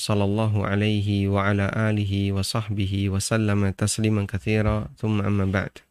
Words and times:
sallallahu 0.00 0.64
alaihi 0.64 1.28
wa 1.28 1.52
ala 1.52 1.68
alihi 1.68 2.32
wa 2.32 2.40
sahbihi 2.40 3.12
wa 3.12 3.20
sallama 3.20 3.68
tasliman 3.76 4.24
kathira 4.24 4.88
thumma 4.96 5.28
amma 5.28 5.44
ba'd. 5.44 5.84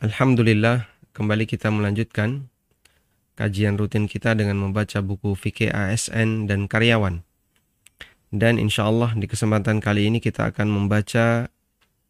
Alhamdulillah 0.00 0.88
kembali 1.12 1.44
kita 1.44 1.68
melanjutkan 1.68 2.48
kajian 3.36 3.76
rutin 3.76 4.08
kita 4.08 4.32
dengan 4.32 4.56
membaca 4.56 5.04
buku 5.04 5.36
fikih 5.36 5.68
ASN 5.68 6.48
dan 6.48 6.64
karyawan. 6.64 7.20
Dan 8.32 8.56
insya 8.56 8.88
Allah 8.88 9.12
di 9.12 9.28
kesempatan 9.28 9.84
kali 9.84 10.08
ini 10.08 10.18
kita 10.24 10.48
akan 10.50 10.72
membaca 10.72 11.52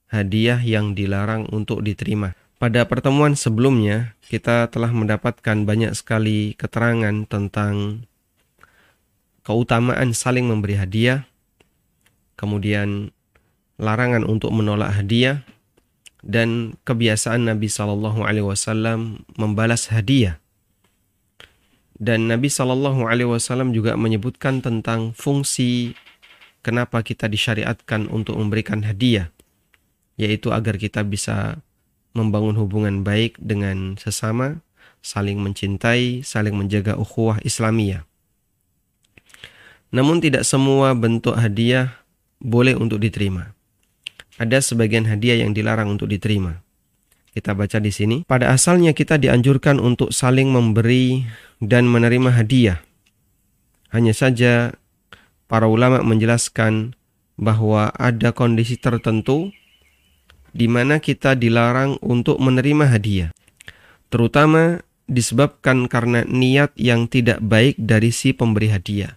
hadiah 0.07 0.62
yang 0.62 0.95
dilarang 0.95 1.51
untuk 1.51 1.83
diterima. 1.83 2.38
Pada 2.57 2.88
pertemuan 2.88 3.37
sebelumnya 3.37 4.16
kita 4.33 4.73
telah 4.73 4.88
mendapatkan 4.88 5.69
banyak 5.69 5.93
sekali 5.93 6.57
keterangan 6.57 7.29
tentang 7.29 8.07
keutamaan 9.47 10.11
saling 10.11 10.51
memberi 10.51 10.75
hadiah, 10.75 11.23
kemudian 12.35 13.15
larangan 13.79 14.27
untuk 14.27 14.51
menolak 14.51 14.91
hadiah, 14.91 15.47
dan 16.27 16.75
kebiasaan 16.83 17.47
Nabi 17.47 17.71
Shallallahu 17.71 18.27
Alaihi 18.27 18.43
Wasallam 18.43 19.23
membalas 19.38 19.95
hadiah. 19.95 20.43
Dan 21.95 22.27
Nabi 22.27 22.51
Shallallahu 22.51 23.07
Alaihi 23.07 23.30
Wasallam 23.30 23.71
juga 23.71 23.95
menyebutkan 23.95 24.59
tentang 24.59 25.15
fungsi 25.15 25.95
kenapa 26.66 27.07
kita 27.07 27.31
disyariatkan 27.31 28.10
untuk 28.10 28.35
memberikan 28.43 28.83
hadiah, 28.83 29.31
yaitu 30.19 30.51
agar 30.51 30.75
kita 30.75 31.07
bisa 31.07 31.63
membangun 32.19 32.59
hubungan 32.59 33.07
baik 33.07 33.38
dengan 33.38 33.95
sesama, 33.95 34.59
saling 35.07 35.38
mencintai, 35.38 36.27
saling 36.27 36.59
menjaga 36.59 36.99
ukhuwah 36.99 37.38
Islamiyah. 37.47 38.03
Namun 39.97 40.21
tidak 40.21 40.45
semua 40.45 40.93
bentuk 40.93 41.33
hadiah 41.33 42.05
boleh 42.37 42.77
untuk 42.77 43.01
diterima. 43.01 43.57
Ada 44.37 44.61
sebagian 44.61 45.09
hadiah 45.09 45.41
yang 45.41 45.57
dilarang 45.57 45.88
untuk 45.88 46.13
diterima. 46.13 46.61
Kita 47.33 47.57
baca 47.57 47.80
di 47.80 47.88
sini. 47.88 48.16
Pada 48.29 48.53
asalnya 48.53 48.93
kita 48.93 49.16
dianjurkan 49.16 49.80
untuk 49.80 50.13
saling 50.13 50.53
memberi 50.53 51.25
dan 51.65 51.88
menerima 51.88 52.29
hadiah. 52.29 52.85
Hanya 53.88 54.13
saja 54.13 54.77
para 55.49 55.65
ulama 55.65 56.05
menjelaskan 56.05 56.93
bahwa 57.41 57.88
ada 57.97 58.37
kondisi 58.37 58.77
tertentu 58.77 59.49
di 60.53 60.69
mana 60.69 61.01
kita 61.01 61.33
dilarang 61.33 61.97
untuk 62.05 62.37
menerima 62.37 62.85
hadiah. 62.93 63.31
Terutama 64.12 64.84
disebabkan 65.09 65.88
karena 65.88 66.28
niat 66.28 66.77
yang 66.77 67.09
tidak 67.09 67.41
baik 67.41 67.81
dari 67.81 68.12
si 68.12 68.37
pemberi 68.37 68.69
hadiah 68.69 69.16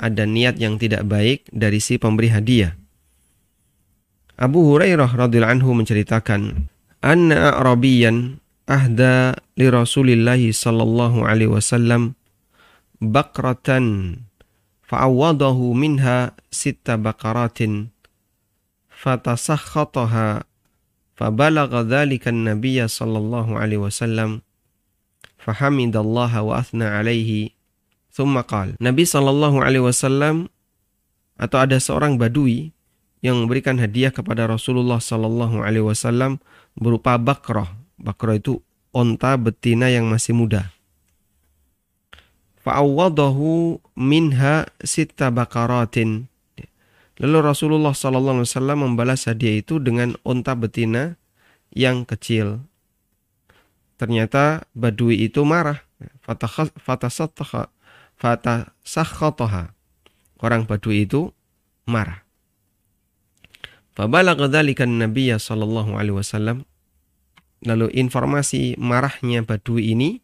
ada 0.00 0.24
niat 0.24 0.56
yang 0.56 0.80
tidak 0.80 1.04
baik 1.04 1.44
dari 1.52 1.76
si 1.76 2.00
pemberi 2.00 2.32
hadiah. 2.32 2.72
Abu 4.40 4.64
Hurairah 4.72 5.12
radhiyallahu 5.12 5.54
anhu 5.60 5.76
menceritakan, 5.76 6.72
"Anna 7.04 7.60
Arabiyan 7.60 8.40
ahda 8.64 9.36
li 9.60 9.68
Rasulillah 9.68 10.40
sallallahu 10.40 11.28
alaihi 11.28 11.52
wasallam 11.52 12.16
bakratan 13.04 14.16
fa'awadahu 14.88 15.76
minha 15.76 16.32
sitta 16.48 16.96
bakaratin 16.96 17.92
fatasakhataha 18.88 20.48
fabalagha 21.18 21.84
dhalika 21.84 22.32
an-nabiy 22.32 22.80
sallallahu 22.86 23.60
alaihi 23.60 23.82
wasallam 23.82 24.40
fahamidallaha 25.40 26.44
wa 26.44 26.60
athna 26.60 27.00
alaihi 27.00 27.52
Qal. 28.46 28.76
Nabi 28.80 29.04
Shallallahu 29.08 29.60
alaihi 29.64 29.84
wasallam 29.84 30.52
atau 31.40 31.58
ada 31.60 31.80
seorang 31.80 32.20
badui 32.20 32.76
yang 33.20 33.44
memberikan 33.44 33.76
hadiah 33.80 34.12
kepada 34.12 34.48
Rasulullah 34.48 35.00
Shallallahu 35.00 35.60
alaihi 35.64 35.84
wasallam 35.84 36.40
berupa 36.76 37.16
bakroh. 37.16 37.68
Bakroh 38.00 38.36
itu 38.36 38.54
onta 38.96 39.36
betina 39.36 39.92
yang 39.92 40.08
masih 40.08 40.32
muda. 40.32 40.72
Fa'awwadahu 42.60 43.80
minha 43.96 44.68
sita 44.84 45.32
bakaratin. 45.32 46.28
Lalu 47.20 47.52
Rasulullah 47.52 47.92
Sallallahu 47.92 48.40
Alaihi 48.40 48.48
Wasallam 48.48 48.78
membalas 48.80 49.28
hadiah 49.28 49.60
itu 49.60 49.76
dengan 49.76 50.16
onta 50.24 50.56
betina 50.56 51.20
yang 51.72 52.08
kecil. 52.08 52.64
Ternyata 54.00 54.64
Badui 54.72 55.28
itu 55.28 55.44
marah. 55.44 55.84
Fatasattaha 56.80 57.68
fata 58.20 58.76
sakhataha. 58.84 59.72
Orang 60.40 60.68
Badui 60.68 61.08
itu 61.08 61.32
marah. 61.88 62.20
Fabalagha 63.96 64.48
dzalika 64.48 64.84
Nabi 64.84 65.32
sallallahu 65.32 65.96
alaihi 65.96 66.16
wasallam. 66.16 66.68
Lalu 67.64 67.92
informasi 67.92 68.76
marahnya 68.80 69.44
Badui 69.44 69.92
ini 69.92 70.20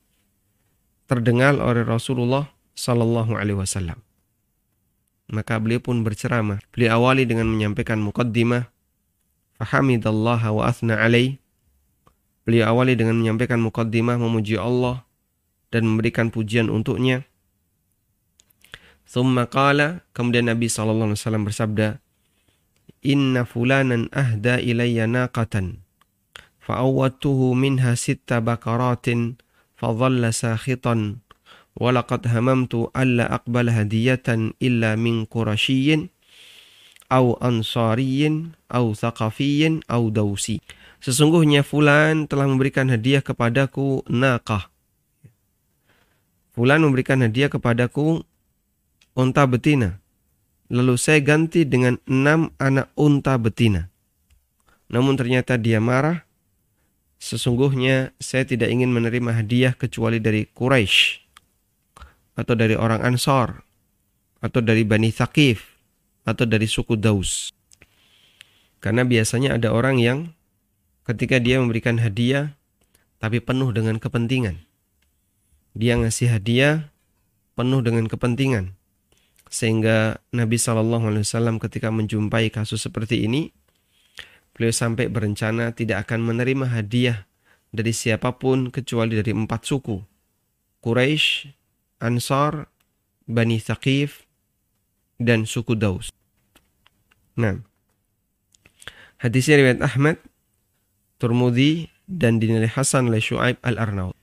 terdengar 1.08 1.56
oleh 1.60 1.84
Rasulullah 1.84 2.48
sallallahu 2.76 3.36
alaihi 3.36 3.60
wasallam. 3.60 4.00
Maka 5.26 5.58
beliau 5.58 5.82
pun 5.82 6.00
berceramah. 6.06 6.62
Beliau 6.70 7.02
awali 7.02 7.26
dengan 7.26 7.50
menyampaikan 7.50 7.98
muqaddimah. 7.98 8.70
Fahamidallaha 9.58 10.48
wa 10.54 10.62
athna 10.64 10.96
alaih. 10.96 11.36
Beliau 12.46 12.72
awali 12.72 12.94
dengan 12.94 13.18
menyampaikan 13.18 13.58
muqaddimah 13.58 14.16
memuji 14.22 14.54
Allah 14.54 15.02
dan 15.74 15.84
memberikan 15.84 16.30
pujian 16.30 16.70
untuknya. 16.70 17.26
Thumma 19.06 19.46
qala, 19.46 20.02
kemudian 20.10 20.50
Nabi 20.50 20.66
SAW 20.66 21.14
bersabda, 21.46 22.02
Inna 23.06 23.46
fulanan 23.46 24.10
ahda 24.10 24.58
ilayya 24.58 25.06
naqatan, 25.06 25.78
fa'awwatuhu 26.58 27.54
minha 27.54 27.94
sitta 27.94 28.42
bakaratin, 28.42 29.38
fadhalla 29.78 30.34
sakhitan, 30.34 31.22
walaqad 31.78 32.26
hamamtu 32.26 32.90
alla 32.98 33.30
aqbal 33.30 33.70
hadiyatan 33.70 34.58
illa 34.58 34.98
min 34.98 35.22
qurashiyin, 35.30 36.10
au 37.06 37.38
ansariyin, 37.38 38.58
au 38.66 38.90
thaqafiyin, 38.90 39.86
au 39.86 40.10
dausi. 40.10 40.58
Sesungguhnya 40.98 41.62
fulan 41.62 42.26
telah 42.26 42.50
memberikan 42.50 42.90
hadiah 42.90 43.22
kepadaku 43.22 44.02
naqah. 44.10 44.66
Fulan 46.58 46.82
memberikan 46.82 47.22
hadiah 47.22 47.46
kepadaku 47.46 48.26
unta 49.16 49.48
betina. 49.48 49.98
Lalu 50.68 51.00
saya 51.00 51.24
ganti 51.24 51.64
dengan 51.64 51.96
enam 52.04 52.52
anak 52.60 52.92
unta 52.94 53.34
betina. 53.40 53.88
Namun 54.92 55.16
ternyata 55.16 55.56
dia 55.56 55.80
marah. 55.80 56.28
Sesungguhnya 57.16 58.12
saya 58.20 58.44
tidak 58.44 58.68
ingin 58.68 58.92
menerima 58.92 59.40
hadiah 59.40 59.72
kecuali 59.72 60.20
dari 60.20 60.44
Quraisy 60.44 61.24
atau 62.36 62.52
dari 62.52 62.76
orang 62.76 63.00
Ansor 63.00 63.64
atau 64.44 64.60
dari 64.60 64.84
Bani 64.84 65.08
Thaqif 65.08 65.64
atau 66.28 66.44
dari 66.44 66.68
suku 66.68 66.92
Daus. 67.00 67.56
Karena 68.84 69.08
biasanya 69.08 69.56
ada 69.56 69.72
orang 69.72 69.96
yang 69.96 70.18
ketika 71.08 71.40
dia 71.40 71.56
memberikan 71.56 71.96
hadiah 72.04 72.52
tapi 73.16 73.40
penuh 73.40 73.72
dengan 73.72 73.96
kepentingan. 73.96 74.60
Dia 75.72 75.96
ngasih 75.96 76.36
hadiah 76.36 76.92
penuh 77.56 77.80
dengan 77.80 78.12
kepentingan 78.12 78.76
sehingga 79.46 80.18
Nabi 80.34 80.58
Shallallahu 80.58 81.10
Alaihi 81.10 81.24
Wasallam 81.26 81.56
ketika 81.62 81.94
menjumpai 81.94 82.50
kasus 82.50 82.82
seperti 82.82 83.26
ini, 83.26 83.54
beliau 84.52 84.74
sampai 84.74 85.06
berencana 85.06 85.70
tidak 85.76 86.08
akan 86.08 86.26
menerima 86.26 86.66
hadiah 86.70 87.30
dari 87.70 87.92
siapa 87.94 88.34
pun 88.40 88.72
kecuali 88.74 89.18
dari 89.18 89.30
empat 89.30 89.68
suku, 89.68 90.02
Quraisy, 90.82 91.52
Ansar, 92.02 92.70
Bani 93.26 93.58
Thaqif, 93.62 94.26
dan 95.20 95.48
suku 95.48 95.76
Daus. 95.78 96.12
Nah, 97.36 97.60
hadisnya 99.20 99.60
riwayat 99.60 99.80
Ahmad, 99.84 100.16
Turmudi, 101.20 101.92
dan 102.06 102.38
dinilai 102.38 102.70
Hasan 102.70 103.10
oleh 103.10 103.20
Shu'aib 103.20 103.58
al-Arnaud. 103.60 104.14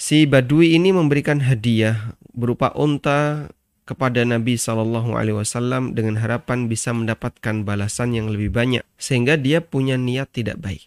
Si 0.00 0.24
Badui 0.24 0.74
ini 0.76 0.96
memberikan 0.96 1.44
hadiah 1.44 2.16
berupa 2.32 2.72
unta 2.72 3.52
kepada 3.90 4.22
Nabi 4.22 4.54
Shallallahu 4.54 5.18
Alaihi 5.18 5.34
Wasallam 5.34 5.98
dengan 5.98 6.22
harapan 6.22 6.70
bisa 6.70 6.94
mendapatkan 6.94 7.66
balasan 7.66 8.14
yang 8.14 8.30
lebih 8.30 8.54
banyak, 8.54 8.86
sehingga 8.94 9.34
dia 9.34 9.58
punya 9.58 9.98
niat 9.98 10.30
tidak 10.30 10.62
baik 10.62 10.86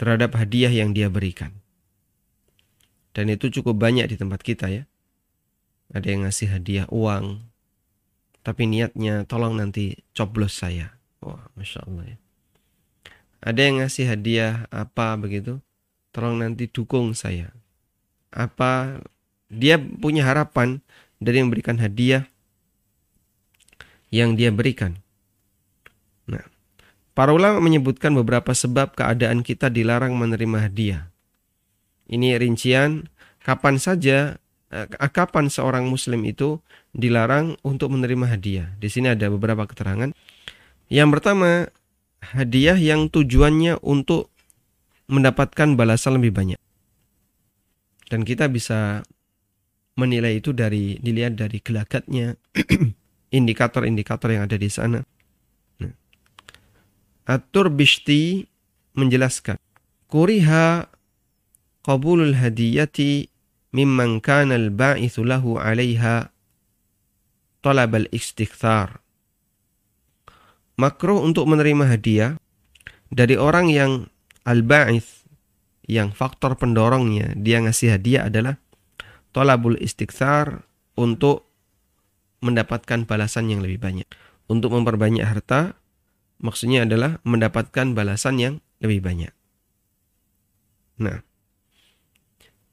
terhadap 0.00 0.32
hadiah 0.40 0.72
yang 0.72 0.96
dia 0.96 1.12
berikan. 1.12 1.52
Dan 3.12 3.28
itu 3.28 3.52
cukup 3.52 3.76
banyak 3.76 4.08
di 4.08 4.16
tempat 4.16 4.40
kita 4.40 4.72
ya. 4.72 4.88
Ada 5.92 6.16
yang 6.16 6.24
ngasih 6.24 6.48
hadiah 6.48 6.88
uang, 6.88 7.44
tapi 8.40 8.64
niatnya 8.64 9.28
tolong 9.28 9.60
nanti 9.60 10.00
coblos 10.16 10.56
saya. 10.56 10.96
Wah, 11.20 11.44
masya 11.60 11.84
Allah 11.84 12.16
ya. 12.16 12.18
Ada 13.44 13.60
yang 13.60 13.76
ngasih 13.84 14.04
hadiah 14.08 14.64
apa 14.72 15.12
begitu, 15.20 15.60
tolong 16.08 16.40
nanti 16.40 16.72
dukung 16.72 17.12
saya. 17.12 17.52
Apa 18.32 19.04
dia 19.52 19.76
punya 19.76 20.24
harapan 20.24 20.80
dari 21.20 21.40
yang 21.40 21.48
berikan 21.48 21.80
hadiah 21.80 22.28
yang 24.12 24.38
dia 24.38 24.54
berikan. 24.54 25.02
Nah, 26.30 26.44
para 27.12 27.34
ulama 27.34 27.58
menyebutkan 27.58 28.14
beberapa 28.14 28.54
sebab 28.54 28.94
keadaan 28.94 29.42
kita 29.42 29.68
dilarang 29.68 30.14
menerima 30.14 30.70
hadiah. 30.70 31.02
Ini 32.06 32.38
rincian 32.38 33.10
kapan 33.42 33.82
saja 33.82 34.38
eh, 34.70 34.86
kapan 35.10 35.50
seorang 35.50 35.90
muslim 35.90 36.22
itu 36.22 36.62
dilarang 36.94 37.58
untuk 37.66 37.90
menerima 37.92 38.38
hadiah. 38.38 38.68
Di 38.78 38.86
sini 38.86 39.10
ada 39.10 39.26
beberapa 39.26 39.66
keterangan. 39.66 40.14
Yang 40.86 41.08
pertama, 41.18 41.66
hadiah 42.22 42.78
yang 42.78 43.10
tujuannya 43.10 43.82
untuk 43.82 44.30
mendapatkan 45.10 45.74
balasan 45.74 46.18
lebih 46.18 46.34
banyak. 46.34 46.60
Dan 48.06 48.22
kita 48.22 48.46
bisa 48.46 49.02
menilai 49.96 50.38
itu 50.38 50.52
dari 50.52 51.00
dilihat 51.00 51.40
dari 51.40 51.58
gelagatnya, 51.64 52.36
indikator-indikator 53.38 54.28
yang 54.30 54.44
ada 54.44 54.60
di 54.60 54.68
sana. 54.68 55.00
Nah. 55.80 55.94
Atur 57.26 57.72
Bishti 57.72 58.44
menjelaskan, 58.94 59.56
Kuriha 60.06 60.86
qabulul 61.82 62.36
hadiyati 62.38 63.26
mimman 63.74 64.22
kana 64.22 64.54
al-ba'ithu 64.54 65.26
lahu 65.26 65.58
'alaiha 65.58 66.30
talab 67.64 67.92
al-istikthar. 67.98 69.02
Makruh 70.76 71.24
untuk 71.24 71.48
menerima 71.48 71.88
hadiah 71.88 72.36
dari 73.08 73.34
orang 73.40 73.72
yang 73.72 73.92
al-ba'ith 74.44 75.24
yang 75.86 76.10
faktor 76.12 76.58
pendorongnya 76.58 77.32
dia 77.38 77.62
ngasih 77.62 77.96
hadiah 77.96 78.26
adalah 78.26 78.58
tolabul 79.36 79.76
istikthar 79.76 80.64
untuk 80.96 81.44
mendapatkan 82.40 83.04
balasan 83.04 83.52
yang 83.52 83.60
lebih 83.60 83.76
banyak. 83.76 84.08
Untuk 84.48 84.72
memperbanyak 84.72 85.28
harta 85.28 85.76
maksudnya 86.40 86.88
adalah 86.88 87.20
mendapatkan 87.20 87.92
balasan 87.92 88.40
yang 88.40 88.54
lebih 88.80 89.04
banyak. 89.04 89.32
Nah, 90.96 91.20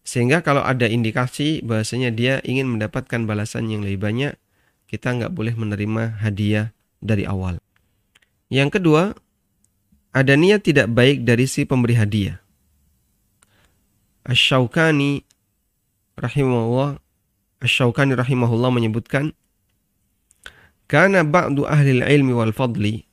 sehingga 0.08 0.40
kalau 0.40 0.64
ada 0.64 0.88
indikasi 0.88 1.60
bahasanya 1.64 2.16
dia 2.16 2.40
ingin 2.48 2.72
mendapatkan 2.72 3.28
balasan 3.28 3.68
yang 3.68 3.84
lebih 3.84 4.00
banyak, 4.00 4.34
kita 4.88 5.12
nggak 5.16 5.36
boleh 5.36 5.56
menerima 5.56 6.24
hadiah 6.24 6.72
dari 7.04 7.28
awal. 7.28 7.60
Yang 8.48 8.80
kedua, 8.80 9.04
ada 10.16 10.34
niat 10.40 10.64
tidak 10.64 10.92
baik 10.92 11.28
dari 11.28 11.44
si 11.44 11.68
pemberi 11.68 12.00
hadiah. 12.00 12.40
Ash-Shawkani 14.24 15.33
rahimahullah 16.18 17.00
Ash-Shawkani 17.64 18.20
rahimahullah 18.20 18.70
menyebutkan 18.76 19.32
Kana 20.88 21.24
ba'du 21.24 21.66
ahli 21.66 22.04
ilmi 22.04 22.36
wal 22.36 22.54
fadli 22.54 23.08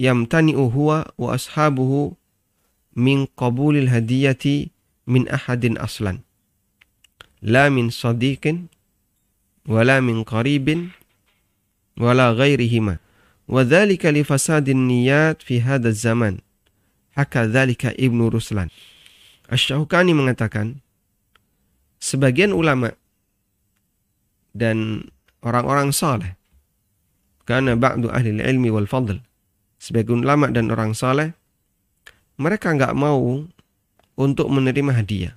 yamtani'u 0.00 0.70
huwa 0.70 1.12
wa 1.18 1.34
ashabuhu 1.34 2.16
min 2.96 3.28
qabulil 3.36 3.90
hadiyati 3.90 4.72
min 5.04 5.28
ahadin 5.28 5.76
aslan. 5.76 6.24
La 7.44 7.68
min 7.68 7.92
sadiqin 7.92 8.72
wala 9.68 10.00
min 10.00 10.24
qaribin 10.24 10.94
wala 12.00 12.32
ghairihima. 12.32 12.96
Wa 13.50 13.60
dhalika 13.66 14.08
li 14.14 14.24
fasadin 14.24 14.88
niyat 14.88 15.42
fi 15.44 15.60
hadha 15.60 15.92
zaman. 15.92 16.40
Haka 17.18 17.44
dhalika 17.50 17.92
Ibnu 17.92 18.30
Ruslan. 18.30 18.70
Asy-Syaukani 19.50 20.14
mengatakan 20.14 20.78
sebagian 22.00 22.50
ulama 22.56 22.90
dan 24.56 25.06
orang-orang 25.44 25.94
saleh 25.94 26.34
karena 27.46 27.78
ba'du 27.78 28.10
ahli 28.10 28.40
ilmi 28.40 28.72
wal 28.72 28.88
fadl 28.90 29.22
sebagian 29.78 30.26
ulama 30.26 30.50
dan 30.50 30.72
orang 30.72 30.96
saleh 30.96 31.36
mereka 32.40 32.72
nggak 32.72 32.96
mau 32.96 33.44
untuk 34.20 34.52
menerima 34.52 35.00
hadiah. 35.00 35.34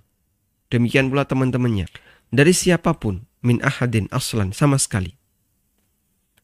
Demikian 0.68 1.08
pula 1.08 1.24
teman-temannya. 1.24 1.88
Dari 2.34 2.52
siapa 2.52 2.92
pun, 3.00 3.24
min 3.40 3.64
ahadin 3.64 4.12
aslan, 4.12 4.52
sama 4.52 4.76
sekali. 4.76 5.16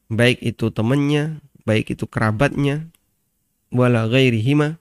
Baik 0.08 0.40
itu 0.40 0.72
temannya, 0.72 1.44
baik 1.68 1.92
itu 1.92 2.08
kerabatnya, 2.08 2.88
wala 3.68 4.08
ghairihima, 4.08 4.79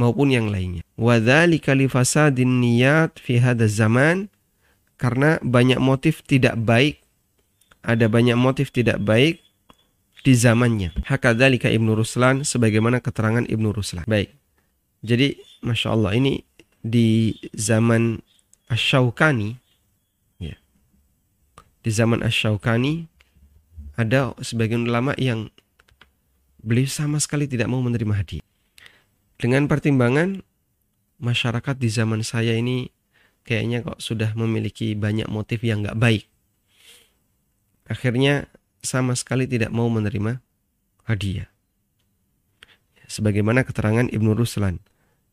maupun 0.00 0.32
yang 0.32 0.48
lainnya. 0.48 0.80
Wadhalika 0.96 1.76
lifasadin 1.76 2.64
niyat 2.64 3.20
fi 3.20 3.36
zaman, 3.68 4.32
karena 4.96 5.36
banyak 5.44 5.76
motif 5.76 6.24
tidak 6.24 6.56
baik, 6.56 7.04
ada 7.84 8.08
banyak 8.08 8.36
motif 8.40 8.72
tidak 8.72 8.96
baik 9.04 9.44
di 10.20 10.32
zamannya. 10.36 10.92
Hakadzalika 11.08 11.68
Ibnu 11.72 11.96
Ruslan 11.96 12.44
sebagaimana 12.44 13.00
keterangan 13.00 13.44
Ibnu 13.44 13.72
Ruslan. 13.72 14.04
Baik. 14.04 14.32
Jadi 15.00 15.40
Masya 15.64 15.96
Allah 15.96 16.12
ini 16.16 16.44
di 16.84 17.36
zaman 17.56 18.20
Asyaukani 18.68 19.56
ya. 20.40 20.56
Di 21.80 21.90
zaman 21.92 22.20
Asyaukani 22.20 23.08
ada 23.96 24.36
sebagian 24.40 24.84
ulama 24.84 25.16
yang 25.16 25.48
beliau 26.60 26.88
sama 26.88 27.16
sekali 27.16 27.48
tidak 27.48 27.72
mau 27.72 27.80
menerima 27.80 28.12
hadiah. 28.16 28.44
Dengan 29.40 29.64
pertimbangan 29.72 30.44
masyarakat 31.16 31.80
di 31.80 31.88
zaman 31.88 32.20
saya 32.20 32.52
ini 32.60 32.92
kayaknya 33.48 33.80
kok 33.80 33.96
sudah 33.96 34.36
memiliki 34.36 34.92
banyak 34.92 35.32
motif 35.32 35.64
yang 35.64 35.80
nggak 35.80 35.96
baik. 35.96 36.28
Akhirnya 37.88 38.52
sama 38.84 39.16
sekali 39.16 39.48
tidak 39.48 39.72
mau 39.72 39.88
menerima 39.88 40.44
hadiah. 41.08 41.48
Sebagaimana 43.08 43.64
keterangan 43.64 44.12
Ibnu 44.12 44.36
Ruslan. 44.36 44.76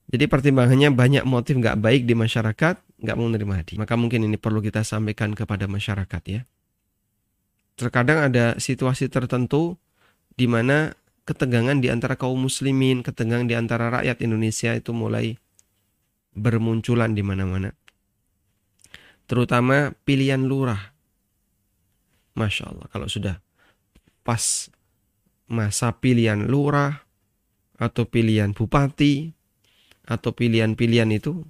Jadi 0.08 0.24
pertimbangannya 0.32 0.88
banyak 0.88 1.28
motif 1.28 1.60
nggak 1.60 1.84
baik 1.84 2.08
di 2.08 2.16
masyarakat, 2.16 2.80
nggak 2.80 3.16
mau 3.20 3.28
menerima 3.28 3.54
hadiah. 3.60 3.80
Maka 3.84 4.00
mungkin 4.00 4.24
ini 4.24 4.40
perlu 4.40 4.64
kita 4.64 4.88
sampaikan 4.88 5.36
kepada 5.36 5.68
masyarakat 5.68 6.24
ya. 6.32 6.42
Terkadang 7.76 8.32
ada 8.32 8.56
situasi 8.56 9.12
tertentu 9.12 9.76
di 10.34 10.48
mana 10.48 10.96
ketegangan 11.28 11.84
di 11.84 11.92
antara 11.92 12.16
kaum 12.16 12.40
muslimin, 12.40 13.04
ketegangan 13.04 13.52
di 13.52 13.56
antara 13.60 13.92
rakyat 13.92 14.24
Indonesia 14.24 14.72
itu 14.72 14.96
mulai 14.96 15.36
bermunculan 16.32 17.12
di 17.12 17.22
mana-mana. 17.22 17.76
Terutama 19.28 19.92
pilihan 20.08 20.48
lurah. 20.48 20.96
Masya 22.40 22.64
Allah, 22.72 22.88
kalau 22.88 23.12
sudah 23.12 23.44
pas 24.24 24.72
masa 25.52 25.92
pilihan 25.92 26.48
lurah 26.48 27.04
atau 27.76 28.08
pilihan 28.08 28.56
bupati, 28.56 29.36
atau 30.08 30.32
pilihan-pilihan 30.32 31.12
itu, 31.12 31.44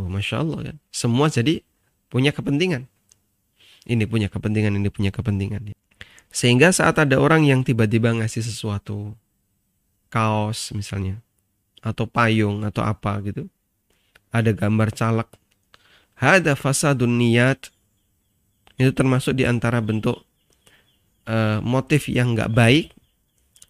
oh 0.00 0.08
masya 0.08 0.40
Allah 0.40 0.72
kan, 0.72 0.76
semua 0.88 1.28
jadi 1.28 1.60
punya 2.08 2.32
kepentingan. 2.32 2.88
Ini 3.84 4.08
punya 4.08 4.32
kepentingan, 4.32 4.80
ini 4.80 4.88
punya 4.88 5.12
kepentingan. 5.12 5.76
Sehingga 6.34 6.74
saat 6.74 6.98
ada 6.98 7.22
orang 7.22 7.46
yang 7.46 7.62
tiba-tiba 7.62 8.10
ngasih 8.10 8.42
sesuatu, 8.42 9.14
kaos 10.10 10.74
misalnya, 10.74 11.22
atau 11.78 12.10
payung 12.10 12.66
atau 12.66 12.82
apa 12.82 13.22
gitu, 13.22 13.46
ada 14.34 14.50
gambar 14.50 14.90
caleg, 14.90 15.30
ada 16.18 16.58
fasadun 16.58 17.22
niat, 17.22 17.70
itu 18.74 18.90
termasuk 18.90 19.38
di 19.38 19.46
antara 19.46 19.78
bentuk 19.78 20.26
uh, 21.30 21.62
motif 21.62 22.10
yang 22.10 22.34
nggak 22.34 22.50
baik, 22.50 22.90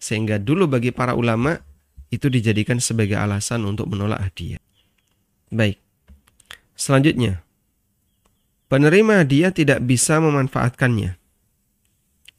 sehingga 0.01 0.41
dulu 0.41 0.65
bagi 0.65 0.89
para 0.89 1.13
ulama 1.13 1.61
itu 2.09 2.33
dijadikan 2.33 2.81
sebagai 2.81 3.13
alasan 3.13 3.61
untuk 3.69 3.93
menolak 3.93 4.25
hadiah. 4.25 4.61
Baik. 5.53 5.77
Selanjutnya, 6.73 7.45
penerima 8.73 9.21
hadiah 9.21 9.53
tidak 9.53 9.85
bisa 9.85 10.17
memanfaatkannya. 10.17 11.24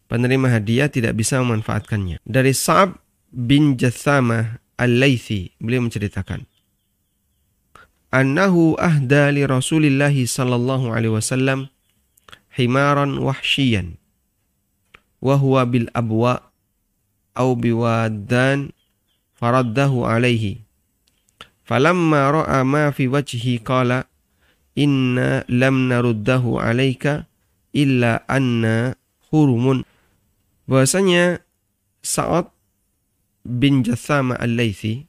Penerima 0.06 0.46
hadiah 0.54 0.86
tidak 0.86 1.18
bisa 1.18 1.42
memanfaatkannya. 1.42 2.22
Dari 2.22 2.54
Sa'ab 2.54 2.94
bin 3.34 3.74
Jathamah 3.74 4.62
Al-Laythi, 4.78 5.58
beliau 5.58 5.82
menceritakan, 5.82 6.46
annahu 8.14 8.78
ahda 8.78 9.34
li 9.34 9.42
Rasulillah 9.42 10.14
sallallahu 10.14 10.94
alaihi 10.94 11.14
wasallam 11.14 11.68
himaran 12.54 13.18
wahsyiyan 13.20 13.98
wa 15.20 15.34
huwa 15.36 15.66
bil 15.66 15.90
abwa 15.92 16.48
au 17.36 17.52
biwadan 17.58 18.72
faraddahu 19.36 20.08
alaihi 20.08 20.64
falamma 21.68 22.32
ra'a 22.32 22.64
ma 22.64 22.94
fi 22.94 23.10
wajhi 23.10 23.60
qala 23.60 24.08
inna 24.78 25.44
lam 25.50 25.90
naruddahu 25.90 26.56
alaika 26.62 27.28
illa 27.76 28.24
anna 28.30 28.96
hurumun 29.28 29.84
bahwasanya 30.66 31.42
Sa'ad 32.02 32.50
bin 33.46 33.86
Jathama 33.86 34.38
al-Laythi 34.38 35.06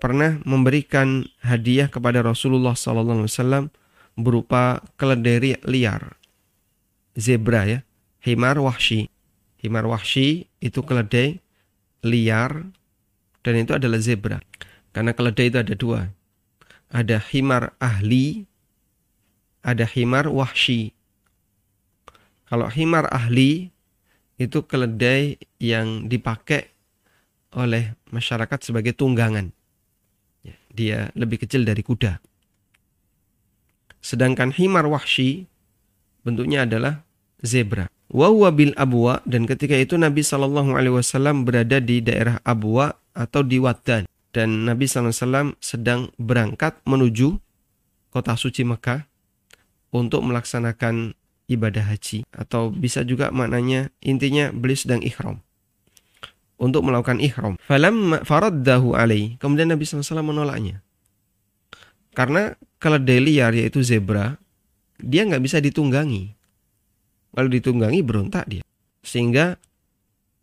pernah 0.00 0.40
memberikan 0.48 1.28
hadiah 1.44 1.92
kepada 1.92 2.24
Rasulullah 2.24 2.72
SAW 2.72 3.68
berupa 4.16 4.80
keledai 4.96 5.60
liar, 5.68 6.16
zebra 7.16 7.68
ya, 7.68 7.80
himar 8.24 8.56
wahshi. 8.60 9.12
Himar 9.60 9.84
wahshi 9.84 10.48
itu 10.64 10.80
keledai 10.80 11.36
liar 12.00 12.64
dan 13.44 13.54
itu 13.60 13.76
adalah 13.76 14.00
zebra. 14.00 14.40
Karena 14.96 15.12
keledai 15.12 15.52
itu 15.52 15.58
ada 15.60 15.74
dua. 15.76 16.00
Ada 16.90 17.20
himar 17.20 17.76
ahli, 17.76 18.48
ada 19.60 19.84
himar 19.84 20.32
wahshi. 20.32 20.96
Kalau 22.48 22.66
himar 22.72 23.06
ahli 23.12 23.70
itu 24.40 24.64
keledai 24.64 25.36
yang 25.60 26.08
dipakai 26.08 26.72
oleh 27.52 27.92
masyarakat 28.08 28.58
sebagai 28.64 28.96
tunggangan. 28.96 29.52
Ya, 30.40 30.56
dia 30.72 30.98
lebih 31.12 31.44
kecil 31.44 31.68
dari 31.68 31.84
kuda. 31.84 32.24
Sedangkan 34.00 34.56
himar 34.56 34.88
wahshi 34.88 35.44
bentuknya 36.24 36.64
adalah 36.64 37.04
zebra. 37.44 37.92
Wawa 38.08 38.48
bil 38.50 38.72
abwa 38.80 39.20
dan 39.28 39.44
ketika 39.44 39.76
itu 39.76 40.00
Nabi 40.00 40.24
Shallallahu 40.24 40.72
Alaihi 40.72 40.96
Wasallam 40.96 41.44
berada 41.46 41.78
di 41.78 42.02
daerah 42.02 42.42
Abwa 42.42 42.96
atau 43.14 43.46
di 43.46 43.62
Wadan 43.62 44.10
dan 44.34 44.66
Nabi 44.66 44.86
SAW 44.86 45.58
sedang 45.58 46.10
berangkat 46.18 46.78
menuju 46.86 47.38
kota 48.10 48.34
suci 48.34 48.66
Mekah 48.66 49.06
untuk 49.94 50.22
melaksanakan 50.26 51.18
ibadah 51.50 51.82
haji 51.90 52.22
atau 52.30 52.70
bisa 52.70 53.02
juga 53.02 53.34
maknanya 53.34 53.90
intinya 53.98 54.54
beliau 54.54 54.78
sedang 54.78 55.02
ikhram 55.02 55.42
untuk 56.60 56.84
melakukan 56.84 57.18
ikhram. 57.18 57.56
Falam 57.64 58.20
faraddahu 58.20 58.92
alai. 58.92 59.40
Kemudian 59.40 59.72
Nabi 59.72 59.88
SAW 59.88 60.20
menolaknya. 60.20 60.84
Karena 62.12 62.52
keledai 62.76 63.18
liar 63.18 63.56
yaitu 63.56 63.80
zebra, 63.80 64.36
dia 65.00 65.24
nggak 65.24 65.40
bisa 65.40 65.56
ditunggangi. 65.58 66.36
Kalau 67.32 67.48
ditunggangi 67.48 68.04
berontak 68.04 68.44
dia. 68.44 68.62
Sehingga 69.00 69.56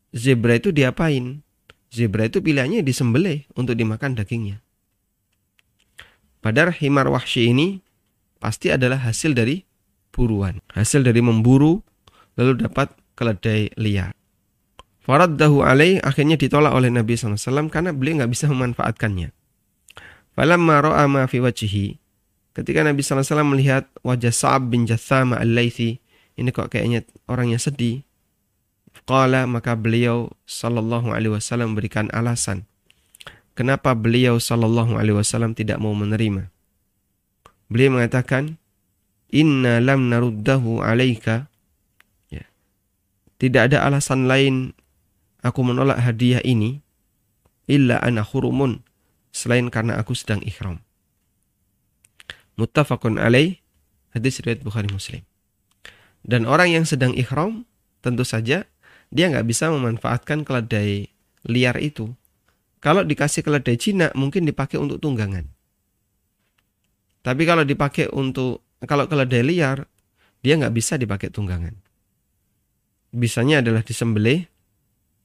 zebra 0.09 0.57
itu 0.57 0.73
diapain? 0.73 1.45
Zebra 1.93 2.25
itu 2.25 2.41
pilihannya 2.41 2.81
disembelih 2.81 3.45
untuk 3.53 3.77
dimakan 3.77 4.17
dagingnya. 4.17 4.59
Padahal 6.41 6.73
himar 6.73 7.11
wahsy 7.11 7.53
ini 7.53 7.85
pasti 8.41 8.71
adalah 8.73 9.03
hasil 9.03 9.35
dari 9.37 9.66
buruan. 10.17 10.59
Hasil 10.73 11.05
dari 11.05 11.21
memburu 11.21 11.85
lalu 12.33 12.65
dapat 12.65 12.89
keledai 13.13 13.69
liar. 13.77 14.17
Faraddahu 15.05 15.63
alaih 15.63 16.01
akhirnya 16.03 16.35
ditolak 16.35 16.73
oleh 16.73 16.91
Nabi 16.91 17.15
SAW 17.15 17.69
karena 17.71 17.93
beliau 17.95 18.19
nggak 18.19 18.31
bisa 18.33 18.49
memanfaatkannya. 18.49 19.31
Falamma 20.35 20.75
ra'a 20.83 21.05
fi 21.29 21.39
Ketika 22.57 22.81
Nabi 22.81 23.05
SAW 23.05 23.45
melihat 23.45 23.85
wajah 24.01 24.33
Sa'ab 24.33 24.73
bin 24.73 24.89
Jathama 24.89 25.37
al-Laythi, 25.37 26.01
ini 26.35 26.49
kok 26.49 26.73
kayaknya 26.73 27.05
orangnya 27.29 27.61
sedih. 27.61 28.01
Qala 29.05 29.45
maka 29.45 29.77
beliau 29.77 30.33
sallallahu 30.49 31.13
alaihi 31.13 31.37
wasallam 31.37 31.77
memberikan 31.77 32.09
alasan 32.11 32.65
kenapa 33.57 33.97
beliau 33.97 34.37
sallallahu 34.37 35.01
alaihi 35.01 35.17
wasallam 35.17 35.57
tidak 35.57 35.81
mau 35.81 35.97
menerima. 35.97 36.53
Beliau 37.67 37.97
mengatakan, 37.97 38.61
inna 39.31 39.79
lam 39.83 40.11
naruddahu 40.11 40.83
alaika. 40.83 41.47
Ya. 42.31 42.47
tidak 43.39 43.71
ada 43.73 43.87
alasan 43.87 44.27
lain 44.27 44.75
aku 45.41 45.63
menolak 45.63 45.99
hadiah 46.01 46.43
ini 46.43 46.83
illa 47.67 47.99
ana 48.03 48.23
hurumun 48.23 48.83
selain 49.31 49.67
karena 49.71 49.99
aku 49.99 50.15
sedang 50.15 50.39
ikhram 50.43 50.81
muttafaqun 52.57 53.21
alaih 53.21 53.61
hadis 54.11 54.41
riwayat 54.41 54.65
Bukhari 54.65 54.89
Muslim. 54.89 55.21
Dan 56.25 56.49
orang 56.49 56.73
yang 56.73 56.83
sedang 56.83 57.13
ikhram 57.13 57.63
tentu 58.01 58.25
saja 58.25 58.65
dia 59.13 59.25
nggak 59.31 59.47
bisa 59.47 59.71
memanfaatkan 59.71 60.43
keledai 60.43 61.07
liar 61.47 61.77
itu. 61.79 62.11
Kalau 62.83 63.05
dikasih 63.05 63.45
keledai 63.45 63.77
Cina 63.79 64.11
mungkin 64.17 64.43
dipakai 64.43 64.81
untuk 64.81 64.99
tunggangan. 64.99 65.47
Tapi 67.23 67.43
kalau 67.47 67.63
dipakai 67.63 68.11
untuk 68.11 68.66
kalau 68.85 69.09
keledai 69.09 69.41
liar, 69.41 69.89
dia 70.45 70.53
nggak 70.53 70.75
bisa 70.75 71.01
dipakai 71.01 71.33
tunggangan. 71.33 71.73
Bisanya 73.09 73.65
adalah 73.65 73.81
disembelih, 73.81 74.45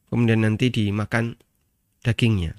kemudian 0.08 0.40
nanti 0.40 0.72
dimakan 0.72 1.36
dagingnya. 2.00 2.56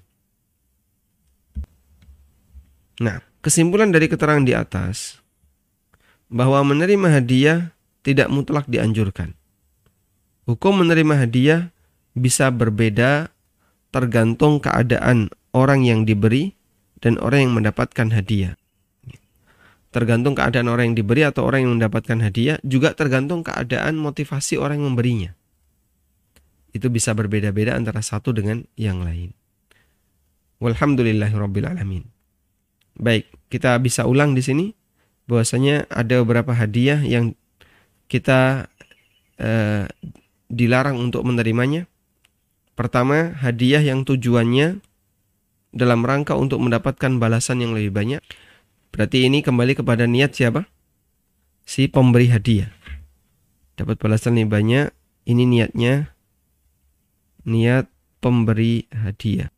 Nah, 3.02 3.26
kesimpulan 3.42 3.90
dari 3.90 4.06
keterangan 4.06 4.46
di 4.46 4.54
atas 4.54 5.18
bahwa 6.30 6.62
menerima 6.62 7.08
hadiah 7.10 7.60
tidak 8.06 8.30
mutlak 8.30 8.70
dianjurkan. 8.70 9.34
Hukum 10.46 10.86
menerima 10.86 11.26
hadiah 11.26 11.62
bisa 12.14 12.54
berbeda 12.54 13.34
tergantung 13.90 14.62
keadaan 14.62 15.34
orang 15.56 15.82
yang 15.88 16.06
diberi 16.06 16.54
dan 17.02 17.18
orang 17.18 17.50
yang 17.50 17.54
mendapatkan 17.58 18.14
hadiah 18.14 18.54
tergantung 19.94 20.34
keadaan 20.34 20.68
orang 20.74 20.92
yang 20.92 20.98
diberi 20.98 21.22
atau 21.22 21.46
orang 21.46 21.70
yang 21.70 21.78
mendapatkan 21.78 22.18
hadiah, 22.18 22.58
juga 22.66 22.98
tergantung 22.98 23.46
keadaan 23.46 24.02
motivasi 24.02 24.58
orang 24.58 24.82
yang 24.82 24.98
memberinya. 24.98 25.32
Itu 26.74 26.90
bisa 26.90 27.14
berbeda-beda 27.14 27.78
antara 27.78 28.02
satu 28.02 28.34
dengan 28.34 28.66
yang 28.74 29.06
lain. 29.06 29.38
Walhamdulillahirobbilalamin. 30.58 32.10
Baik, 32.98 33.30
kita 33.54 33.78
bisa 33.78 34.10
ulang 34.10 34.34
di 34.34 34.42
sini 34.42 34.66
bahwasanya 35.30 35.86
ada 35.94 36.26
beberapa 36.26 36.58
hadiah 36.58 36.98
yang 37.06 37.38
kita 38.10 38.68
eh, 39.38 39.86
dilarang 40.50 40.98
untuk 40.98 41.22
menerimanya. 41.22 41.86
Pertama, 42.74 43.38
hadiah 43.38 43.86
yang 43.86 44.02
tujuannya 44.02 44.82
dalam 45.74 46.02
rangka 46.06 46.38
untuk 46.38 46.62
mendapatkan 46.62 47.22
balasan 47.22 47.62
yang 47.62 47.78
lebih 47.78 47.94
banyak. 47.94 48.22
Berarti 48.94 49.26
ini 49.26 49.42
kembali 49.42 49.74
kepada 49.74 50.06
niat 50.06 50.38
siapa? 50.38 50.70
Si 51.66 51.90
pemberi 51.90 52.30
hadiah. 52.30 52.70
Dapat 53.74 53.98
balasan 53.98 54.38
lebih 54.38 54.54
banyak. 54.54 54.94
Ini 55.26 55.44
niatnya 55.50 56.14
niat 57.50 57.90
pemberi 58.22 58.86
hadiah. 58.94 59.50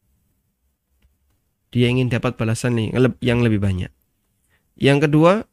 Dia 1.76 1.92
ingin 1.92 2.08
dapat 2.08 2.40
balasan 2.40 2.80
yang 3.20 3.44
lebih 3.44 3.60
banyak. 3.60 3.92
Yang 4.80 5.12
kedua, 5.12 5.44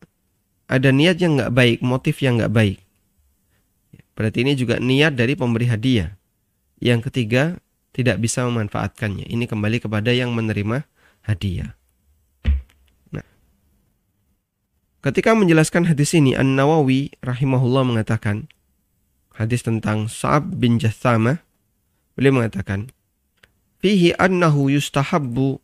ada 0.70 0.94
niat 0.94 1.18
yang 1.18 1.34
nggak 1.34 1.50
baik, 1.50 1.78
motif 1.82 2.22
yang 2.22 2.38
nggak 2.38 2.54
baik. 2.54 2.78
Berarti 4.14 4.46
ini 4.46 4.54
juga 4.54 4.78
niat 4.78 5.18
dari 5.18 5.34
pemberi 5.34 5.66
hadiah. 5.66 6.14
Yang 6.78 7.10
ketiga, 7.10 7.58
tidak 7.90 8.22
bisa 8.22 8.46
memanfaatkannya. 8.46 9.26
Ini 9.26 9.50
kembali 9.50 9.82
kepada 9.82 10.14
yang 10.14 10.30
menerima 10.30 10.86
hadiah. 11.26 11.74
Ketika 15.02 15.34
menjelaskan 15.34 15.90
hadis 15.90 16.14
ini, 16.14 16.38
An-Nawawi 16.38 17.10
rahimahullah 17.26 17.82
mengatakan, 17.82 18.46
hadis 19.34 19.66
tentang 19.66 20.06
Sa'ab 20.06 20.54
bin 20.62 20.78
Jathama, 20.78 21.42
beliau 22.14 22.38
mengatakan, 22.38 22.94
Fihi 23.82 24.14
annahu 24.14 24.70
yustahabbu 24.70 25.58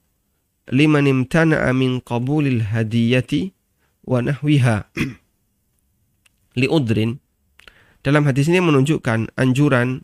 liman 0.74 1.06
imtana'a 1.06 1.70
min 1.70 2.02
qabulil 2.02 2.66
hadiyati 2.66 3.54
wa 4.02 4.26
nahwiha 4.26 4.90
liudrin. 6.58 7.22
Dalam 8.02 8.26
hadis 8.26 8.50
ini 8.50 8.58
menunjukkan 8.58 9.38
anjuran 9.38 10.02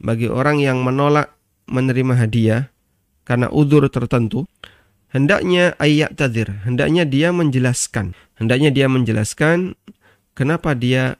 bagi 0.00 0.32
orang 0.32 0.64
yang 0.64 0.80
menolak 0.80 1.36
menerima 1.68 2.16
hadiah 2.16 2.72
karena 3.28 3.52
udur 3.52 3.84
tertentu 3.92 4.48
hendaknya 5.14 5.78
ayat 5.78 6.18
tadir, 6.18 6.50
hendaknya 6.66 7.06
dia 7.06 7.30
menjelaskan, 7.30 8.18
hendaknya 8.36 8.74
dia 8.74 8.90
menjelaskan 8.90 9.78
kenapa 10.34 10.74
dia 10.74 11.16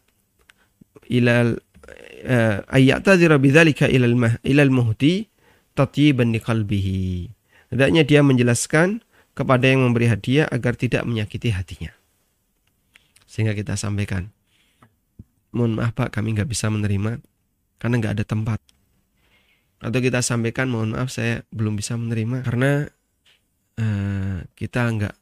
ilal 1.06 1.62
uh, 2.26 2.58
ayat 2.68 3.06
tadir 3.06 3.30
bidzalika 3.38 3.86
ilal 3.86 4.18
mah 4.18 4.34
ilal 4.42 4.74
muhdi 4.74 5.30
tatyiban 5.78 6.34
qalbihi. 6.42 7.30
Hendaknya 7.70 8.02
dia 8.02 8.20
menjelaskan 8.26 9.02
kepada 9.34 9.66
yang 9.66 9.82
memberi 9.82 10.06
hadiah 10.06 10.46
agar 10.50 10.78
tidak 10.78 11.02
menyakiti 11.06 11.50
hatinya. 11.50 11.90
Sehingga 13.26 13.50
kita 13.54 13.74
sampaikan 13.74 14.30
mohon 15.50 15.78
maaf 15.78 15.94
Pak 15.94 16.14
kami 16.14 16.38
nggak 16.38 16.50
bisa 16.50 16.70
menerima 16.70 17.18
karena 17.82 17.94
nggak 17.98 18.14
ada 18.20 18.24
tempat. 18.26 18.62
Atau 19.82 19.98
kita 19.98 20.22
sampaikan 20.22 20.70
mohon 20.70 20.94
maaf 20.94 21.10
saya 21.10 21.42
belum 21.50 21.74
bisa 21.74 21.98
menerima 21.98 22.46
karena 22.46 22.93
uh, 23.80 24.44
kita 24.54 24.90
nggak 24.90 25.14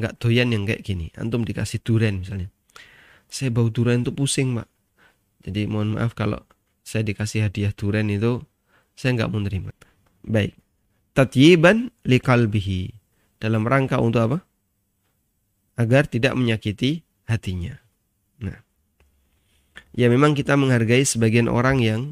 nggak 0.00 0.12
doyan 0.16 0.48
yang 0.50 0.64
kayak 0.64 0.82
gini. 0.82 1.12
Antum 1.18 1.44
dikasih 1.44 1.82
duren 1.84 2.24
misalnya. 2.24 2.48
Saya 3.30 3.52
bau 3.54 3.70
duren 3.70 4.02
itu 4.02 4.10
pusing 4.10 4.56
Pak. 4.56 4.68
Jadi 5.46 5.70
mohon 5.70 5.96
maaf 5.96 6.12
kalau 6.16 6.42
saya 6.82 7.06
dikasih 7.06 7.46
hadiah 7.46 7.72
duren 7.72 8.10
itu 8.10 8.42
saya 8.98 9.16
nggak 9.16 9.28
mau 9.30 9.38
menerima. 9.40 9.70
Baik. 10.26 10.56
Tatyiban 11.14 11.92
likalbihi. 12.04 12.96
Dalam 13.40 13.64
rangka 13.64 13.96
untuk 14.00 14.20
apa? 14.20 14.38
Agar 15.80 16.04
tidak 16.04 16.36
menyakiti 16.36 17.00
hatinya. 17.24 17.80
Nah. 18.42 18.60
Ya 19.96 20.12
memang 20.12 20.36
kita 20.36 20.60
menghargai 20.60 21.02
sebagian 21.08 21.48
orang 21.48 21.80
yang 21.80 22.02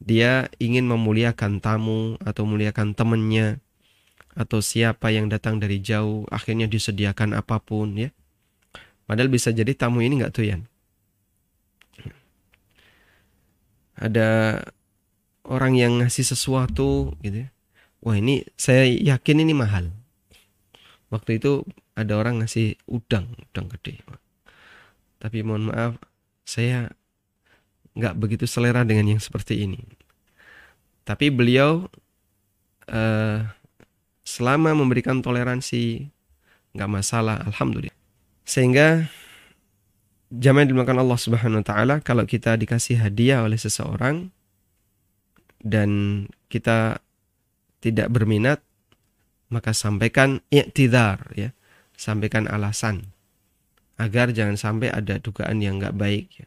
dia 0.00 0.48
ingin 0.60 0.88
memuliakan 0.88 1.60
tamu 1.60 2.16
atau 2.20 2.44
memuliakan 2.44 2.92
temannya 2.96 3.63
atau 4.34 4.58
siapa 4.58 5.14
yang 5.14 5.30
datang 5.30 5.62
dari 5.62 5.78
jauh 5.78 6.26
akhirnya 6.30 6.66
disediakan 6.66 7.38
apa 7.38 7.62
pun 7.62 7.94
ya. 7.94 8.10
Padahal 9.06 9.30
bisa 9.30 9.54
jadi 9.54 9.70
tamu 9.78 10.02
ini 10.02 10.20
nggak 10.20 10.34
doyan. 10.34 10.66
Ada 13.94 14.58
orang 15.46 15.78
yang 15.78 16.02
ngasih 16.02 16.26
sesuatu 16.26 17.14
gitu 17.22 17.46
ya. 17.46 17.48
Wah 18.04 18.18
ini 18.18 18.42
saya 18.58 18.84
yakin 18.84 19.46
ini 19.46 19.54
mahal. 19.54 19.94
Waktu 21.14 21.38
itu 21.38 21.62
ada 21.94 22.18
orang 22.18 22.42
ngasih 22.42 22.74
udang, 22.90 23.30
udang 23.38 23.70
gede. 23.78 24.02
Tapi 25.22 25.46
mohon 25.46 25.70
maaf, 25.70 25.94
saya 26.42 26.90
nggak 27.94 28.18
begitu 28.18 28.44
selera 28.50 28.82
dengan 28.82 29.14
yang 29.14 29.22
seperti 29.22 29.62
ini. 29.62 29.80
Tapi 31.06 31.30
beliau 31.30 31.86
uh, 32.90 33.38
selama 34.34 34.74
memberikan 34.74 35.22
toleransi 35.22 36.10
nggak 36.74 36.90
masalah, 36.90 37.38
alhamdulillah. 37.46 37.94
Sehingga 38.42 39.06
jamaah 40.34 40.66
dimakan 40.66 41.06
Allah 41.06 41.18
Subhanahu 41.22 41.62
Wa 41.62 41.66
Taala 41.70 41.96
kalau 42.02 42.26
kita 42.26 42.58
dikasih 42.58 42.98
hadiah 42.98 43.46
oleh 43.46 43.54
seseorang 43.54 44.34
dan 45.62 45.90
kita 46.50 46.98
tidak 47.78 48.10
berminat 48.10 48.58
maka 49.54 49.70
sampaikan 49.70 50.42
i'tidar 50.50 51.30
ya 51.38 51.54
sampaikan 51.94 52.50
alasan 52.50 53.14
agar 53.94 54.34
jangan 54.34 54.58
sampai 54.58 54.90
ada 54.90 55.22
dugaan 55.22 55.62
yang 55.62 55.78
nggak 55.78 55.94
baik 55.94 56.26
ya. 56.42 56.46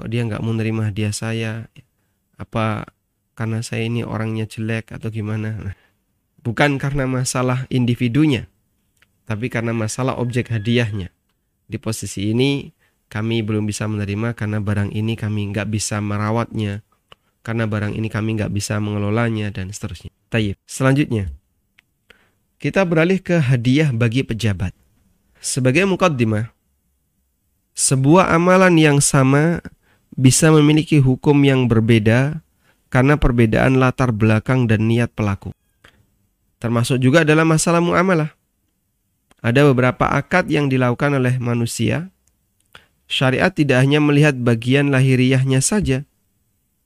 kok 0.00 0.08
dia 0.08 0.24
nggak 0.24 0.40
mau 0.40 0.56
nerima 0.56 0.88
hadiah 0.88 1.12
saya 1.12 1.68
ya. 1.68 1.84
apa 2.40 2.88
karena 3.36 3.60
saya 3.60 3.84
ini 3.84 4.00
orangnya 4.00 4.48
jelek 4.48 4.96
atau 4.96 5.12
gimana 5.12 5.52
nah, 5.60 5.76
bukan 6.46 6.78
karena 6.78 7.10
masalah 7.10 7.66
individunya 7.66 8.46
tapi 9.26 9.50
karena 9.50 9.74
masalah 9.74 10.14
objek 10.22 10.54
hadiahnya 10.54 11.10
di 11.66 11.82
posisi 11.82 12.30
ini 12.30 12.70
kami 13.10 13.42
belum 13.42 13.66
bisa 13.66 13.90
menerima 13.90 14.38
karena 14.38 14.62
barang 14.62 14.94
ini 14.94 15.18
kami 15.18 15.50
nggak 15.50 15.66
bisa 15.66 15.98
merawatnya 15.98 16.86
karena 17.46 17.70
barang 17.70 17.94
ini 17.94 18.10
kami 18.10 18.34
nggak 18.34 18.50
bisa 18.50 18.82
mengelolanya 18.82 19.54
dan 19.54 19.70
seterusnya. 19.70 20.10
Tayyib. 20.34 20.58
Selanjutnya, 20.66 21.30
kita 22.58 22.82
beralih 22.82 23.22
ke 23.22 23.38
hadiah 23.38 23.94
bagi 23.94 24.26
pejabat. 24.26 24.74
Sebagai 25.38 25.86
mukaddimah, 25.86 26.50
sebuah 27.78 28.34
amalan 28.34 28.74
yang 28.74 28.98
sama 28.98 29.62
bisa 30.18 30.50
memiliki 30.50 30.98
hukum 30.98 31.38
yang 31.46 31.70
berbeda 31.70 32.42
karena 32.90 33.14
perbedaan 33.14 33.78
latar 33.78 34.10
belakang 34.10 34.66
dan 34.66 34.90
niat 34.90 35.14
pelaku. 35.14 35.54
Termasuk 36.66 36.98
juga 36.98 37.22
dalam 37.22 37.46
masalah 37.46 37.78
muamalah. 37.78 38.34
Ada 39.38 39.70
beberapa 39.70 40.10
akad 40.10 40.50
yang 40.50 40.66
dilakukan 40.66 41.14
oleh 41.14 41.38
manusia. 41.38 42.10
Syariat 43.06 43.54
tidak 43.54 43.86
hanya 43.86 44.02
melihat 44.02 44.34
bagian 44.34 44.90
lahiriahnya 44.90 45.62
saja, 45.62 46.02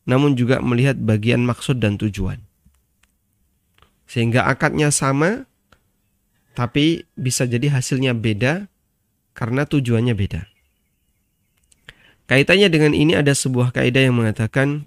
namun 0.05 0.37
juga 0.37 0.61
melihat 0.61 1.01
bagian 1.01 1.49
maksud 1.49 1.81
dan 1.81 1.97
tujuan. 1.97 2.45
Sehingga 4.05 4.45
akadnya 4.53 4.93
sama, 4.93 5.49
tapi 6.53 7.09
bisa 7.17 7.49
jadi 7.49 7.73
hasilnya 7.73 8.13
beda 8.13 8.69
karena 9.33 9.65
tujuannya 9.65 10.13
beda. 10.13 10.45
Kaitannya 12.29 12.69
dengan 12.69 12.93
ini 12.93 13.17
ada 13.17 13.33
sebuah 13.33 13.73
kaidah 13.73 14.13
yang 14.13 14.21
mengatakan 14.21 14.85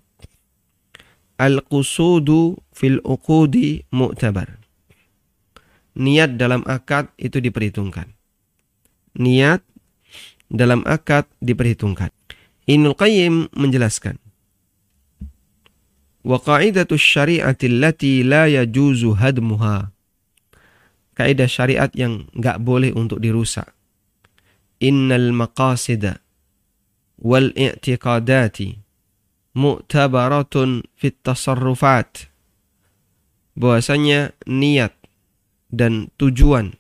al-qusudu 1.42 2.62
fil 2.78 3.02
uqudi 3.02 3.90
mu'tabar. 3.90 4.63
Niat 5.94 6.42
dalam 6.42 6.66
akad 6.66 7.14
itu 7.22 7.38
diperhitungkan. 7.38 8.10
Niat 9.18 9.62
dalam 10.50 10.82
akad 10.90 11.30
diperhitungkan. 11.38 12.10
Ibnu 12.66 12.96
Qayyim 12.98 13.54
menjelaskan 13.54 14.24
wa 16.24 16.40
qa'idatu 16.40 16.96
syari'ati 16.96 17.68
allati 17.68 18.24
la 18.24 18.48
yajuzu 18.48 19.20
hadmuha. 19.20 19.92
Kaidah 21.14 21.46
syariat 21.46 21.92
yang 21.94 22.26
enggak 22.34 22.58
boleh 22.64 22.90
untuk 22.96 23.22
dirusak. 23.22 23.70
Innal 24.82 25.30
maqasida 25.30 26.18
wal 27.22 27.54
i'tiqadati 27.54 28.82
mu'tabaratun 29.54 30.82
fit 30.98 31.22
tasarrufat. 31.22 32.34
Bahwasanya 33.54 34.34
niat 34.50 34.98
dan 35.74 36.14
tujuan 36.22 36.78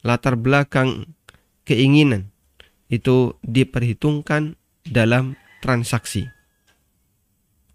latar 0.00 0.40
belakang 0.40 1.12
keinginan 1.68 2.32
itu 2.88 3.36
diperhitungkan 3.44 4.56
dalam 4.88 5.36
transaksi. 5.60 6.32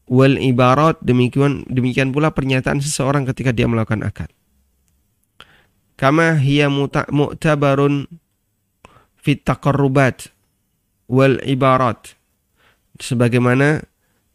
Wal 0.09 0.41
ibarat 0.41 0.97
demikian 1.05 1.67
demikian 1.69 2.09
pula 2.09 2.33
pernyataan 2.33 2.81
seseorang 2.81 3.29
ketika 3.29 3.53
dia 3.53 3.69
melakukan 3.69 4.01
akad. 4.01 4.33
Kama 5.97 6.37
hiya 6.37 6.69
mu'tabarun 6.69 8.09
fit 9.17 9.41
taqarrubat 9.45 10.29
wal 11.09 11.41
ibarat. 11.43 12.15
Sebagaimana 12.97 13.83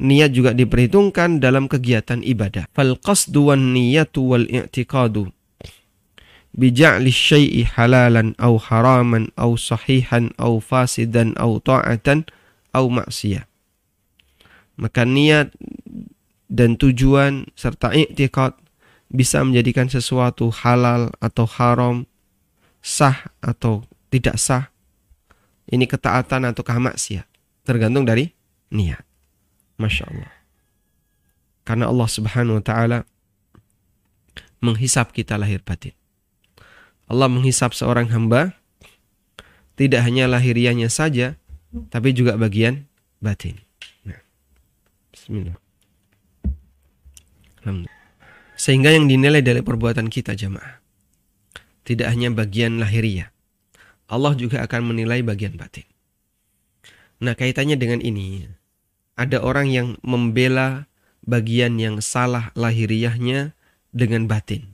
niat 0.03 0.31
juga 0.35 0.55
diperhitungkan 0.55 1.39
dalam 1.39 1.71
kegiatan 1.71 2.21
ibadah. 2.21 2.67
Fal 2.75 2.99
qasdu 2.99 3.55
wan 3.55 3.73
niyatu 3.73 4.21
wal 4.23 4.47
i'tiqadu 4.47 5.31
bija'li 6.57 7.09
syai'i 7.09 7.65
halalan 7.65 8.37
au 8.37 8.61
haraman 8.61 9.33
au 9.41 9.57
sahihan 9.57 10.33
au 10.37 10.61
fasidan 10.61 11.33
au 11.41 11.61
ta'atan 11.61 12.29
au 12.77 12.93
maksiyah 12.93 13.49
maka 14.77 15.05
niat 15.05 15.53
dan 16.53 16.77
tujuan 16.77 17.49
serta 17.57 17.97
iktikad 17.97 18.57
bisa 19.13 19.45
menjadikan 19.45 19.93
sesuatu 19.93 20.49
halal 20.65 21.13
atau 21.21 21.45
haram, 21.45 22.09
sah 22.81 23.29
atau 23.45 23.85
tidak 24.09 24.41
sah. 24.41 24.73
Ini 25.69 25.85
ketaatan 25.85 26.49
atau 26.49 26.65
kemaksiat. 26.65 27.29
Tergantung 27.65 28.09
dari 28.09 28.33
niat. 28.73 29.05
Masya 29.81 30.05
Allah. 30.09 30.33
Karena 31.63 31.87
Allah 31.89 32.09
subhanahu 32.11 32.59
wa 32.59 32.65
ta'ala 32.65 32.99
menghisap 34.61 35.15
kita 35.15 35.39
lahir 35.39 35.63
batin. 35.63 35.95
Allah 37.07 37.29
menghisap 37.29 37.75
seorang 37.75 38.11
hamba 38.11 38.57
tidak 39.75 40.05
hanya 40.05 40.29
lahiriahnya 40.29 40.93
saja, 40.93 41.35
tapi 41.89 42.13
juga 42.13 42.37
bagian 42.37 42.85
batin. 43.19 43.59
Bismillah. 45.13 45.57
Sehingga 48.59 48.91
yang 48.95 49.07
dinilai 49.07 49.43
dari 49.43 49.63
perbuatan 49.63 50.11
kita 50.11 50.35
jamaah 50.35 50.83
tidak 51.83 52.11
hanya 52.11 52.31
bagian 52.31 52.79
lahiriah. 52.79 53.31
Allah 54.07 54.35
juga 54.39 54.63
akan 54.63 54.95
menilai 54.95 55.23
bagian 55.25 55.59
batin. 55.59 55.87
Nah, 57.23 57.39
kaitannya 57.39 57.79
dengan 57.79 58.03
ini, 58.03 58.51
ada 59.15 59.39
orang 59.39 59.71
yang 59.71 59.89
membela 60.03 60.91
bagian 61.23 61.79
yang 61.79 62.03
salah 62.03 62.51
lahiriahnya 62.59 63.55
dengan 63.95 64.27
batin. 64.27 64.72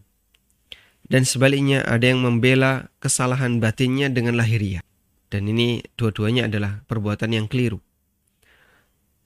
Dan 1.09 1.25
sebaliknya 1.25 1.83
ada 1.89 2.05
yang 2.05 2.21
membela 2.21 2.93
kesalahan 3.01 3.59
batinnya 3.65 4.13
dengan 4.13 4.37
lahiriah. 4.37 4.85
Dan 5.33 5.49
ini 5.49 5.81
dua-duanya 5.97 6.49
adalah 6.49 6.85
perbuatan 6.85 7.33
yang 7.33 7.49
keliru 7.49 7.81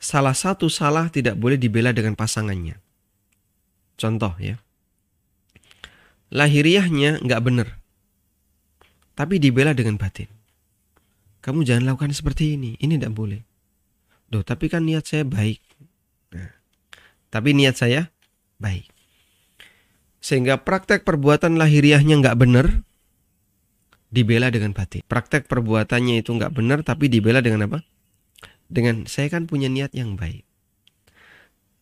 salah 0.02 0.34
satu 0.34 0.66
salah 0.66 1.06
tidak 1.06 1.38
boleh 1.38 1.54
dibela 1.54 1.94
dengan 1.94 2.18
pasangannya. 2.18 2.82
Contoh 3.94 4.34
ya. 4.42 4.58
Lahiriahnya 6.34 7.22
nggak 7.22 7.42
benar. 7.46 7.78
Tapi 9.14 9.38
dibela 9.38 9.70
dengan 9.70 9.94
batin. 9.94 10.26
Kamu 11.38 11.62
jangan 11.62 11.94
lakukan 11.94 12.10
seperti 12.10 12.58
ini. 12.58 12.74
Ini 12.82 12.98
tidak 12.98 13.14
boleh. 13.14 13.38
Duh, 14.26 14.42
tapi 14.42 14.66
kan 14.66 14.82
niat 14.82 15.06
saya 15.06 15.22
baik. 15.22 15.60
Nah, 16.34 16.50
tapi 17.30 17.54
niat 17.54 17.78
saya 17.78 18.10
baik. 18.58 18.90
Sehingga 20.22 20.62
praktek 20.62 21.02
perbuatan 21.02 21.58
lahiriahnya 21.58 22.22
nggak 22.22 22.38
benar, 22.38 22.86
dibela 24.12 24.54
dengan 24.54 24.70
batin. 24.70 25.02
Praktek 25.02 25.50
perbuatannya 25.50 26.22
itu 26.22 26.30
nggak 26.30 26.54
benar, 26.54 26.86
tapi 26.86 27.10
dibela 27.10 27.42
dengan 27.42 27.66
apa? 27.66 27.82
Dengan 28.70 29.10
saya 29.10 29.26
kan 29.32 29.50
punya 29.50 29.66
niat 29.66 29.90
yang 29.98 30.14
baik. 30.14 30.46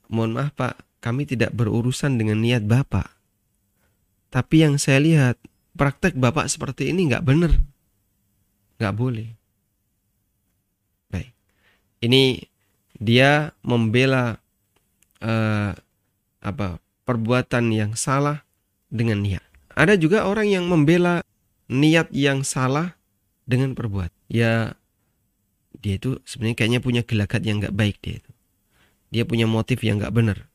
Mohon 0.08 0.30
maaf 0.40 0.52
Pak, 0.56 0.74
kami 1.04 1.28
tidak 1.28 1.52
berurusan 1.52 2.16
dengan 2.16 2.40
niat 2.40 2.64
Bapak. 2.64 3.12
Tapi 4.32 4.56
yang 4.62 4.80
saya 4.80 5.04
lihat, 5.04 5.36
praktek 5.76 6.16
Bapak 6.16 6.48
seperti 6.48 6.88
ini 6.88 7.12
nggak 7.12 7.26
benar. 7.26 7.52
Nggak 8.80 8.94
boleh. 8.96 9.28
Baik. 11.12 11.30
Ini 12.00 12.40
dia 12.96 13.52
membela 13.60 14.40
uh, 15.20 15.72
apa 16.40 16.66
perbuatan 17.10 17.74
yang 17.74 17.98
salah 17.98 18.46
dengan 18.86 19.26
niat. 19.26 19.42
Ada 19.74 19.98
juga 19.98 20.30
orang 20.30 20.46
yang 20.46 20.70
membela 20.70 21.26
niat 21.66 22.06
yang 22.14 22.46
salah 22.46 22.94
dengan 23.50 23.74
perbuatan. 23.74 24.14
Ya 24.30 24.78
dia 25.82 25.98
itu 25.98 26.22
sebenarnya 26.22 26.56
kayaknya 26.62 26.80
punya 26.82 27.02
gelagat 27.02 27.42
yang 27.42 27.58
nggak 27.58 27.74
baik 27.74 27.98
dia 27.98 28.22
itu. 28.22 28.30
Dia 29.10 29.26
punya 29.26 29.50
motif 29.50 29.82
yang 29.82 29.98
nggak 29.98 30.14
benar. 30.14 30.46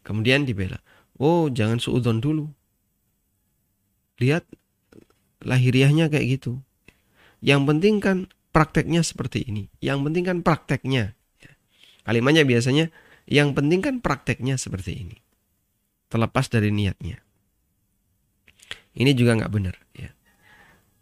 Kemudian 0.00 0.48
dibela. 0.48 0.80
Oh 1.20 1.52
jangan 1.52 1.76
suudon 1.76 2.24
dulu. 2.24 2.48
Lihat 4.16 4.48
lahiriahnya 5.44 6.08
kayak 6.08 6.40
gitu. 6.40 6.64
Yang 7.44 7.60
penting 7.68 7.94
kan 8.00 8.16
prakteknya 8.56 9.04
seperti 9.04 9.44
ini. 9.44 9.68
Yang 9.84 10.08
penting 10.08 10.24
kan 10.24 10.38
prakteknya. 10.40 11.12
Kalimatnya 12.08 12.48
biasanya 12.48 12.88
yang 13.24 13.56
penting 13.56 13.80
kan 13.80 13.94
prakteknya 14.04 14.60
seperti 14.60 15.04
ini. 15.06 15.16
Terlepas 16.12 16.46
dari 16.52 16.68
niatnya. 16.70 17.24
Ini 18.94 19.10
juga 19.16 19.34
nggak 19.34 19.52
benar. 19.52 19.74
Ya. 19.96 20.14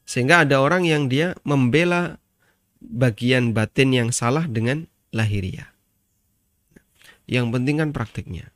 Sehingga 0.08 0.46
ada 0.46 0.62
orang 0.64 0.88
yang 0.88 1.12
dia 1.12 1.37
membela 1.44 2.16
bagian 2.80 3.52
batin 3.52 3.92
yang 3.92 4.08
salah 4.11 4.48
dengan 4.48 4.88
lahiriah. 5.12 5.70
Yang 7.28 7.46
penting 7.54 7.76
kan 7.78 7.90
prakteknya. 7.94 8.50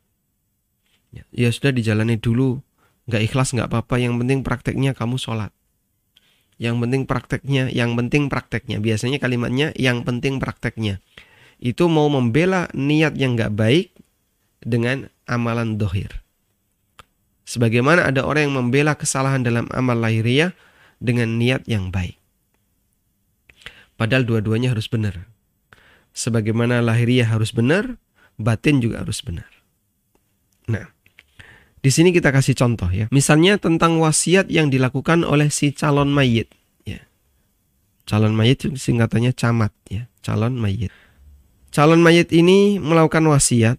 Ya, 1.13 1.23
ya 1.31 1.49
sudah 1.53 1.71
dijalani 1.71 2.19
dulu. 2.19 2.59
Nggak 3.07 3.23
ikhlas 3.31 3.55
nggak 3.55 3.69
apa-apa. 3.71 3.95
Yang 4.01 4.25
penting 4.25 4.39
prakteknya 4.43 4.91
kamu 4.97 5.15
sholat. 5.21 5.53
Yang 6.57 6.75
penting 6.81 7.01
prakteknya, 7.05 7.69
yang 7.69 7.93
penting 7.93 8.33
prakteknya. 8.33 8.81
Biasanya 8.81 9.21
kalimatnya 9.21 9.71
yang 9.77 10.01
penting 10.01 10.41
prakteknya. 10.41 10.97
Itu 11.57 11.89
mau 11.89 12.05
membela 12.07 12.69
niat 12.77 13.17
yang 13.17 13.33
nggak 13.33 13.53
baik 13.57 13.87
dengan 14.61 15.09
amalan 15.25 15.77
dohir. 15.77 16.21
Sebagaimana 17.47 18.03
ada 18.03 18.27
orang 18.27 18.51
yang 18.51 18.55
membela 18.59 18.93
kesalahan 18.93 19.41
dalam 19.41 19.71
amal 19.71 19.95
lahiriah 19.95 20.51
dengan 20.99 21.39
niat 21.39 21.63
yang 21.65 21.89
baik. 21.89 22.19
Padahal 23.97 24.27
dua-duanya 24.27 24.75
harus 24.75 24.85
benar. 24.91 25.25
Sebagaimana 26.13 26.83
lahiriah 26.83 27.29
harus 27.29 27.55
benar, 27.55 27.97
batin 28.37 28.83
juga 28.83 29.01
harus 29.01 29.23
benar. 29.25 29.49
Nah, 30.69 30.91
di 31.81 31.89
sini 31.89 32.11
kita 32.11 32.35
kasih 32.35 32.53
contoh 32.53 32.91
ya. 32.91 33.07
Misalnya 33.09 33.55
tentang 33.57 33.97
wasiat 34.03 34.51
yang 34.51 34.67
dilakukan 34.67 35.23
oleh 35.23 35.47
si 35.47 35.71
calon 35.71 36.11
mayit. 36.11 36.51
Ya. 36.83 37.07
Calon 38.03 38.35
mayit 38.35 38.65
singkatannya 38.65 39.31
camat 39.31 39.73
ya. 39.87 40.11
Calon 40.19 40.59
mayit. 40.59 40.91
Calon 41.77 42.01
mayit 42.01 42.33
ini 42.33 42.81
melakukan 42.81 43.21
wasiat 43.29 43.77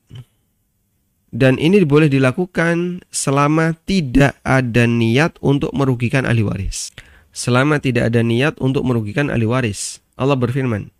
dan 1.35 1.59
ini 1.59 1.83
boleh 1.83 2.07
dilakukan 2.07 3.03
selama 3.11 3.75
tidak 3.91 4.39
ada 4.47 4.87
niat 4.87 5.35
untuk 5.43 5.75
merugikan 5.75 6.23
ahli 6.23 6.47
waris. 6.47 6.95
Selama 7.35 7.83
tidak 7.83 8.15
ada 8.15 8.23
niat 8.23 8.55
untuk 8.63 8.87
merugikan 8.87 9.35
ahli 9.35 9.51
waris. 9.51 9.99
Allah 10.15 10.39
berfirman, 10.39 10.95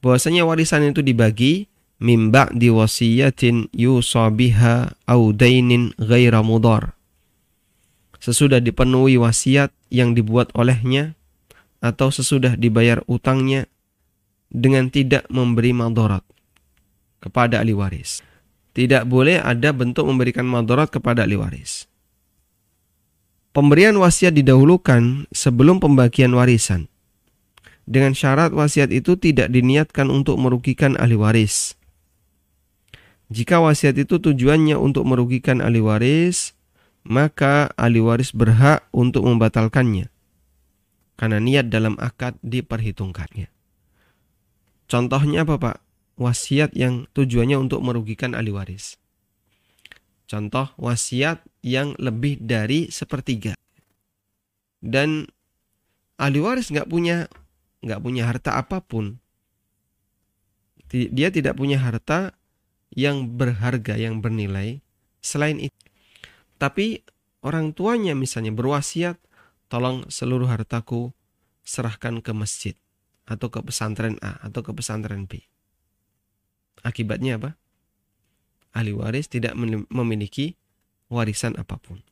bahwasanya 0.00 0.48
warisan 0.48 0.88
itu 0.88 1.04
dibagi 1.04 1.68
mimba 2.00 2.48
di 2.48 2.72
wasiyatin 2.72 3.68
yusabiha 3.76 5.04
audainin 5.04 5.92
ghaira 6.00 6.40
mudar. 6.40 6.96
Sesudah 8.24 8.64
dipenuhi 8.64 9.20
wasiat 9.20 9.68
yang 9.92 10.16
dibuat 10.16 10.48
olehnya 10.56 11.12
atau 11.84 12.08
sesudah 12.08 12.56
dibayar 12.56 13.04
utangnya 13.04 13.68
dengan 14.50 14.90
tidak 14.90 15.24
memberi 15.30 15.70
madarat 15.70 16.26
kepada 17.22 17.62
ahli 17.62 17.72
waris. 17.72 18.20
Tidak 18.74 19.06
boleh 19.06 19.38
ada 19.38 19.70
bentuk 19.70 20.06
memberikan 20.06 20.46
madarat 20.46 20.90
kepada 20.90 21.24
ahli 21.26 21.38
waris. 21.38 21.86
Pemberian 23.50 23.98
wasiat 23.98 24.34
didahulukan 24.34 25.26
sebelum 25.34 25.82
pembagian 25.82 26.30
warisan. 26.38 26.86
Dengan 27.82 28.14
syarat 28.14 28.54
wasiat 28.54 28.94
itu 28.94 29.18
tidak 29.18 29.50
diniatkan 29.50 30.06
untuk 30.06 30.38
merugikan 30.38 30.94
ahli 30.94 31.18
waris. 31.18 31.74
Jika 33.30 33.58
wasiat 33.58 33.98
itu 33.98 34.22
tujuannya 34.22 34.78
untuk 34.78 35.06
merugikan 35.06 35.58
ahli 35.58 35.82
waris, 35.82 36.54
maka 37.02 37.74
ahli 37.74 37.98
waris 37.98 38.30
berhak 38.30 38.86
untuk 38.94 39.26
membatalkannya. 39.26 40.10
Karena 41.18 41.38
niat 41.42 41.66
dalam 41.74 41.98
akad 41.98 42.38
diperhitungkannya. 42.46 43.59
Contohnya 44.90 45.46
apa 45.46 45.54
Pak? 45.54 45.78
wasiat 46.20 46.76
yang 46.76 47.08
tujuannya 47.16 47.56
untuk 47.56 47.80
merugikan 47.80 48.36
ahli 48.36 48.52
waris. 48.52 49.00
Contoh 50.28 50.68
wasiat 50.76 51.40
yang 51.64 51.96
lebih 51.96 52.38
dari 52.44 52.92
sepertiga. 52.92 53.56
Dan 54.78 55.24
ahli 56.20 56.38
waris 56.44 56.68
nggak 56.68 56.86
punya 56.86 57.26
nggak 57.80 58.00
punya 58.04 58.28
harta 58.28 58.60
apa 58.60 58.84
pun. 58.84 59.16
Dia 60.92 61.32
tidak 61.32 61.56
punya 61.56 61.80
harta 61.80 62.36
yang 62.92 63.40
berharga, 63.40 63.96
yang 63.96 64.20
bernilai 64.20 64.84
selain 65.24 65.56
itu. 65.56 65.80
Tapi 66.60 67.00
orang 67.40 67.72
tuanya 67.72 68.12
misalnya 68.12 68.52
berwasiat, 68.52 69.16
tolong 69.72 70.04
seluruh 70.12 70.50
hartaku 70.50 71.14
serahkan 71.64 72.20
ke 72.20 72.34
masjid 72.34 72.74
atau 73.30 73.46
ke 73.46 73.62
pesantren 73.62 74.18
A 74.18 74.42
atau 74.42 74.66
ke 74.66 74.74
pesantren 74.74 75.30
B. 75.30 75.46
Akibatnya 76.82 77.38
apa? 77.38 77.54
Ahli 78.74 78.90
waris 78.90 79.30
tidak 79.30 79.54
memiliki 79.90 80.58
warisan 81.06 81.54
apa 81.54 81.78
pun. 81.78 82.02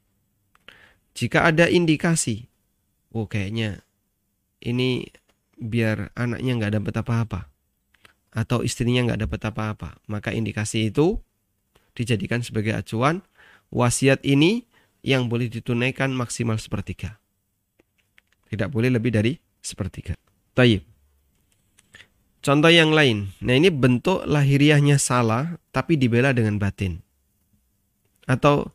Jika 1.18 1.50
ada 1.50 1.66
indikasi, 1.66 2.46
oh 3.10 3.26
kayaknya 3.26 3.82
ini 4.62 5.10
biar 5.58 6.14
anaknya 6.14 6.54
nggak 6.54 6.72
dapat 6.78 6.94
apa-apa 7.02 7.40
atau 8.30 8.62
istrinya 8.62 9.02
nggak 9.10 9.26
dapat 9.26 9.40
apa-apa, 9.50 9.98
maka 10.06 10.30
indikasi 10.30 10.94
itu 10.94 11.18
dijadikan 11.98 12.38
sebagai 12.46 12.78
acuan 12.78 13.26
wasiat 13.74 14.22
ini 14.22 14.70
yang 15.02 15.26
boleh 15.26 15.50
ditunaikan 15.50 16.14
maksimal 16.14 16.58
sepertiga. 16.58 17.18
Tidak 18.48 18.70
boleh 18.70 18.94
lebih 18.94 19.10
dari 19.10 19.34
sepertiga. 19.58 20.14
Tayyib. 20.54 20.97
Contoh 22.38 22.70
yang 22.70 22.94
lain. 22.94 23.34
Nah 23.42 23.58
ini 23.58 23.68
bentuk 23.68 24.22
lahiriahnya 24.22 25.02
salah 25.02 25.58
tapi 25.74 25.98
dibela 25.98 26.30
dengan 26.30 26.62
batin. 26.62 27.02
Atau 28.30 28.70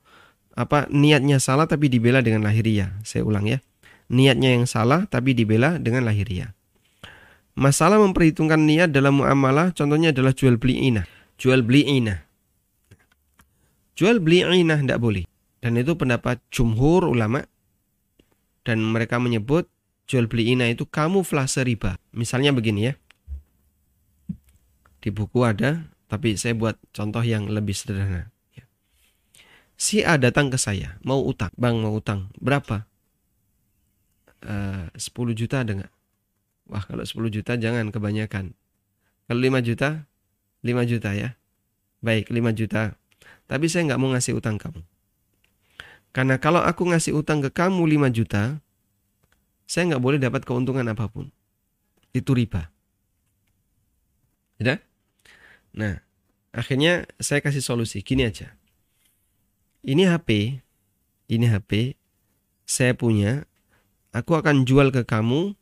apa 0.54 0.86
niatnya 0.92 1.40
salah 1.40 1.66
tapi 1.66 1.88
dibela 1.88 2.20
dengan 2.20 2.44
lahiriah. 2.44 2.92
Saya 3.08 3.24
ulang 3.24 3.48
ya. 3.48 3.64
Niatnya 4.12 4.60
yang 4.60 4.68
salah 4.68 5.08
tapi 5.08 5.32
dibela 5.32 5.80
dengan 5.80 6.04
lahiriah. 6.04 6.52
Masalah 7.56 8.02
memperhitungkan 8.02 8.60
niat 8.66 8.90
dalam 8.92 9.22
muamalah 9.24 9.72
contohnya 9.72 10.12
adalah 10.12 10.36
jual 10.36 10.60
beli 10.60 10.92
inah. 10.92 11.08
Jual 11.40 11.64
beli 11.64 11.88
inah. 11.88 12.20
Jual 13.96 14.20
beli 14.20 14.44
inah 14.44 14.84
tidak 14.84 15.00
boleh. 15.00 15.24
Dan 15.64 15.80
itu 15.80 15.96
pendapat 15.96 16.44
jumhur 16.52 17.08
ulama. 17.08 17.48
Dan 18.68 18.84
mereka 18.84 19.24
menyebut 19.24 19.72
jual 20.04 20.28
beli 20.28 20.52
inah 20.52 20.68
itu 20.68 20.84
kamuflase 20.84 21.64
riba. 21.64 21.96
Misalnya 22.12 22.52
begini 22.52 22.92
ya 22.92 22.94
di 25.04 25.12
buku 25.12 25.44
ada, 25.44 25.84
tapi 26.08 26.40
saya 26.40 26.56
buat 26.56 26.80
contoh 26.96 27.20
yang 27.20 27.52
lebih 27.52 27.76
sederhana. 27.76 28.32
Ya. 28.56 28.64
Si 29.76 30.00
A 30.00 30.16
datang 30.16 30.48
ke 30.48 30.56
saya, 30.56 30.96
mau 31.04 31.20
utang. 31.20 31.52
Bang 31.60 31.84
mau 31.84 31.92
utang, 31.92 32.32
berapa? 32.40 32.88
Eh, 34.48 34.88
uh, 34.88 34.96
10 34.96 35.36
juta 35.36 35.68
ada 35.68 35.76
nggak? 35.76 35.94
Wah 36.72 36.84
kalau 36.88 37.04
10 37.04 37.28
juta 37.28 37.60
jangan 37.60 37.92
kebanyakan. 37.92 38.56
Kalau 39.28 39.40
5 39.44 39.60
juta, 39.60 40.08
5 40.64 40.88
juta 40.88 41.12
ya. 41.12 41.36
Baik 42.00 42.32
5 42.32 42.56
juta. 42.56 42.96
Tapi 43.52 43.68
saya 43.68 43.92
nggak 43.92 44.00
mau 44.00 44.16
ngasih 44.16 44.40
utang 44.40 44.56
kamu. 44.56 44.80
Karena 46.16 46.40
kalau 46.40 46.64
aku 46.64 46.88
ngasih 46.88 47.12
utang 47.20 47.44
ke 47.44 47.52
kamu 47.52 47.84
5 48.00 48.08
juta, 48.16 48.64
saya 49.68 49.84
nggak 49.92 50.04
boleh 50.04 50.20
dapat 50.22 50.48
keuntungan 50.48 50.88
apa 50.88 51.12
pun. 51.12 51.28
Itu 52.16 52.32
riba. 52.32 52.72
Ya? 54.64 54.80
Nah, 55.74 56.02
akhirnya 56.54 57.10
saya 57.18 57.42
kasih 57.42 57.66
solusi 57.66 58.06
gini 58.06 58.30
aja. 58.30 58.54
Ini 59.84 60.08
HP, 60.08 60.62
ini 61.28 61.46
HP 61.50 61.98
saya 62.64 62.96
punya, 62.96 63.44
aku 64.16 64.38
akan 64.40 64.64
jual 64.64 64.94
ke 64.94 65.04
kamu 65.04 65.58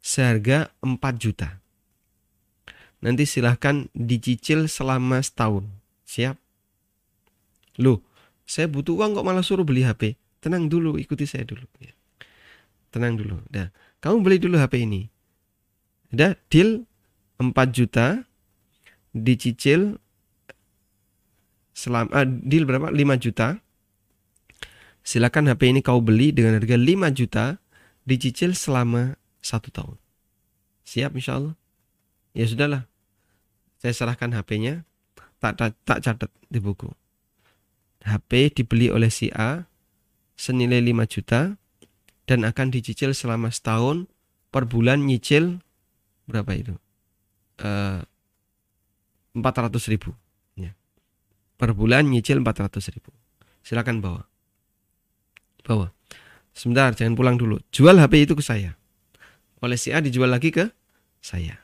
seharga 0.00 0.72
4 0.80 0.96
juta. 1.20 1.60
Nanti 3.00 3.24
silahkan 3.28 3.88
dicicil 3.92 4.68
selama 4.68 5.20
setahun. 5.20 5.68
Siap? 6.08 6.36
Loh, 7.80 8.04
saya 8.44 8.68
butuh 8.68 8.96
uang 8.96 9.16
kok 9.16 9.26
malah 9.26 9.44
suruh 9.44 9.64
beli 9.64 9.84
HP. 9.84 10.16
Tenang 10.40 10.68
dulu, 10.68 10.96
ikuti 10.96 11.28
saya 11.28 11.44
dulu. 11.44 11.64
Ya. 11.80 11.92
Tenang 12.92 13.16
dulu. 13.16 13.40
Dah, 13.48 13.68
kamu 14.00 14.24
beli 14.24 14.36
dulu 14.40 14.56
HP 14.56 14.84
ini. 14.84 15.08
Udah, 16.12 16.36
deal 16.48 16.84
4 17.40 17.52
juta 17.72 18.24
dicicil 19.16 19.98
selama 21.74 22.08
uh, 22.12 22.26
deal 22.26 22.68
berapa? 22.68 22.92
5 22.92 23.24
juta. 23.24 23.58
Silakan 25.00 25.48
HP 25.48 25.72
ini 25.72 25.80
kau 25.80 26.04
beli 26.04 26.30
dengan 26.30 26.60
harga 26.60 26.76
5 26.76 27.18
juta 27.18 27.44
dicicil 28.04 28.52
selama 28.52 29.16
satu 29.40 29.72
tahun. 29.72 29.96
Siap 30.84 31.16
insya 31.16 31.40
Allah? 31.40 31.54
Ya 32.36 32.44
sudahlah. 32.46 32.84
Saya 33.80 33.96
serahkan 33.96 34.36
HP-nya, 34.36 34.84
tak, 35.40 35.56
tak, 35.56 35.72
tak 35.88 36.04
catat 36.04 36.30
di 36.52 36.60
buku. 36.60 36.92
HP 38.04 38.52
dibeli 38.52 38.92
oleh 38.92 39.08
si 39.08 39.32
A 39.32 39.64
senilai 40.36 40.84
5 40.84 41.08
juta 41.08 41.56
dan 42.28 42.44
akan 42.44 42.68
dicicil 42.68 43.16
selama 43.16 43.48
setahun 43.48 44.08
per 44.52 44.68
bulan 44.68 45.08
nyicil 45.08 45.64
berapa 46.28 46.52
itu? 46.54 46.74
Uh, 47.60 48.04
400 49.36 49.92
ribu. 49.92 50.14
Ya. 50.58 50.74
Per 51.60 51.70
bulan 51.76 52.08
nyicil 52.10 52.42
400 52.42 52.94
ribu. 52.94 53.10
Silakan 53.62 54.00
bawa. 54.02 54.26
Bawa. 55.62 55.92
Sebentar, 56.50 56.92
jangan 56.96 57.14
pulang 57.14 57.36
dulu. 57.38 57.62
Jual 57.70 58.00
HP 58.00 58.26
itu 58.26 58.34
ke 58.34 58.42
saya. 58.42 58.74
Oleh 59.60 59.76
si 59.76 59.92
A 59.92 60.00
dijual 60.00 60.32
lagi 60.32 60.50
ke 60.50 60.72
saya. 61.20 61.60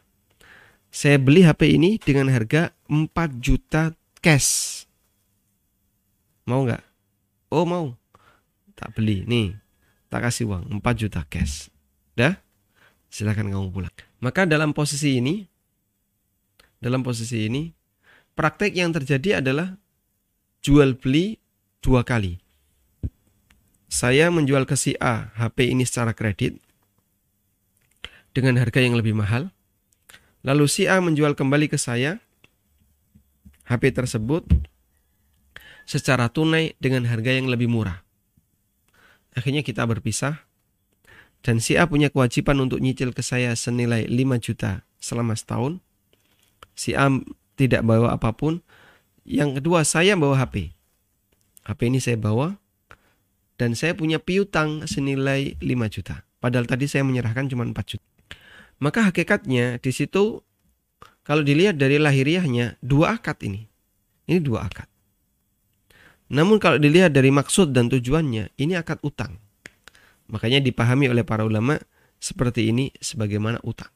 Saya 0.92 1.20
beli 1.20 1.44
HP 1.44 1.76
ini 1.76 1.98
dengan 2.00 2.31
harga 2.31 2.72
4 2.88 3.11
juta 3.42 3.92
cash. 4.20 4.85
Mau 6.46 6.62
nggak? 6.62 6.85
Oh 7.50 7.66
mau. 7.66 7.92
Tak 8.76 8.94
beli. 8.94 9.24
Nih, 9.26 9.57
tak 10.12 10.29
kasih 10.29 10.46
uang 10.48 10.81
4 10.81 11.02
juta 11.02 11.24
cash. 11.26 11.72
Dah? 12.14 12.38
Silakan 13.11 13.48
kamu 13.50 13.68
pulang. 13.72 13.94
Maka 14.20 14.44
dalam 14.44 14.72
posisi 14.76 15.18
ini, 15.20 15.44
dalam 16.83 17.01
posisi 17.01 17.49
ini, 17.49 17.73
praktek 18.37 18.77
yang 18.77 18.93
terjadi 18.93 19.41
adalah 19.41 19.77
jual 20.61 20.99
beli 20.99 21.41
dua 21.81 22.03
kali. 22.03 22.43
Saya 23.87 24.29
menjual 24.35 24.67
ke 24.67 24.75
si 24.75 24.99
A 24.99 25.31
HP 25.39 25.71
ini 25.71 25.87
secara 25.87 26.11
kredit 26.11 26.59
dengan 28.35 28.59
harga 28.59 28.83
yang 28.83 28.99
lebih 28.99 29.15
mahal. 29.15 29.55
Lalu 30.43 30.67
si 30.67 30.85
A 30.91 30.99
menjual 30.99 31.39
kembali 31.39 31.71
ke 31.71 31.79
saya 31.79 32.19
HP 33.67 33.95
tersebut 33.95 34.47
secara 35.87 36.27
tunai 36.29 36.75
dengan 36.83 37.07
harga 37.07 37.31
yang 37.31 37.47
lebih 37.47 37.71
murah. 37.71 38.03
Akhirnya 39.39 39.62
kita 39.62 39.87
berpisah 39.87 40.43
dan 41.47 41.62
si 41.62 41.79
A 41.79 41.87
punya 41.87 42.11
kewajiban 42.11 42.59
untuk 42.59 42.83
nyicil 42.83 43.15
ke 43.15 43.23
saya 43.23 43.55
senilai 43.55 44.11
5 44.11 44.43
juta 44.43 44.83
selama 44.99 45.39
setahun. 45.39 45.79
Si 46.77 46.93
A 46.93 47.09
tidak 47.57 47.83
bawa 47.83 48.15
apa 48.15 48.31
pun. 48.37 48.61
Yang 49.27 49.59
kedua 49.59 49.83
saya 49.83 50.15
bawa 50.15 50.39
HP. 50.39 50.71
HP 51.67 51.81
ini 51.91 51.99
saya 51.99 52.15
bawa 52.15 52.61
dan 53.59 53.75
saya 53.75 53.97
punya 53.97 54.23
piutang 54.23 54.87
senilai 54.87 55.59
5 55.59 55.67
juta. 55.91 56.23
Padahal 56.39 56.69
tadi 56.69 56.87
saya 56.87 57.03
menyerahkan 57.03 57.51
cuma 57.51 57.67
4 57.67 57.75
juta. 57.97 58.07
Maka 58.79 59.09
hakikatnya 59.09 59.81
di 59.81 59.91
situ 59.91 60.45
kalau 61.27 61.43
dilihat 61.43 61.81
dari 61.81 61.99
lahiriahnya 61.99 62.79
dua 62.85 63.19
akad 63.19 63.43
ini. 63.43 63.67
Ini 64.31 64.39
dua 64.39 64.69
akad. 64.69 64.87
Namun 66.31 66.59
kalau 66.59 66.79
dilihat 66.79 67.15
dari 67.15 67.31
maksud 67.31 67.71
dan 67.71 67.87
tujuannya, 67.87 68.55
ini 68.59 68.75
akad 68.75 68.99
utang. 69.07 69.39
Makanya 70.27 70.59
dipahami 70.59 71.07
oleh 71.07 71.23
para 71.23 71.47
ulama 71.47 71.79
seperti 72.19 72.71
ini 72.75 72.91
sebagaimana 72.99 73.62
utang. 73.62 73.91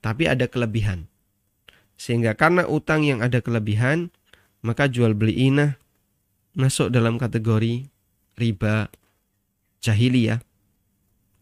Tapi 0.00 0.24
ada 0.24 0.48
kelebihan. 0.48 1.09
Sehingga 2.00 2.32
karena 2.32 2.64
utang 2.64 3.04
yang 3.04 3.20
ada 3.20 3.44
kelebihan, 3.44 4.08
maka 4.64 4.88
jual 4.88 5.12
beli 5.12 5.52
inah 5.52 5.76
masuk 6.56 6.88
dalam 6.88 7.20
kategori 7.20 7.92
riba 8.40 8.88
jahiliyah 9.84 10.40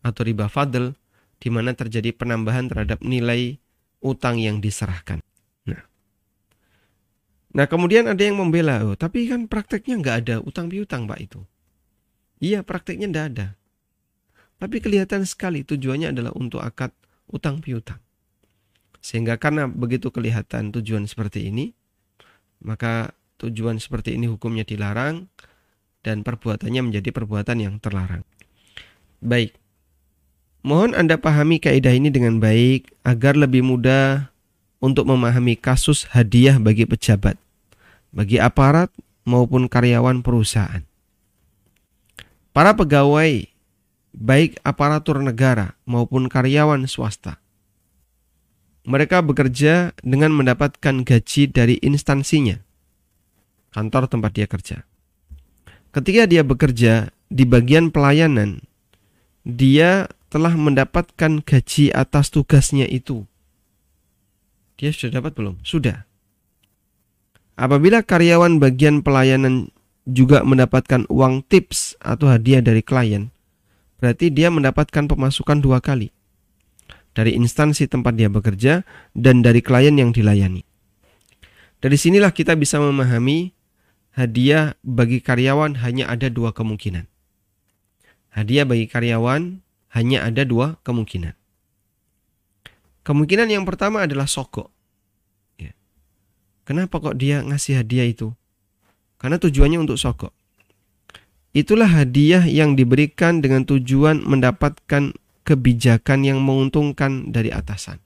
atau 0.02 0.22
riba 0.26 0.50
fadl 0.50 0.98
di 1.38 1.48
mana 1.54 1.78
terjadi 1.78 2.10
penambahan 2.10 2.66
terhadap 2.66 2.98
nilai 3.06 3.62
utang 4.02 4.42
yang 4.42 4.58
diserahkan. 4.58 5.22
Nah, 5.70 5.86
nah 7.54 7.70
kemudian 7.70 8.10
ada 8.10 8.18
yang 8.18 8.42
membela, 8.42 8.82
oh, 8.82 8.98
tapi 8.98 9.30
kan 9.30 9.46
prakteknya 9.46 9.94
nggak 10.02 10.16
ada 10.26 10.36
utang 10.42 10.66
piutang 10.66 11.06
pak 11.06 11.22
itu. 11.22 11.40
Iya 12.42 12.66
prakteknya 12.66 13.06
nggak 13.06 13.26
ada. 13.30 13.54
Tapi 14.58 14.82
kelihatan 14.82 15.22
sekali 15.22 15.62
tujuannya 15.62 16.10
adalah 16.10 16.34
untuk 16.34 16.66
akad 16.66 16.90
utang 17.30 17.62
piutang. 17.62 18.02
Sehingga 19.08 19.40
karena 19.40 19.64
begitu 19.64 20.12
kelihatan 20.12 20.68
tujuan 20.68 21.08
seperti 21.08 21.48
ini, 21.48 21.72
maka 22.60 23.16
tujuan 23.40 23.80
seperti 23.80 24.20
ini 24.20 24.28
hukumnya 24.28 24.68
dilarang 24.68 25.32
dan 26.04 26.20
perbuatannya 26.20 26.92
menjadi 26.92 27.08
perbuatan 27.16 27.56
yang 27.56 27.80
terlarang. 27.80 28.20
Baik. 29.24 29.56
Mohon 30.60 30.92
Anda 30.92 31.16
pahami 31.16 31.56
kaidah 31.56 31.96
ini 31.96 32.12
dengan 32.12 32.36
baik 32.36 32.92
agar 33.00 33.32
lebih 33.32 33.64
mudah 33.64 34.28
untuk 34.76 35.08
memahami 35.08 35.56
kasus 35.56 36.04
hadiah 36.12 36.60
bagi 36.60 36.84
pejabat, 36.84 37.40
bagi 38.12 38.36
aparat 38.36 38.92
maupun 39.24 39.72
karyawan 39.72 40.20
perusahaan. 40.20 40.84
Para 42.52 42.76
pegawai 42.76 43.48
baik 44.12 44.60
aparatur 44.68 45.24
negara 45.24 45.80
maupun 45.88 46.28
karyawan 46.28 46.84
swasta. 46.84 47.40
Mereka 48.88 49.20
bekerja 49.20 49.92
dengan 50.00 50.32
mendapatkan 50.32 51.04
gaji 51.04 51.52
dari 51.52 51.76
instansinya, 51.84 52.56
kantor 53.76 54.08
tempat 54.08 54.32
dia 54.32 54.48
kerja. 54.48 54.88
Ketika 55.92 56.24
dia 56.24 56.40
bekerja 56.40 57.12
di 57.28 57.44
bagian 57.44 57.92
pelayanan, 57.92 58.64
dia 59.44 60.08
telah 60.32 60.56
mendapatkan 60.56 61.44
gaji 61.44 61.92
atas 61.92 62.32
tugasnya 62.32 62.88
itu. 62.88 63.28
Dia 64.80 64.88
sudah 64.88 65.20
dapat 65.20 65.36
belum? 65.36 65.60
Sudah. 65.60 66.08
Apabila 67.60 68.00
karyawan 68.00 68.56
bagian 68.56 69.04
pelayanan 69.04 69.68
juga 70.08 70.40
mendapatkan 70.40 71.04
uang 71.12 71.44
tips 71.44 72.00
atau 72.00 72.32
hadiah 72.32 72.64
dari 72.64 72.80
klien, 72.80 73.28
berarti 74.00 74.32
dia 74.32 74.48
mendapatkan 74.48 75.04
pemasukan 75.04 75.60
dua 75.60 75.84
kali 75.84 76.08
dari 77.18 77.34
instansi 77.34 77.90
tempat 77.90 78.14
dia 78.14 78.30
bekerja 78.30 78.86
dan 79.10 79.42
dari 79.42 79.58
klien 79.58 79.98
yang 79.98 80.14
dilayani. 80.14 80.62
Dari 81.82 81.98
sinilah 81.98 82.30
kita 82.30 82.54
bisa 82.54 82.78
memahami 82.78 83.50
hadiah 84.14 84.78
bagi 84.86 85.18
karyawan 85.18 85.82
hanya 85.82 86.06
ada 86.06 86.30
dua 86.30 86.54
kemungkinan. 86.54 87.10
Hadiah 88.30 88.62
bagi 88.62 88.86
karyawan 88.86 89.58
hanya 89.98 90.30
ada 90.30 90.46
dua 90.46 90.78
kemungkinan. 90.86 91.34
Kemungkinan 93.02 93.50
yang 93.50 93.66
pertama 93.66 94.06
adalah 94.06 94.30
sogok. 94.30 94.70
Ya. 95.58 95.74
Kenapa 96.62 97.02
kok 97.02 97.18
dia 97.18 97.42
ngasih 97.42 97.82
hadiah 97.82 98.06
itu? 98.06 98.30
Karena 99.18 99.42
tujuannya 99.42 99.82
untuk 99.82 99.98
sogok. 99.98 100.30
Itulah 101.50 101.90
hadiah 101.90 102.46
yang 102.46 102.78
diberikan 102.78 103.42
dengan 103.42 103.66
tujuan 103.66 104.22
mendapatkan 104.22 105.18
kebijakan 105.48 106.28
yang 106.28 106.44
menguntungkan 106.44 107.32
dari 107.32 107.48
atasan. 107.48 107.96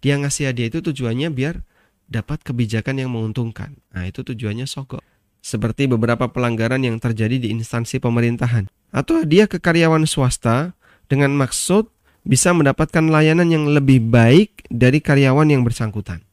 Dia 0.00 0.16
ngasih 0.16 0.48
hadiah 0.48 0.72
itu 0.72 0.80
tujuannya 0.80 1.28
biar 1.28 1.60
dapat 2.08 2.40
kebijakan 2.40 3.04
yang 3.04 3.12
menguntungkan. 3.12 3.76
Nah, 3.92 4.08
itu 4.08 4.24
tujuannya 4.24 4.64
sogok. 4.64 5.04
Seperti 5.44 5.84
beberapa 5.84 6.32
pelanggaran 6.32 6.80
yang 6.80 6.96
terjadi 6.96 7.36
di 7.36 7.52
instansi 7.52 8.00
pemerintahan. 8.00 8.72
Atau 8.88 9.20
hadiah 9.20 9.44
ke 9.44 9.60
karyawan 9.60 10.08
swasta 10.08 10.72
dengan 11.12 11.36
maksud 11.36 11.92
bisa 12.24 12.56
mendapatkan 12.56 13.04
layanan 13.04 13.52
yang 13.52 13.68
lebih 13.68 14.00
baik 14.08 14.64
dari 14.72 15.04
karyawan 15.04 15.52
yang 15.52 15.60
bersangkutan. 15.60 16.24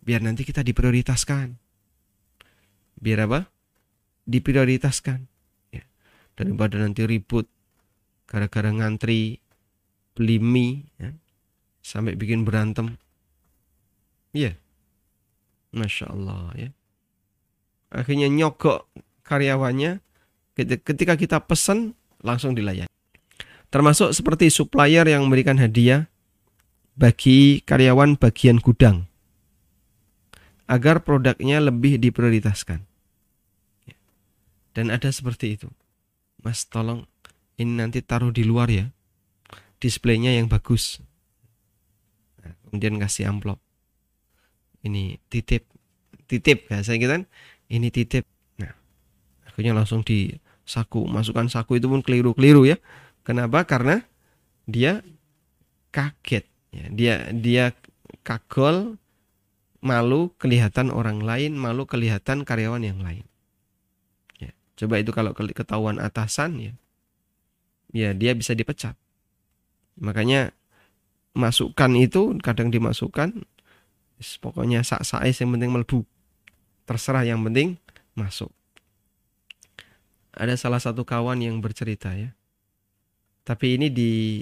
Biar 0.00 0.24
nanti 0.24 0.48
kita 0.48 0.64
diprioritaskan. 0.64 1.60
Biar 2.96 3.28
apa? 3.28 3.52
diprioritaskan 4.22 5.26
ya. 5.74 5.82
daripada 6.38 6.78
nanti 6.78 7.02
ribut 7.02 7.50
gara-gara 8.32 8.72
ngantri 8.72 9.44
beli 10.16 10.40
mie 10.40 10.88
ya, 10.96 11.12
sampai 11.84 12.16
bikin 12.16 12.48
berantem 12.48 12.96
Iya. 14.32 14.56
Masya 15.72 16.08
Allah 16.08 16.52
ya. 16.56 16.70
Akhirnya 17.92 18.28
nyogok 18.32 18.88
karyawannya 19.24 20.00
ketika 20.56 21.16
kita 21.16 21.44
pesan 21.44 21.92
langsung 22.24 22.56
dilayani. 22.56 22.88
Termasuk 23.72 24.12
seperti 24.12 24.52
supplier 24.52 25.04
yang 25.08 25.28
memberikan 25.28 25.56
hadiah 25.56 26.08
bagi 26.92 27.64
karyawan 27.64 28.20
bagian 28.20 28.60
gudang 28.60 29.08
agar 30.68 31.04
produknya 31.04 31.60
lebih 31.60 32.00
diprioritaskan. 32.00 32.84
Dan 34.72 34.88
ada 34.88 35.12
seperti 35.12 35.60
itu. 35.60 35.68
Mas 36.40 36.64
tolong 36.64 37.04
ini 37.62 37.78
nanti 37.78 38.02
taruh 38.02 38.34
di 38.34 38.42
luar 38.42 38.68
ya. 38.68 38.90
Displaynya 39.78 40.34
yang 40.34 40.50
bagus. 40.50 40.98
Nah, 42.42 42.54
kemudian 42.66 42.98
kasih 42.98 43.30
amplop. 43.30 43.58
Ini 44.82 45.22
titip. 45.30 45.66
Titip 46.26 46.66
saya 46.70 46.98
kita 46.98 47.22
kan. 47.22 47.24
Ini 47.70 47.88
titip. 47.94 48.26
Nah, 48.58 48.74
akhirnya 49.46 49.78
langsung 49.78 50.02
di 50.02 50.34
saku. 50.66 51.06
Masukkan 51.06 51.46
saku 51.46 51.78
itu 51.78 51.86
pun 51.86 52.02
keliru-keliru 52.02 52.66
ya. 52.66 52.76
Kenapa? 53.22 53.62
Karena 53.66 54.02
dia 54.66 55.02
kaget. 55.94 56.46
Ya, 56.72 56.84
dia 56.88 57.14
dia 57.36 57.64
kagol, 58.24 58.96
malu 59.84 60.32
kelihatan 60.40 60.88
orang 60.88 61.20
lain, 61.20 61.58
malu 61.58 61.84
kelihatan 61.84 62.46
karyawan 62.48 62.80
yang 62.80 63.02
lain. 63.02 63.26
Ya, 64.40 64.56
coba 64.80 65.02
itu 65.02 65.12
kalau 65.12 65.36
ketahuan 65.36 66.00
atasan 66.00 66.56
ya, 66.58 66.72
ya 67.92 68.16
dia 68.16 68.32
bisa 68.32 68.56
dipecat. 68.56 68.96
Makanya 70.00 70.56
masukkan 71.36 71.92
itu 71.96 72.36
kadang 72.40 72.72
dimasukkan, 72.72 73.44
pokoknya 74.40 74.84
sak 74.84 75.04
sais 75.04 75.36
yang 75.40 75.52
penting 75.56 75.70
melebu, 75.72 76.04
terserah 76.88 77.24
yang 77.24 77.40
penting 77.44 77.76
masuk. 78.16 78.52
Ada 80.32 80.56
salah 80.56 80.80
satu 80.80 81.04
kawan 81.04 81.44
yang 81.44 81.60
bercerita 81.60 82.16
ya, 82.16 82.32
tapi 83.44 83.76
ini 83.76 83.92
di 83.92 84.40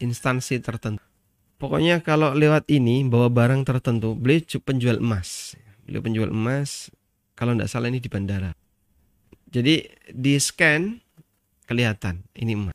instansi 0.00 0.56
tertentu. 0.64 1.04
Pokoknya 1.60 2.00
kalau 2.00 2.32
lewat 2.32 2.64
ini 2.72 3.04
bawa 3.04 3.28
barang 3.28 3.68
tertentu, 3.68 4.16
beli 4.16 4.40
penjual 4.40 4.96
emas. 4.96 5.52
Beliau 5.84 6.00
penjual 6.00 6.32
emas, 6.32 6.88
kalau 7.36 7.52
tidak 7.52 7.68
salah 7.68 7.92
ini 7.92 8.00
di 8.00 8.08
bandara. 8.08 8.56
Jadi 9.52 9.84
di 10.08 10.40
scan 10.40 11.04
kelihatan 11.70 12.26
ini 12.34 12.58
emas. 12.58 12.74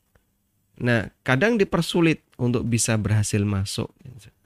Nah 0.80 1.12
kadang 1.28 1.60
dipersulit 1.60 2.24
untuk 2.40 2.64
bisa 2.64 2.96
berhasil 2.96 3.44
masuk. 3.44 3.92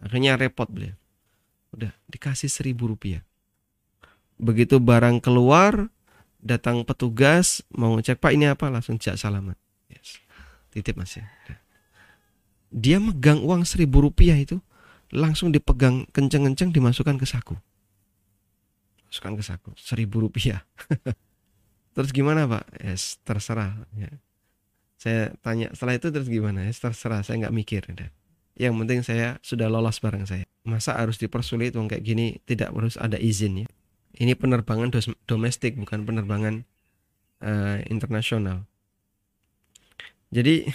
Akhirnya 0.01 0.33
repot 0.41 0.65
beliau. 0.65 0.97
Udah 1.69 1.93
dikasih 2.09 2.49
seribu 2.49 2.89
rupiah. 2.89 3.21
Begitu 4.41 4.81
barang 4.81 5.21
keluar, 5.21 5.93
datang 6.41 6.81
petugas 6.81 7.62
mau 7.69 7.93
ngecek 7.93 8.17
pak 8.17 8.33
ini 8.33 8.49
apa 8.49 8.73
langsung 8.73 8.97
jak 8.97 9.21
salaman. 9.21 9.53
Yes. 9.85 10.17
Titip 10.73 10.97
mas 10.97 11.13
ya 11.13 11.29
dia 12.69 13.01
megang 13.01 13.41
uang 13.41 13.65
seribu 13.65 14.05
rupiah 14.05 14.38
itu 14.38 14.62
langsung 15.09 15.49
dipegang 15.49 16.05
kenceng-kenceng 16.13 16.69
dimasukkan 16.69 17.17
ke 17.17 17.25
saku 17.25 17.57
masukkan 19.09 19.33
ke 19.41 19.43
saku 19.43 19.69
seribu 19.73 20.21
rupiah 20.21 20.62
terus 21.97 22.13
gimana 22.13 22.45
pak 22.45 22.63
yes, 22.77 23.17
terserah 23.25 23.73
ya. 23.97 24.09
Saya 24.99 25.31
tanya 25.39 25.71
setelah 25.71 25.95
itu 25.95 26.12
terus 26.12 26.27
gimana 26.27 26.67
yes, 26.67 26.83
terserah 26.83 27.23
saya 27.23 27.47
nggak 27.47 27.55
mikir 27.55 27.88
ya. 27.88 28.12
yang 28.59 28.75
penting 28.83 28.99
saya 28.99 29.39
sudah 29.39 29.71
lolos 29.71 30.03
barang 30.03 30.27
saya. 30.27 30.43
Masa 30.67 30.99
harus 30.99 31.15
dipersulit 31.15 31.71
uang 31.79 31.88
kayak 31.88 32.03
gini? 32.03 32.43
Tidak 32.43 32.75
harus 32.75 32.99
ada 32.99 33.15
izin 33.15 33.63
ya. 33.63 33.67
Ini 34.19 34.35
penerbangan 34.35 34.91
domestik 35.23 35.79
bukan 35.79 36.03
penerbangan 36.03 36.67
uh, 37.39 37.79
internasional. 37.88 38.67
Jadi 40.35 40.67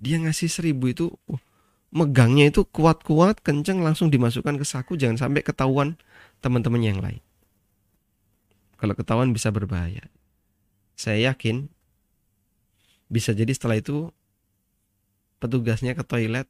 dia 0.00 0.16
ngasih 0.16 0.48
seribu 0.48 0.88
itu 0.88 1.12
uh, 1.28 1.36
megangnya 1.92 2.48
itu 2.48 2.64
kuat-kuat 2.64 3.44
kenceng 3.44 3.84
langsung 3.84 4.08
dimasukkan 4.08 4.56
ke 4.56 4.64
saku 4.64 4.96
jangan 4.96 5.28
sampai 5.28 5.44
ketahuan 5.44 6.00
teman-teman 6.40 6.80
yang 6.80 7.04
lain. 7.04 7.20
Kalau 8.80 8.96
ketahuan 8.96 9.36
bisa 9.36 9.52
berbahaya. 9.52 10.08
Saya 10.96 11.30
yakin 11.30 11.68
bisa 13.08 13.32
jadi 13.32 13.50
setelah 13.52 13.80
itu 13.80 14.12
petugasnya 15.40 15.96
ke 15.96 16.04
toilet. 16.04 16.48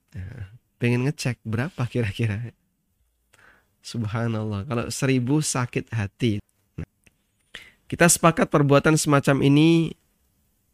Pengen 0.79 1.07
ngecek 1.07 1.42
berapa 1.42 1.83
kira-kira. 1.90 2.55
Subhanallah. 3.83 4.66
Kalau 4.66 4.85
seribu 4.92 5.40
sakit 5.42 5.90
hati. 5.94 6.38
Nah, 6.79 6.87
kita 7.90 8.07
sepakat 8.11 8.51
perbuatan 8.51 8.94
semacam 8.99 9.42
ini 9.42 9.94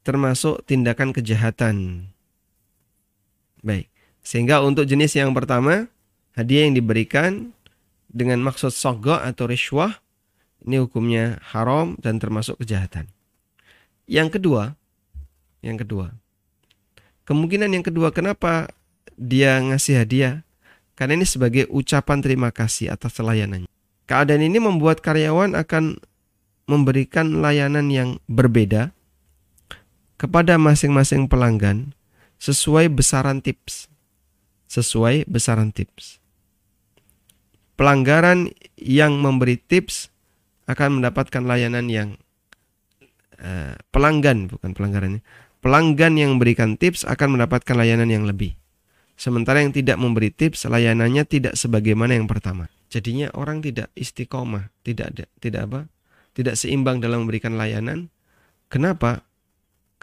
termasuk 0.04 0.64
tindakan 0.68 1.16
kejahatan. 1.16 2.08
Baik. 3.64 3.88
Sehingga 4.24 4.60
untuk 4.60 4.84
jenis 4.84 5.16
yang 5.16 5.32
pertama, 5.32 5.88
hadiah 6.36 6.68
yang 6.68 6.76
diberikan 6.76 7.52
dengan 8.12 8.40
maksud 8.44 8.72
sogo 8.72 9.16
atau 9.16 9.48
riswah, 9.48 10.00
ini 10.64 10.80
hukumnya 10.80 11.40
haram 11.52 11.96
dan 12.00 12.20
termasuk 12.20 12.60
kejahatan. 12.60 13.08
Yang 14.04 14.40
kedua, 14.40 14.76
yang 15.64 15.80
kedua, 15.80 16.12
kemungkinan 17.24 17.72
yang 17.72 17.80
kedua 17.80 18.12
kenapa 18.12 18.68
dia 19.16 19.56
ngasih 19.64 20.04
hadiah? 20.04 20.44
Karena 20.94 21.18
ini 21.18 21.26
sebagai 21.26 21.66
ucapan 21.72 22.22
terima 22.22 22.52
kasih 22.54 22.92
atas 22.92 23.18
layanannya. 23.18 23.66
Keadaan 24.04 24.44
ini 24.44 24.60
membuat 24.60 25.00
karyawan 25.00 25.56
akan 25.56 25.98
memberikan 26.68 27.40
layanan 27.40 27.88
yang 27.88 28.20
berbeda 28.28 28.92
kepada 30.20 30.54
masing-masing 30.60 31.26
pelanggan 31.26 31.96
sesuai 32.38 32.92
besaran 32.92 33.40
tips. 33.40 33.88
Sesuai 34.68 35.26
besaran 35.26 35.72
tips. 35.72 36.22
Pelanggaran 37.74 38.54
yang 38.78 39.18
memberi 39.18 39.58
tips 39.58 40.14
akan 40.70 41.00
mendapatkan 41.00 41.42
layanan 41.42 41.90
yang 41.90 42.08
uh, 43.42 43.74
pelanggan 43.90 44.46
bukan 44.46 44.72
pelanggarannya. 44.72 45.22
Pelanggan 45.64 46.20
yang 46.20 46.36
memberikan 46.36 46.76
tips 46.76 47.08
akan 47.08 47.40
mendapatkan 47.40 47.72
layanan 47.72 48.12
yang 48.12 48.28
lebih. 48.28 48.52
Sementara 49.16 49.64
yang 49.64 49.72
tidak 49.72 49.96
memberi 49.96 50.28
tips 50.28 50.68
layanannya 50.68 51.24
tidak 51.24 51.56
sebagaimana 51.56 52.20
yang 52.20 52.28
pertama. 52.28 52.68
Jadinya 52.92 53.32
orang 53.32 53.64
tidak 53.64 53.88
istiqomah, 53.96 54.68
tidak 54.84 55.24
tidak 55.40 55.60
apa? 55.64 55.80
Tidak 56.36 56.52
seimbang 56.52 57.00
dalam 57.00 57.24
memberikan 57.24 57.56
layanan. 57.56 58.12
Kenapa? 58.68 59.24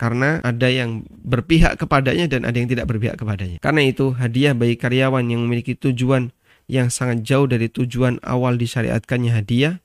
karena 0.02 0.42
ada 0.42 0.66
yang 0.66 1.06
berpihak 1.06 1.78
kepadanya 1.78 2.26
dan 2.26 2.42
ada 2.42 2.58
yang 2.58 2.66
tidak 2.66 2.90
berpihak 2.90 3.22
kepadanya. 3.22 3.62
Karena 3.62 3.86
itu, 3.86 4.18
hadiah 4.18 4.58
bagi 4.58 4.74
karyawan 4.74 5.30
yang 5.30 5.46
memiliki 5.46 5.78
tujuan 5.78 6.34
yang 6.66 6.90
sangat 6.90 7.22
jauh 7.22 7.46
dari 7.46 7.70
tujuan 7.70 8.18
awal 8.26 8.58
disyariatkannya 8.58 9.30
hadiah, 9.30 9.78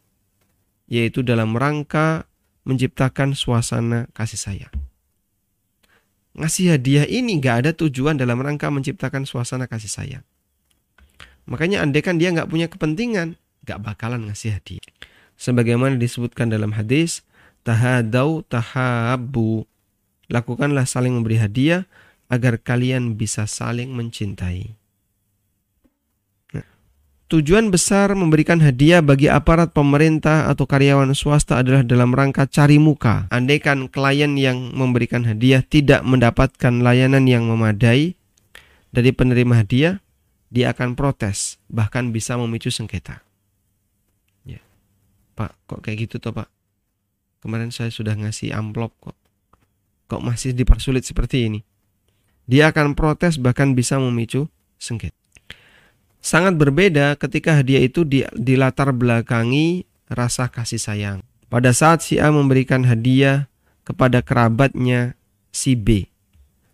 yaitu 0.89 1.21
dalam 1.21 1.53
rangka 1.53 2.25
menciptakan 2.65 3.37
suasana 3.37 4.09
kasih 4.17 4.41
sayang. 4.41 4.86
Ngasih 6.37 6.77
hadiah 6.77 7.09
ini 7.09 7.41
gak 7.41 7.65
ada 7.65 7.71
tujuan 7.73 8.21
dalam 8.21 8.37
rangka 8.45 8.69
menciptakan 8.69 9.25
suasana 9.25 9.65
kasih 9.65 9.89
sayang. 9.89 10.25
Makanya 11.49 11.81
andaikan 11.81 12.21
dia 12.21 12.35
nggak 12.35 12.51
punya 12.51 12.69
kepentingan, 12.69 13.41
gak 13.65 13.81
bakalan 13.81 14.29
ngasih 14.29 14.61
hadiah. 14.61 14.85
Sebagaimana 15.41 15.97
disebutkan 15.97 16.53
dalam 16.53 16.77
hadis, 16.77 17.25
tahadau 17.65 18.45
tahabu 18.45 19.65
Lakukanlah 20.27 20.91
saling 20.91 21.15
memberi 21.15 21.39
hadiah 21.39 21.87
agar 22.27 22.59
kalian 22.59 23.15
bisa 23.15 23.47
saling 23.47 23.95
mencintai. 23.95 24.75
Tujuan 27.27 27.75
besar 27.75 28.15
memberikan 28.15 28.63
hadiah 28.63 29.03
bagi 29.03 29.27
aparat 29.27 29.75
pemerintah 29.75 30.47
atau 30.47 30.63
karyawan 30.63 31.11
swasta 31.11 31.59
adalah 31.59 31.83
dalam 31.83 32.15
rangka 32.15 32.47
cari 32.47 32.79
muka. 32.79 33.27
Andaikan 33.35 33.91
klien 33.91 34.39
yang 34.39 34.71
memberikan 34.71 35.27
hadiah 35.27 35.67
tidak 35.67 36.07
mendapatkan 36.07 36.71
layanan 36.79 37.27
yang 37.27 37.51
memadai 37.51 38.15
dari 38.95 39.11
penerima 39.11 39.67
hadiah, 39.67 39.99
dia 40.55 40.71
akan 40.71 40.95
protes, 40.95 41.59
bahkan 41.67 42.15
bisa 42.15 42.39
memicu 42.39 42.71
sengketa. 42.71 43.27
Ya. 44.47 44.63
Pak, 45.35 45.59
kok 45.67 45.83
kayak 45.83 46.07
gitu 46.07 46.23
toh 46.23 46.31
Pak? 46.31 46.47
Kemarin 47.43 47.75
saya 47.75 47.91
sudah 47.91 48.15
ngasih 48.15 48.55
amplop 48.55 48.95
kok 49.03 49.19
kok 50.07 50.23
masih 50.23 50.55
dipersulit 50.55 51.03
seperti 51.03 51.51
ini? 51.51 51.61
Dia 52.47 52.71
akan 52.71 52.95
protes 52.95 53.43
bahkan 53.43 53.75
bisa 53.75 53.99
memicu 53.99 54.47
sengketa. 54.79 55.26
Sangat 56.27 56.59
berbeda 56.59 57.15
ketika 57.15 57.55
hadiah 57.55 57.87
itu 57.87 58.03
di, 58.03 58.27
dilatar 58.35 58.91
belakangi 58.91 59.87
rasa 60.11 60.51
kasih 60.51 60.83
sayang. 60.83 61.19
Pada 61.47 61.71
saat 61.71 62.03
si 62.03 62.19
A 62.19 62.35
memberikan 62.35 62.83
hadiah 62.83 63.47
kepada 63.87 64.27
kerabatnya 64.27 65.15
si 65.55 65.79
B. 65.79 66.11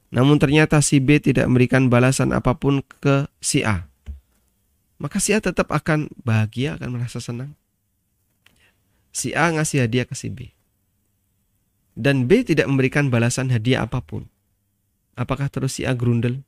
Namun 0.08 0.40
ternyata 0.40 0.80
si 0.80 1.04
B 1.04 1.20
tidak 1.20 1.52
memberikan 1.52 1.92
balasan 1.92 2.32
apa 2.32 2.56
pun 2.56 2.80
ke 2.80 3.28
si 3.44 3.60
A. 3.60 3.84
maka 4.96 5.20
si 5.20 5.36
A 5.36 5.42
tetap 5.42 5.68
akan 5.68 6.08
bahagia, 6.24 6.80
akan 6.80 6.96
merasa 6.96 7.20
senang. 7.20 7.52
Si 9.12 9.36
A 9.36 9.52
ngasih 9.52 9.84
hadiah 9.84 10.08
ke 10.08 10.16
si 10.16 10.32
B. 10.32 10.48
Dan 11.92 12.24
B 12.24 12.40
tidak 12.40 12.72
memberikan 12.72 13.12
balasan 13.12 13.52
hadiah 13.52 13.84
apa 13.84 14.00
pun. 14.00 14.32
Apakah 15.12 15.52
terus 15.52 15.76
si 15.76 15.84
A 15.84 15.92
grundel? 15.92 16.40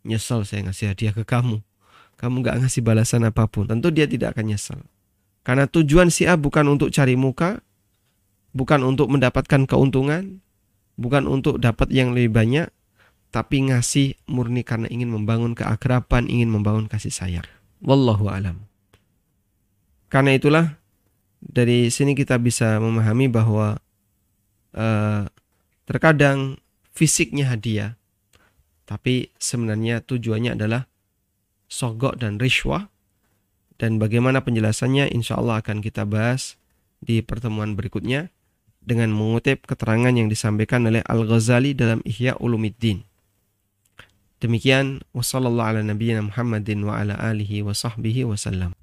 Nyesel 0.00 0.48
saya 0.48 0.64
ngasih 0.64 0.96
hadiah 0.96 1.12
ke 1.12 1.28
kamu. 1.28 1.60
Kamu 2.20 2.44
gak 2.44 2.60
ngasih 2.60 2.84
balasan 2.84 3.24
apa 3.24 3.48
pun. 3.48 3.64
Tentu 3.64 3.88
dia 3.88 4.04
tidak 4.04 4.36
akan 4.36 4.52
nyesel. 4.52 4.80
Karena 5.40 5.64
tujuan 5.64 6.12
si 6.12 6.28
A 6.28 6.36
bukan 6.36 6.68
untuk 6.68 6.92
cari 6.92 7.16
muka, 7.16 7.64
bukan 8.52 8.84
untuk 8.84 9.08
mendapatkan 9.08 9.64
keuntungan, 9.64 10.44
bukan 11.00 11.24
untuk 11.24 11.56
dapat 11.56 11.88
yang 11.88 12.12
lebih 12.12 12.36
banyak, 12.36 12.68
tapi 13.32 13.72
ngasih 13.72 14.20
murni 14.28 14.66
karena 14.66 14.90
ingin 14.92 15.08
membangun 15.08 15.56
keakraban, 15.56 16.28
ingin 16.28 16.52
membangun 16.52 16.90
kasih 16.90 17.08
sayang. 17.14 17.46
Wallahu 17.80 18.28
alam. 18.28 18.68
Karena 20.10 20.36
itulah 20.36 20.76
dari 21.40 21.88
sini 21.88 22.12
kita 22.12 22.36
bisa 22.36 22.76
memahami 22.82 23.30
bahwa 23.32 23.80
uh, 24.76 25.24
terkadang 25.86 26.60
fisiknya 26.92 27.48
hadiah, 27.48 27.96
tapi 28.84 29.30
sebenarnya 29.38 30.02
tujuannya 30.02 30.58
adalah 30.58 30.89
sogok 31.70 32.18
dan 32.18 32.36
rishwah. 32.42 32.90
Dan 33.80 33.96
bagaimana 33.96 34.44
penjelasannya 34.44 35.08
insya 35.08 35.40
Allah 35.40 35.64
akan 35.64 35.80
kita 35.80 36.04
bahas 36.04 36.60
di 37.00 37.24
pertemuan 37.24 37.72
berikutnya 37.78 38.28
dengan 38.84 39.08
mengutip 39.16 39.64
keterangan 39.64 40.12
yang 40.12 40.28
disampaikan 40.28 40.84
oleh 40.84 41.00
Al-Ghazali 41.08 41.72
dalam 41.72 42.04
Ihya 42.04 42.36
Ulumiddin. 42.36 43.08
Demikian 44.40 45.00
wassalamualaikum 45.16 46.28
Muhammadin 46.28 46.84
wa 46.84 47.00
ala 47.00 47.16
alihi 47.16 47.64
wa 47.64 47.72
sahbihi 47.72 48.28
wasallam. 48.28 48.76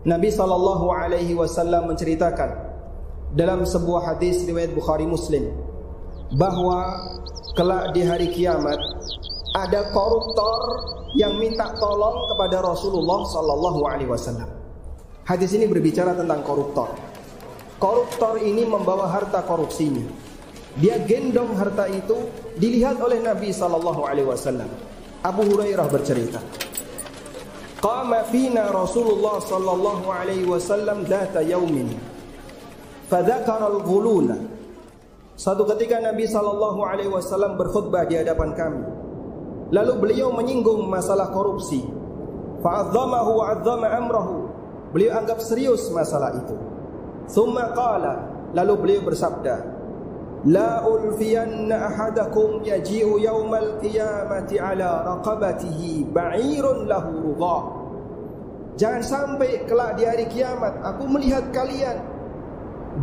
Nabi 0.00 0.32
sallallahu 0.32 0.88
alaihi 0.96 1.36
wasallam 1.36 1.92
menceritakan 1.92 2.56
dalam 3.36 3.68
sebuah 3.68 4.16
hadis 4.16 4.40
riwayat 4.48 4.72
Bukhari 4.72 5.04
Muslim 5.04 5.52
bahwa 6.34 7.10
kelak 7.58 7.90
di 7.94 8.06
hari 8.06 8.30
kiamat 8.30 8.78
ada 9.58 9.90
koruptor 9.90 10.58
yang 11.18 11.34
minta 11.42 11.74
tolong 11.78 12.30
kepada 12.30 12.62
Rasulullah 12.62 13.26
sallallahu 13.26 13.80
alaihi 13.82 14.10
wasallam. 14.10 14.46
Hadis 15.26 15.54
ini 15.54 15.66
berbicara 15.66 16.14
tentang 16.14 16.42
koruptor. 16.46 16.90
Koruptor 17.82 18.38
ini 18.38 18.62
membawa 18.62 19.10
harta 19.10 19.42
korupsinya. 19.42 20.06
Dia 20.78 21.02
gendong 21.02 21.58
harta 21.58 21.90
itu 21.90 22.14
dilihat 22.54 23.02
oleh 23.02 23.18
Nabi 23.18 23.50
sallallahu 23.50 24.06
alaihi 24.06 24.28
wasallam. 24.30 24.70
Abu 25.20 25.42
Hurairah 25.44 25.86
bercerita, 25.90 26.40
Qama 27.80 28.28
fina 28.28 28.68
Rasulullah 28.68 29.40
sallallahu 29.40 30.06
alaihi 30.12 30.44
wasallam 30.44 31.08
data 31.08 31.40
yaumin. 31.40 31.90
Fadzakara 33.08 33.66
al-ghulula. 33.66 34.36
Satu 35.40 35.64
ketika 35.72 35.96
Nabi 36.04 36.28
sallallahu 36.28 36.84
alaihi 36.84 37.08
wasallam 37.08 37.56
berkhutbah 37.56 38.04
di 38.04 38.20
hadapan 38.20 38.52
kami. 38.52 38.84
Lalu 39.72 39.92
beliau 39.96 40.36
menyinggung 40.36 40.84
masalah 40.84 41.32
korupsi. 41.32 41.80
Fa'azzamahu 42.60 43.40
wa 43.40 43.44
'azzama 43.48 43.88
amrahu. 43.88 44.52
Beliau 44.92 45.16
anggap 45.16 45.40
serius 45.40 45.88
masalah 45.96 46.36
itu. 46.36 46.52
Thumma 47.32 47.72
qala, 47.72 48.20
lalu 48.52 48.72
beliau 48.84 49.00
bersabda, 49.08 49.80
La 50.44 50.84
ulfiyanna 50.84 51.88
ahadakum 51.88 52.60
yaji'u 52.60 53.16
yawmal 53.16 53.80
qiyamati 53.80 54.60
ala 54.60 55.08
raqabatihi 55.08 56.04
ba'irun 56.12 56.84
lahu 56.84 57.32
rudha. 57.32 57.58
Jangan 58.76 59.02
sampai 59.04 59.64
kelak 59.64 59.96
di 59.96 60.04
hari 60.04 60.28
kiamat 60.28 60.84
aku 60.84 61.08
melihat 61.08 61.48
kalian 61.52 61.96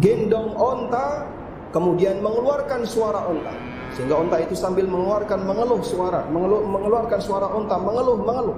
gendong 0.01 0.53
onta 0.57 1.36
kemudian 1.77 2.25
mengeluarkan 2.25 2.81
suara 2.89 3.21
onta. 3.29 3.53
Sehingga 3.93 4.17
onta 4.17 4.41
itu 4.41 4.57
sambil 4.57 4.89
mengeluarkan 4.89 5.45
mengeluh 5.45 5.81
suara 5.85 6.25
mengeluh, 6.33 6.65
mengeluarkan 6.65 7.21
suara 7.21 7.45
onta 7.53 7.77
mengeluh 7.77 8.17
mengeluh. 8.17 8.57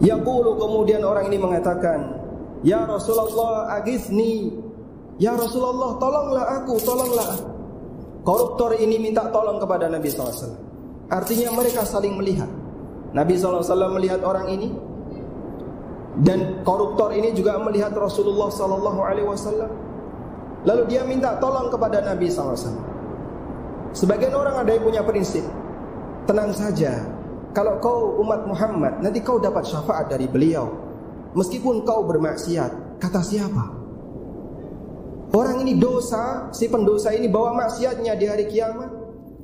Yaqulu 0.00 0.56
kemudian 0.56 1.04
orang 1.04 1.28
ini 1.28 1.36
mengatakan 1.36 2.16
Ya 2.62 2.86
Rasulullah 2.86 3.66
agisni 3.82 4.54
Ya 5.18 5.34
Rasulullah 5.34 5.98
tolonglah 5.98 6.44
aku, 6.62 6.78
tolonglah. 6.86 7.34
Koruptor 8.22 8.78
ini 8.78 9.02
minta 9.02 9.26
tolong 9.34 9.58
kepada 9.58 9.90
Nabi 9.90 10.06
SAW 10.06 10.54
Artinya 11.10 11.50
mereka 11.50 11.82
saling 11.82 12.14
melihat. 12.14 12.46
Nabi 13.10 13.34
SAW 13.34 13.66
melihat 13.98 14.22
orang 14.22 14.46
ini 14.54 14.70
Dan 16.22 16.62
koruptor 16.62 17.10
ini 17.10 17.34
juga 17.34 17.58
melihat 17.58 17.90
Rasulullah 17.90 18.46
SAW 18.54 19.87
Lalu 20.66 20.82
dia 20.90 21.06
minta 21.06 21.38
tolong 21.38 21.70
kepada 21.70 22.02
Nabi 22.02 22.26
SAW 22.26 22.56
Sebagian 23.94 24.34
orang 24.34 24.62
ada 24.62 24.70
yang 24.74 24.84
punya 24.84 25.02
prinsip 25.06 25.46
Tenang 26.26 26.50
saja 26.50 26.98
Kalau 27.54 27.78
kau 27.78 28.18
umat 28.26 28.42
Muhammad 28.46 28.98
Nanti 28.98 29.22
kau 29.22 29.38
dapat 29.38 29.62
syafaat 29.66 30.10
dari 30.10 30.26
beliau 30.26 30.66
Meskipun 31.38 31.86
kau 31.86 32.02
bermaksiat 32.04 32.98
Kata 32.98 33.22
siapa? 33.22 33.78
Orang 35.28 35.60
ini 35.60 35.76
dosa, 35.76 36.48
si 36.56 36.72
pendosa 36.72 37.12
ini 37.12 37.28
bawa 37.28 37.52
maksiatnya 37.52 38.16
di 38.16 38.24
hari 38.24 38.48
kiamat, 38.48 38.88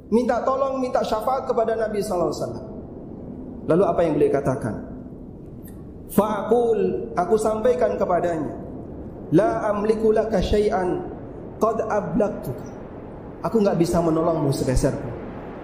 minta 0.08 0.40
tolong, 0.40 0.80
minta 0.80 1.04
syafaat 1.04 1.44
kepada 1.44 1.76
Nabi 1.76 2.00
wasallam. 2.00 2.64
Lalu 3.68 3.84
apa 3.84 4.00
yang 4.00 4.12
beliau 4.16 4.32
katakan? 4.32 4.74
Fa'qul, 6.08 7.12
aku 7.12 7.36
sampaikan 7.36 8.00
kepadanya, 8.00 8.63
la 9.32 9.72
amliku 9.72 10.12
laka 10.12 10.42
syai'an 10.42 11.06
qad 11.62 11.80
ablagtuka. 11.88 12.68
Aku 13.44 13.60
enggak 13.60 13.80
bisa 13.80 14.00
menolongmu 14.00 14.50
sepeser 14.52 14.92
pun. 14.96 15.14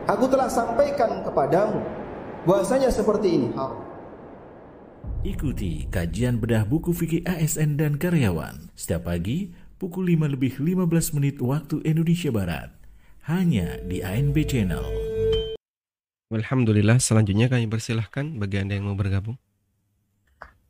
Aku 0.08 0.28
telah 0.28 0.48
sampaikan 0.48 1.24
kepadamu 1.24 1.80
bahwasanya 2.44 2.88
seperti 2.88 3.36
ini 3.36 3.48
haram. 3.56 3.80
Ikuti 5.20 5.84
kajian 5.92 6.40
bedah 6.40 6.64
buku 6.64 6.96
fikih 6.96 7.24
ASN 7.28 7.76
dan 7.76 8.00
karyawan 8.00 8.72
setiap 8.72 9.04
pagi 9.12 9.52
pukul 9.76 10.08
5 10.08 10.32
lebih 10.32 10.56
15 10.60 11.16
menit 11.16 11.36
waktu 11.44 11.84
Indonesia 11.84 12.32
Barat. 12.32 12.72
Hanya 13.28 13.80
di 13.84 14.00
ANB 14.00 14.36
Channel. 14.48 14.80
Alhamdulillah, 16.32 16.96
selanjutnya 17.02 17.52
kami 17.52 17.68
persilahkan 17.68 18.40
bagi 18.40 18.64
Anda 18.64 18.80
yang 18.80 18.88
mau 18.88 18.96
bergabung. 18.96 19.36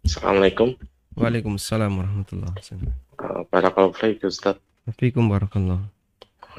Assalamualaikum. 0.02 0.74
Waalaikumsalam 1.18 1.90
warahmatullahi 1.90 2.54
wabarakatuh. 2.54 3.18
Uh, 3.18 3.42
Barakallahu 3.50 3.98
fiik 3.98 4.22
Ustaz. 4.22 4.62
Assalamualaikum 4.86 5.24
warahmatullahi 5.26 5.84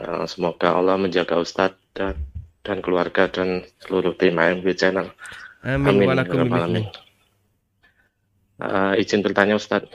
Uh, 0.01 0.25
semoga 0.25 0.73
Allah 0.73 0.97
menjaga 0.97 1.37
Ustaz 1.37 1.77
dan, 1.93 2.17
dan 2.65 2.81
keluarga 2.81 3.29
dan 3.29 3.67
seluruh 3.83 4.17
tim 4.17 4.33
AMB 4.33 4.65
Channel. 4.73 5.13
Amin. 5.61 5.93
Amin. 5.93 6.07
Walakum 6.09 6.41
Rabbal 6.41 6.63
Alamin. 6.63 6.85
Uh, 8.57 8.97
izin 8.97 9.21
bertanya 9.21 9.59
Ustaz. 9.61 9.85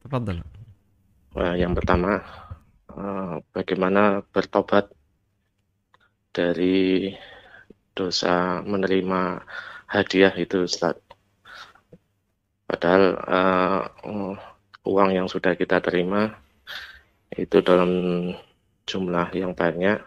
Tafadhal. 0.00 0.40
Uh, 1.36 1.52
yang 1.58 1.76
pertama, 1.76 2.24
uh, 2.96 3.44
bagaimana 3.52 4.24
bertobat 4.32 4.88
dari 6.32 7.12
dosa 7.92 8.64
menerima 8.64 9.42
hadiah 9.90 10.32
itu 10.38 10.64
Ustaz? 10.64 10.96
Padahal 12.66 13.04
uh, 13.22 13.82
uang 14.86 15.10
yang 15.14 15.26
sudah 15.30 15.54
kita 15.54 15.78
terima 15.78 16.34
itu 17.34 17.62
dalam 17.62 17.90
jumlah 18.86 19.30
yang 19.34 19.54
banyak. 19.54 20.02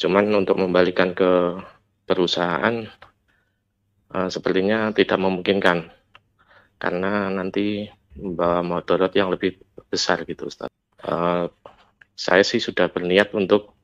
Cuman 0.00 0.28
untuk 0.32 0.60
membalikan 0.60 1.12
ke 1.16 1.60
perusahaan 2.04 2.88
uh, 4.12 4.28
sepertinya 4.28 4.92
tidak 4.92 5.16
memungkinkan 5.20 5.88
karena 6.76 7.32
nanti 7.32 7.88
membawa 8.14 8.60
motorot 8.60 9.12
yang 9.16 9.32
lebih 9.32 9.56
besar 9.88 10.22
gitu 10.28 10.48
Ustaz. 10.48 10.68
Uh, 11.00 11.48
saya 12.14 12.46
sih 12.46 12.62
sudah 12.62 12.88
berniat 12.88 13.34
untuk 13.34 13.74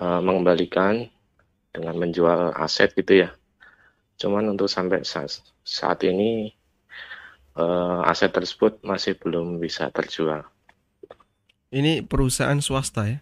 uh, 0.00 0.20
mengembalikan 0.24 1.10
dengan 1.74 1.94
menjual 2.00 2.56
aset 2.56 2.94
gitu 2.96 3.26
ya. 3.26 3.30
Cuman 4.18 4.50
untuk 4.50 4.66
sampai 4.66 5.06
saat, 5.06 5.38
saat 5.62 6.02
ini 6.02 6.50
uh, 7.54 8.02
aset 8.02 8.34
tersebut 8.34 8.82
masih 8.82 9.14
belum 9.14 9.62
bisa 9.62 9.86
terjual. 9.94 10.42
Ini 11.70 12.02
perusahaan 12.02 12.58
swasta 12.58 13.06
ya? 13.06 13.18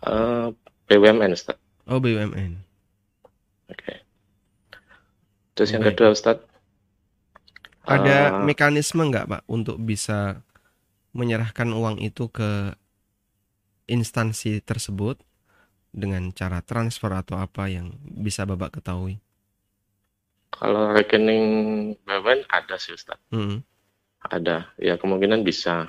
Uh, 0.00 0.56
BUMN 0.88 1.36
Ustaz. 1.36 1.60
Oh 1.84 2.00
BUMN. 2.00 2.56
Oke. 3.68 4.00
Terus 5.52 5.70
yang 5.76 5.84
Baik. 5.84 6.00
kedua 6.00 6.16
Ustaz. 6.16 6.40
Ada 7.84 8.40
uh, 8.40 8.48
mekanisme 8.48 9.04
nggak 9.04 9.28
Pak 9.28 9.42
untuk 9.50 9.76
bisa 9.76 10.40
menyerahkan 11.12 11.68
uang 11.74 11.98
itu 12.00 12.30
ke 12.30 12.72
instansi 13.90 14.62
tersebut 14.62 15.18
dengan 15.90 16.30
cara 16.30 16.62
transfer 16.62 17.10
atau 17.10 17.36
apa 17.36 17.66
yang 17.66 17.98
bisa 18.00 18.46
Bapak 18.46 18.78
ketahui? 18.78 19.18
Kalau 20.50 20.92
rekening 20.92 21.46
BUMN 22.02 22.44
ada 22.50 22.76
sih 22.76 22.92
Ustaz. 22.92 23.16
Hmm. 23.30 23.62
Ada. 24.20 24.74
Ya 24.76 24.98
kemungkinan 25.00 25.46
bisa. 25.46 25.88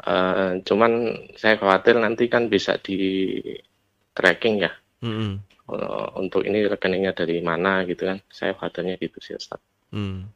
Uh, 0.00 0.64
cuman 0.64 1.12
saya 1.36 1.60
khawatir 1.60 2.00
nanti 2.00 2.32
kan 2.32 2.48
bisa 2.48 2.80
di 2.80 3.36
tracking 4.16 4.64
ya. 4.64 4.72
Hmm. 5.04 5.44
Uh, 5.68 6.08
untuk 6.18 6.42
ini 6.46 6.64
rekeningnya 6.66 7.12
dari 7.12 7.42
mana 7.44 7.84
gitu 7.84 8.08
kan. 8.08 8.18
Saya 8.32 8.56
khawatirnya 8.56 8.96
gitu 8.96 9.18
sih 9.20 9.36
Ustaz. 9.36 9.60
Hmm. 9.92 10.30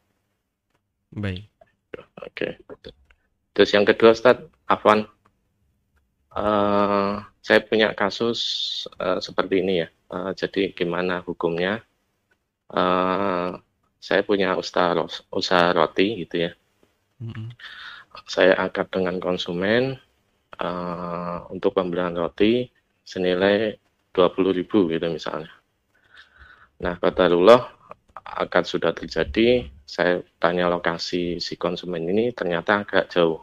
Baik. 1.14 1.46
Oke. 2.20 2.58
Terus 3.54 3.70
yang 3.70 3.86
kedua 3.86 4.12
Ustaz, 4.12 4.42
Afwan. 4.66 5.06
Uh, 6.34 7.22
saya 7.38 7.62
punya 7.62 7.94
kasus 7.94 8.40
uh, 8.98 9.22
seperti 9.22 9.62
ini 9.62 9.86
ya. 9.86 9.88
Uh, 10.10 10.34
jadi 10.34 10.74
gimana 10.74 11.22
hukumnya? 11.22 11.86
Uh, 12.70 13.60
saya 14.04 14.20
punya 14.20 14.52
usaha 14.60 14.92
usaha 15.32 15.72
roti 15.72 16.24
gitu 16.24 16.48
ya. 16.48 16.52
Mm-hmm. 17.24 17.48
Saya 18.28 18.54
akad 18.60 18.92
dengan 18.92 19.16
konsumen 19.16 19.96
uh, 20.60 21.48
untuk 21.48 21.72
pembelian 21.72 22.12
roti 22.12 22.68
senilai 23.04 23.76
20.000 24.12 24.64
gitu 24.68 25.06
misalnya. 25.08 25.52
Nah, 26.84 27.00
kata 27.00 27.32
Allah 27.32 27.70
akad 28.24 28.64
sudah 28.68 28.92
terjadi, 28.92 29.68
saya 29.84 30.20
tanya 30.36 30.68
lokasi 30.68 31.40
si 31.40 31.54
konsumen 31.56 32.04
ini 32.08 32.32
ternyata 32.32 32.84
agak 32.84 33.08
jauh. 33.12 33.40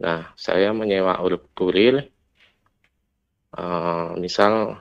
Nah, 0.00 0.32
saya 0.32 0.72
menyewa 0.72 1.20
urut 1.20 1.44
kurir, 1.52 2.08
uh, 3.52 4.16
misal 4.16 4.80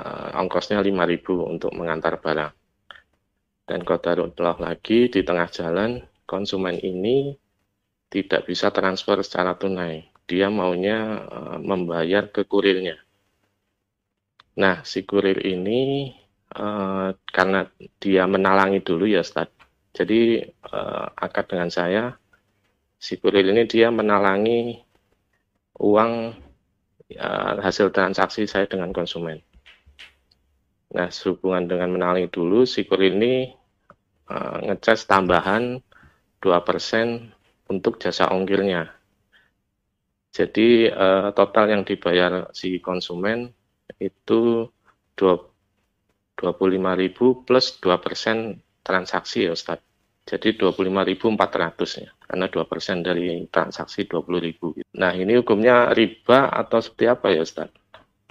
uh, 0.00 0.36
ongkosnya 0.40 0.80
5.000 0.80 1.52
untuk 1.52 1.72
mengantar 1.72 2.20
barang. 2.20 2.52
Dan 3.66 3.82
kodarullah 3.82 4.56
lagi 4.62 5.10
di 5.10 5.20
tengah 5.26 5.50
jalan, 5.50 5.98
konsumen 6.22 6.78
ini 6.78 7.34
tidak 8.06 8.46
bisa 8.46 8.70
transfer 8.70 9.18
secara 9.26 9.58
tunai. 9.58 10.06
Dia 10.26 10.50
maunya 10.50 11.26
uh, 11.26 11.58
membayar 11.58 12.30
ke 12.30 12.46
kurirnya. 12.46 12.98
Nah, 14.56 14.86
si 14.86 15.02
kurir 15.02 15.42
ini 15.42 16.14
uh, 16.54 17.12
karena 17.28 17.66
dia 17.98 18.24
menalangi 18.24 18.80
dulu 18.80 19.04
ya, 19.10 19.20
Ustaz. 19.20 19.50
Jadi 19.96 20.44
uh, 20.72 21.06
akad 21.16 21.50
dengan 21.50 21.70
saya, 21.72 22.14
si 22.96 23.18
kurir 23.18 23.44
ini 23.48 23.66
dia 23.66 23.88
menalangi 23.90 24.80
uang 25.80 26.12
uh, 27.16 27.54
hasil 27.60 27.92
transaksi 27.92 28.48
saya 28.48 28.66
dengan 28.66 28.90
konsumen. 28.90 29.45
Nah, 30.96 31.12
sehubungan 31.12 31.68
dengan 31.68 31.92
menalangi 31.92 32.32
dulu, 32.32 32.64
si 32.64 32.88
kurir 32.88 33.20
ini 33.20 33.52
uh, 34.32 34.64
ngecas 34.64 35.04
tambahan 35.04 35.76
2% 36.40 37.68
untuk 37.68 38.00
jasa 38.00 38.32
ongkirnya. 38.32 38.88
Jadi 40.32 40.88
uh, 40.88 41.36
total 41.36 41.76
yang 41.76 41.84
dibayar 41.84 42.48
si 42.56 42.80
konsumen 42.80 43.52
itu 44.00 44.72
25.000 45.16 46.40
plus 47.44 47.66
2% 47.80 48.56
transaksi 48.80 49.48
ya 49.48 49.52
Ustaz. 49.52 49.80
Jadi 50.26 50.58
25.400 50.58 52.02
ya, 52.02 52.10
karena 52.26 52.50
2% 52.50 53.06
dari 53.06 53.46
transaksi 53.46 54.10
20.000. 54.10 54.98
Nah 54.98 55.14
ini 55.14 55.38
hukumnya 55.38 55.94
riba 55.94 56.50
atau 56.50 56.82
seperti 56.82 57.06
apa 57.06 57.30
ya 57.30 57.46
Ustaz? 57.46 57.70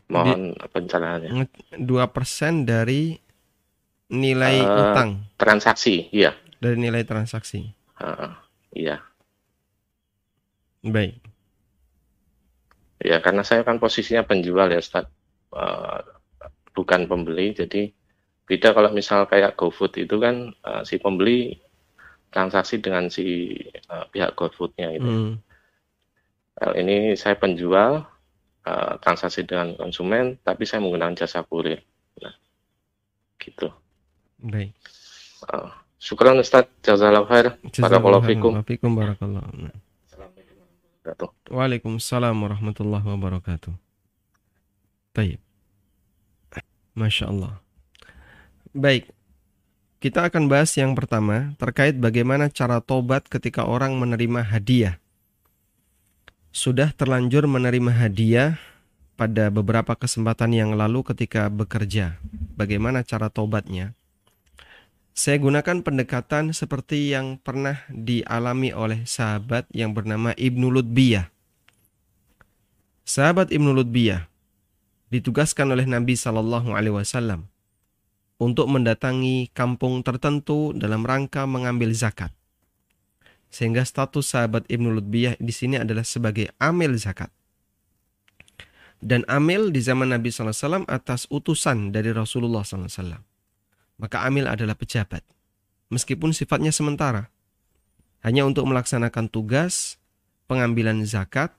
Mohon 0.05 0.53
Di, 0.53 0.69
pencerahannya. 0.69 1.31
2% 1.81 1.81
dari 2.69 3.17
nilai 4.13 4.55
uh, 4.61 4.81
utang. 4.81 5.09
Transaksi, 5.37 6.09
iya. 6.13 6.37
Dari 6.61 6.77
nilai 6.77 7.01
transaksi. 7.01 7.65
Uh, 7.97 8.29
iya. 8.73 9.01
Baik. 10.85 11.17
Ya 13.01 13.17
karena 13.21 13.41
saya 13.41 13.65
kan 13.65 13.81
posisinya 13.81 14.25
penjual 14.25 14.69
ya 14.69 14.81
Ustaz. 14.81 15.09
Uh, 15.49 16.01
bukan 16.75 17.07
pembeli, 17.07 17.55
jadi 17.55 17.95
beda 18.45 18.75
kalau 18.75 18.91
misal 18.91 19.23
kayak 19.25 19.55
GoFood 19.55 19.95
itu 19.95 20.19
kan 20.19 20.51
uh, 20.67 20.83
si 20.83 20.99
pembeli 20.99 21.55
transaksi 22.29 22.83
dengan 22.83 23.07
si 23.07 23.55
uh, 23.87 24.05
pihak 24.11 24.35
GoFoodnya 24.35 24.99
itu. 24.99 25.07
Hmm. 25.07 25.33
Ini 26.55 27.15
saya 27.15 27.39
penjual 27.39 28.03
uh, 28.65 28.97
transaksi 28.99 29.45
dengan 29.45 29.77
konsumen, 29.77 30.41
tapi 30.41 30.65
saya 30.67 30.81
menggunakan 30.81 31.15
jasa 31.15 31.45
kurir. 31.45 31.85
Nah, 32.19 32.35
gitu. 33.39 33.69
Baik. 34.41 34.73
Uh, 35.45 35.69
syukran 36.01 36.41
Ustaz, 36.41 36.67
jazakallahu 36.81 37.29
khair. 37.29 37.55
Barakallahu 37.79 38.25
fikum. 38.65 38.93
barakallahu. 38.97 39.71
Waalaikumsalam 41.53 42.33
warahmatullahi 42.33 43.05
wabarakatuh. 43.05 43.73
Baik. 45.13 45.39
Masya 46.95 47.29
Allah. 47.29 47.61
Baik, 48.75 49.11
kita 49.99 50.27
akan 50.27 50.47
bahas 50.47 50.71
yang 50.77 50.95
pertama 50.95 51.55
terkait 51.59 51.95
bagaimana 51.95 52.51
cara 52.51 52.79
tobat 52.79 53.27
ketika 53.27 53.67
orang 53.67 53.95
menerima 53.99 54.43
hadiah. 54.43 54.95
Sudah 56.55 56.95
terlanjur 56.95 57.51
menerima 57.51 57.91
hadiah 57.91 58.55
pada 59.19 59.51
beberapa 59.51 59.91
kesempatan 59.91 60.55
yang 60.55 60.71
lalu 60.79 61.03
ketika 61.03 61.51
bekerja. 61.51 62.15
Bagaimana 62.55 63.03
cara 63.03 63.27
tobatnya? 63.27 63.91
Saya 65.11 65.35
gunakan 65.43 65.83
pendekatan 65.83 66.55
seperti 66.55 67.11
yang 67.11 67.35
pernah 67.43 67.83
dialami 67.91 68.71
oleh 68.71 69.03
sahabat 69.03 69.67
yang 69.75 69.91
bernama 69.91 70.31
Ibnu 70.39 70.71
Lutbiyah. 70.71 71.27
Sahabat 73.03 73.51
Ibnu 73.51 73.75
Lutbiyah 73.75 74.31
ditugaskan 75.11 75.75
oleh 75.75 75.83
Nabi 75.83 76.15
Shallallahu 76.15 76.71
Alaihi 76.71 76.95
Wasallam 76.95 77.51
untuk 78.39 78.71
mendatangi 78.71 79.51
kampung 79.51 80.07
tertentu 80.07 80.71
dalam 80.71 81.03
rangka 81.03 81.43
mengambil 81.43 81.91
zakat. 81.91 82.31
Sehingga 83.55 83.87
status 83.87 84.35
sahabat 84.35 84.67
Ibnu 84.67 84.91
Lutbiyah 84.99 85.39
di 85.39 85.55
sini 85.55 85.79
adalah 85.79 86.03
sebagai 86.03 86.51
amil 86.59 86.99
zakat. 86.99 87.31
Dan 88.99 89.23
amil 89.31 89.71
di 89.71 89.79
zaman 89.79 90.11
Nabi 90.11 90.27
SAW 90.27 90.83
atas 90.91 91.23
utusan 91.31 91.95
dari 91.95 92.11
Rasulullah 92.11 92.67
SAW. 92.67 93.15
Maka 93.95 94.27
amil 94.27 94.51
adalah 94.51 94.75
pejabat. 94.75 95.23
Meskipun 95.87 96.35
sifatnya 96.35 96.75
sementara. 96.75 97.31
Hanya 98.27 98.43
untuk 98.43 98.67
melaksanakan 98.67 99.31
tugas 99.31 100.03
pengambilan 100.51 101.07
zakat 101.07 101.55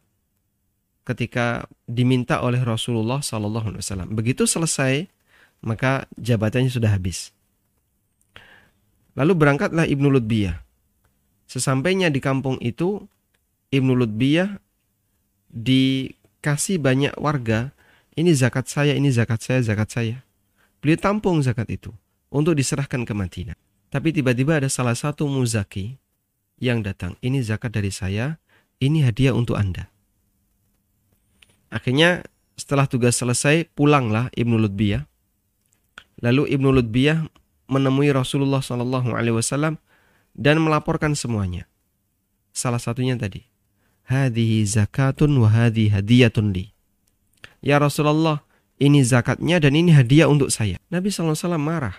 ketika 1.08 1.64
diminta 1.88 2.44
oleh 2.44 2.60
Rasulullah 2.60 3.24
SAW. 3.24 4.12
Begitu 4.12 4.44
selesai 4.44 5.08
maka 5.64 6.04
jabatannya 6.20 6.68
sudah 6.68 6.92
habis. 6.92 7.32
Lalu 9.16 9.32
berangkatlah 9.32 9.88
Ibnu 9.88 10.12
Lutbiyah. 10.12 10.65
Sesampainya 11.46 12.10
di 12.10 12.18
kampung 12.18 12.58
itu, 12.58 13.06
Ibnu 13.70 13.94
Lutbiyah 13.94 14.58
dikasih 15.50 16.82
banyak 16.82 17.14
warga, 17.16 17.70
ini 18.18 18.34
zakat 18.34 18.66
saya, 18.66 18.94
ini 18.98 19.08
zakat 19.14 19.42
saya, 19.42 19.62
zakat 19.62 19.88
saya. 19.90 20.16
Beliau 20.82 20.98
tampung 20.98 21.40
zakat 21.40 21.70
itu 21.70 21.94
untuk 22.30 22.58
diserahkan 22.58 23.06
ke 23.06 23.14
Madinah. 23.14 23.56
Tapi 23.90 24.10
tiba-tiba 24.10 24.58
ada 24.58 24.68
salah 24.68 24.98
satu 24.98 25.30
muzaki 25.30 25.96
yang 26.58 26.82
datang, 26.82 27.14
ini 27.22 27.40
zakat 27.40 27.72
dari 27.72 27.94
saya, 27.94 28.42
ini 28.82 29.06
hadiah 29.06 29.32
untuk 29.32 29.56
Anda. 29.56 29.88
Akhirnya 31.70 32.26
setelah 32.58 32.90
tugas 32.90 33.16
selesai, 33.16 33.70
pulanglah 33.72 34.28
Ibnu 34.34 34.58
Lutbiyah 34.58 35.06
Lalu 36.24 36.48
Ibnu 36.56 36.72
Lutbiyah 36.72 37.28
menemui 37.68 38.08
Rasulullah 38.08 38.64
Wasallam 38.64 39.76
dan 40.36 40.60
melaporkan 40.60 41.16
semuanya. 41.16 41.64
Salah 42.52 42.78
satunya 42.80 43.16
tadi, 43.16 43.48
hadhi 44.04 44.62
zakatun 44.68 45.32
wa 45.40 45.48
hadhi 45.48 45.88
hadiyatun 45.88 46.52
li. 46.52 46.70
Ya 47.64 47.80
Rasulullah, 47.80 48.44
ini 48.76 49.00
zakatnya 49.00 49.56
dan 49.56 49.72
ini 49.72 49.96
hadiah 49.96 50.28
untuk 50.28 50.52
saya. 50.52 50.76
Nabi 50.92 51.08
SAW 51.08 51.56
marah. 51.56 51.96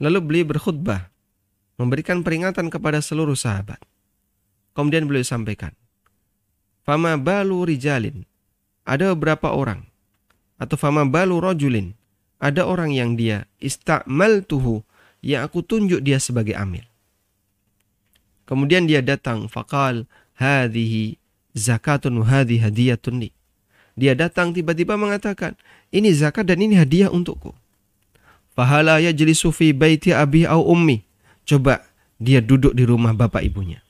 Lalu 0.00 0.18
beliau 0.24 0.56
berkhutbah, 0.56 1.12
memberikan 1.76 2.24
peringatan 2.24 2.72
kepada 2.72 2.98
seluruh 3.04 3.36
sahabat. 3.36 3.78
Kemudian 4.74 5.06
beliau 5.06 5.22
sampaikan, 5.22 5.70
Fama 6.82 7.16
balu 7.16 7.64
rijalin, 7.64 8.26
ada 8.84 9.16
beberapa 9.16 9.54
orang, 9.54 9.88
atau 10.60 10.76
fama 10.76 11.08
balu 11.08 11.40
rojulin, 11.40 11.96
ada 12.36 12.68
orang 12.68 12.92
yang 12.92 13.16
dia 13.16 13.48
istakmal 13.56 14.44
tuhu 14.44 14.84
yang 15.24 15.48
aku 15.48 15.64
tunjuk 15.64 16.04
dia 16.04 16.20
sebagai 16.20 16.52
amil. 16.52 16.84
Kemudian 18.44 18.84
dia 18.84 19.00
datang 19.00 19.48
fakal 19.48 20.04
hadhihi 20.36 21.16
zakatun 21.56 22.20
hadhi 22.24 22.60
hadiyatun 22.60 23.24
li. 23.24 23.30
Dia 23.94 24.18
datang 24.18 24.50
tiba-tiba 24.50 24.98
mengatakan, 24.98 25.54
ini 25.94 26.10
zakat 26.10 26.50
dan 26.50 26.58
ini 26.58 26.74
hadiah 26.74 27.08
untukku. 27.08 27.54
Fahala 28.54 28.98
yajlisu 28.98 29.54
fi 29.54 29.70
baiti 29.70 30.10
abi 30.10 30.46
au 30.46 30.66
ummi. 30.66 31.02
Coba 31.46 31.82
dia 32.18 32.42
duduk 32.42 32.74
di 32.74 32.82
rumah 32.86 33.14
bapak 33.14 33.42
ibunya. 33.42 33.82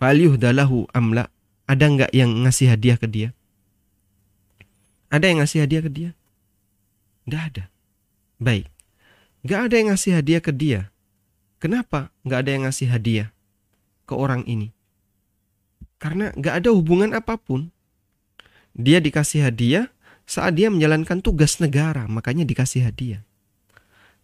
Falyuhdalahu 0.00 0.92
amla. 0.92 1.28
Ada 1.64 1.88
nggak 1.88 2.10
yang 2.12 2.44
ngasih 2.44 2.76
hadiah 2.76 3.00
ke 3.00 3.08
dia? 3.08 3.32
Ada 5.08 5.32
yang 5.32 5.40
ngasih 5.40 5.64
hadiah 5.64 5.80
ke 5.80 5.90
dia? 5.92 6.10
Tidak 7.24 7.40
ada. 7.40 7.64
Baik. 8.36 8.68
Nggak 9.44 9.60
ada 9.64 9.74
yang 9.80 9.88
ngasih 9.92 10.12
hadiah 10.12 10.42
ke 10.44 10.52
dia. 10.52 10.92
Kenapa 11.64 12.12
nggak 12.28 12.38
ada 12.44 12.50
yang 12.52 12.62
ngasih 12.68 12.92
hadiah 12.92 13.28
ke 14.04 14.12
orang 14.12 14.44
ini? 14.44 14.76
Karena 15.96 16.28
nggak 16.36 16.60
ada 16.60 16.68
hubungan 16.76 17.16
apa 17.16 17.40
pun. 17.40 17.72
Dia 18.76 19.00
dikasih 19.00 19.48
hadiah 19.48 19.88
saat 20.28 20.60
dia 20.60 20.68
menjalankan 20.68 21.24
tugas 21.24 21.64
negara, 21.64 22.04
makanya 22.04 22.44
dikasih 22.44 22.84
hadiah. 22.84 23.24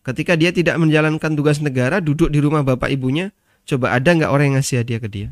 Ketika 0.04 0.36
dia 0.36 0.52
tidak 0.52 0.76
menjalankan 0.76 1.32
tugas 1.32 1.64
negara, 1.64 2.04
duduk 2.04 2.28
di 2.28 2.44
rumah 2.44 2.60
bapak 2.60 2.92
ibunya, 2.92 3.32
coba 3.64 3.96
ada 3.96 4.12
nggak 4.12 4.28
orang 4.28 4.52
yang 4.52 4.56
ngasih 4.60 4.84
hadiah 4.84 5.00
ke 5.00 5.08
dia? 5.08 5.28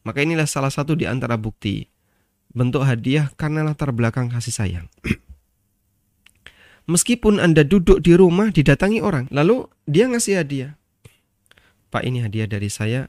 Maka 0.00 0.24
inilah 0.24 0.48
salah 0.48 0.72
satu 0.72 0.96
di 0.96 1.04
antara 1.04 1.36
bukti 1.36 1.92
bentuk 2.56 2.88
hadiah 2.88 3.28
karena 3.36 3.68
latar 3.68 3.92
belakang 3.92 4.32
kasih 4.32 4.56
sayang. 4.56 4.88
Meskipun 6.84 7.40
Anda 7.40 7.64
duduk 7.64 8.04
di 8.04 8.12
rumah 8.12 8.52
didatangi 8.52 9.00
orang, 9.00 9.24
lalu 9.32 9.64
dia 9.88 10.04
ngasih 10.04 10.36
hadiah. 10.36 10.76
Pak 11.88 12.04
ini 12.04 12.20
hadiah 12.20 12.44
dari 12.44 12.68
saya, 12.68 13.08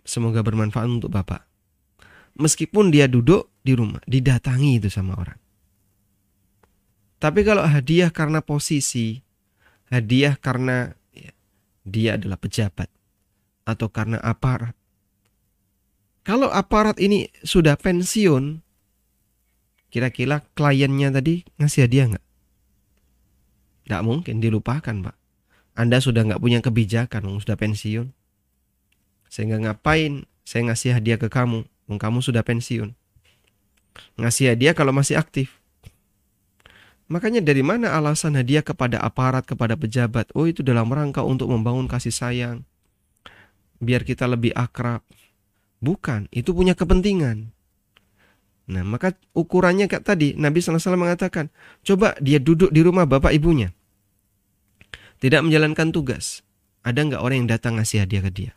semoga 0.00 0.40
bermanfaat 0.40 0.88
untuk 0.88 1.12
Bapak. 1.12 1.44
Meskipun 2.40 2.88
dia 2.88 3.04
duduk 3.04 3.52
di 3.60 3.76
rumah, 3.76 4.00
didatangi 4.08 4.80
itu 4.80 4.88
sama 4.88 5.12
orang. 5.20 5.36
Tapi 7.20 7.44
kalau 7.44 7.60
hadiah 7.68 8.08
karena 8.08 8.40
posisi, 8.40 9.20
hadiah 9.92 10.40
karena 10.40 10.96
ya, 11.12 11.36
dia 11.84 12.16
adalah 12.16 12.40
pejabat 12.40 12.88
atau 13.68 13.92
karena 13.92 14.16
aparat. 14.24 14.72
Kalau 16.24 16.48
aparat 16.48 16.96
ini 16.96 17.28
sudah 17.44 17.76
pensiun, 17.76 18.64
kira-kira 19.92 20.40
kliennya 20.56 21.12
tadi 21.12 21.44
ngasih 21.60 21.84
hadiah 21.84 22.06
nggak? 22.16 22.29
Nggak 23.86 24.02
mungkin 24.04 24.36
dilupakan 24.42 24.96
pak. 25.04 25.16
Anda 25.78 26.02
sudah 26.02 26.26
nggak 26.26 26.42
punya 26.42 26.58
kebijakan, 26.60 27.40
sudah 27.40 27.56
pensiun. 27.56 28.12
Sehingga 29.30 29.62
ngapain 29.62 30.26
saya 30.42 30.66
ngasih 30.68 30.98
hadiah 30.98 31.18
ke 31.20 31.30
kamu, 31.30 31.64
kamu 31.86 32.18
sudah 32.20 32.42
pensiun. 32.42 32.92
Ngasih 34.18 34.54
hadiah 34.54 34.74
kalau 34.74 34.90
masih 34.90 35.16
aktif. 35.16 35.60
Makanya 37.10 37.42
dari 37.42 37.66
mana 37.66 37.90
alasan 37.90 38.38
hadiah 38.38 38.62
kepada 38.62 39.02
aparat, 39.02 39.42
kepada 39.42 39.74
pejabat? 39.74 40.30
Oh 40.30 40.46
itu 40.46 40.62
dalam 40.62 40.86
rangka 40.86 41.26
untuk 41.26 41.50
membangun 41.50 41.90
kasih 41.90 42.14
sayang. 42.14 42.62
Biar 43.82 44.06
kita 44.06 44.30
lebih 44.30 44.54
akrab. 44.54 45.02
Bukan, 45.82 46.30
itu 46.30 46.54
punya 46.54 46.78
kepentingan. 46.78 47.50
Nah 48.68 48.84
maka 48.84 49.16
ukurannya 49.32 49.88
kayak 49.88 50.04
tadi 50.04 50.36
Nabi 50.36 50.60
SAW 50.60 51.00
mengatakan 51.00 51.48
Coba 51.80 52.18
dia 52.20 52.36
duduk 52.36 52.68
di 52.74 52.84
rumah 52.84 53.08
bapak 53.08 53.32
ibunya 53.32 53.72
Tidak 55.22 55.40
menjalankan 55.40 55.90
tugas 55.90 56.44
Ada 56.84 57.06
nggak 57.08 57.22
orang 57.24 57.44
yang 57.44 57.50
datang 57.50 57.80
ngasih 57.80 58.04
hadiah 58.04 58.22
ke 58.22 58.30
dia 58.30 58.52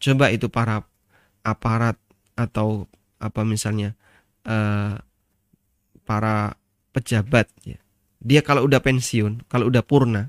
Coba 0.00 0.32
itu 0.32 0.48
para 0.48 0.88
aparat 1.44 2.00
atau 2.36 2.88
apa 3.20 3.44
misalnya 3.44 3.92
uh, 4.48 4.96
para 6.08 6.56
pejabat 6.96 7.46
ya. 7.62 7.76
Dia 8.20 8.44
kalau 8.44 8.68
udah 8.68 8.84
pensiun, 8.84 9.48
kalau 9.48 9.72
udah 9.72 9.80
purna, 9.80 10.28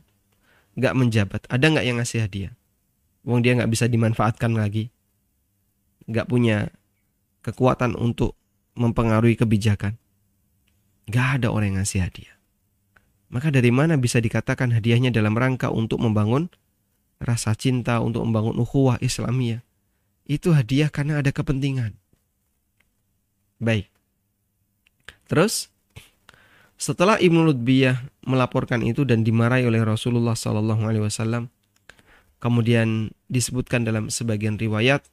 nggak 0.79 0.95
menjabat, 0.95 1.41
ada 1.51 1.65
nggak 1.67 1.85
yang 1.87 1.99
ngasih 1.99 2.23
hadiah? 2.23 2.53
Wong 3.27 3.43
dia 3.43 3.55
nggak 3.55 3.67
bisa 3.67 3.91
dimanfaatkan 3.91 4.55
lagi, 4.55 4.87
nggak 6.07 6.27
punya 6.31 6.71
kekuatan 7.43 7.99
untuk 7.99 8.39
mempengaruhi 8.76 9.36
kebijakan. 9.36 9.97
Nggak 11.09 11.28
ada 11.41 11.47
orang 11.51 11.76
yang 11.76 11.78
ngasih 11.84 12.01
hadiah. 12.03 12.36
Maka 13.32 13.47
dari 13.47 13.72
mana 13.72 13.95
bisa 13.95 14.19
dikatakan 14.19 14.76
hadiahnya 14.76 15.11
dalam 15.11 15.36
rangka 15.39 15.72
untuk 15.72 16.03
membangun 16.03 16.51
rasa 17.24 17.55
cinta, 17.55 18.03
untuk 18.03 18.28
membangun 18.28 18.59
ukhuwah 18.59 18.99
Islamiyah? 18.99 19.63
Itu 20.28 20.51
hadiah 20.51 20.91
karena 20.91 21.24
ada 21.24 21.32
kepentingan. 21.32 21.95
Baik. 23.61 23.88
Terus 25.32 25.72
setelah 26.76 27.22
Ibnu 27.22 27.45
Lutbiyah 27.47 28.03
melaporkan 28.26 28.84
itu 28.84 29.07
dan 29.07 29.24
dimarahi 29.24 29.63
oleh 29.63 29.80
Rasulullah 29.86 30.36
Wasallam, 30.36 31.47
kemudian 32.41 33.15
disebutkan 33.30 33.88
dalam 33.88 34.09
sebagian 34.09 34.57
riwayat 34.57 35.05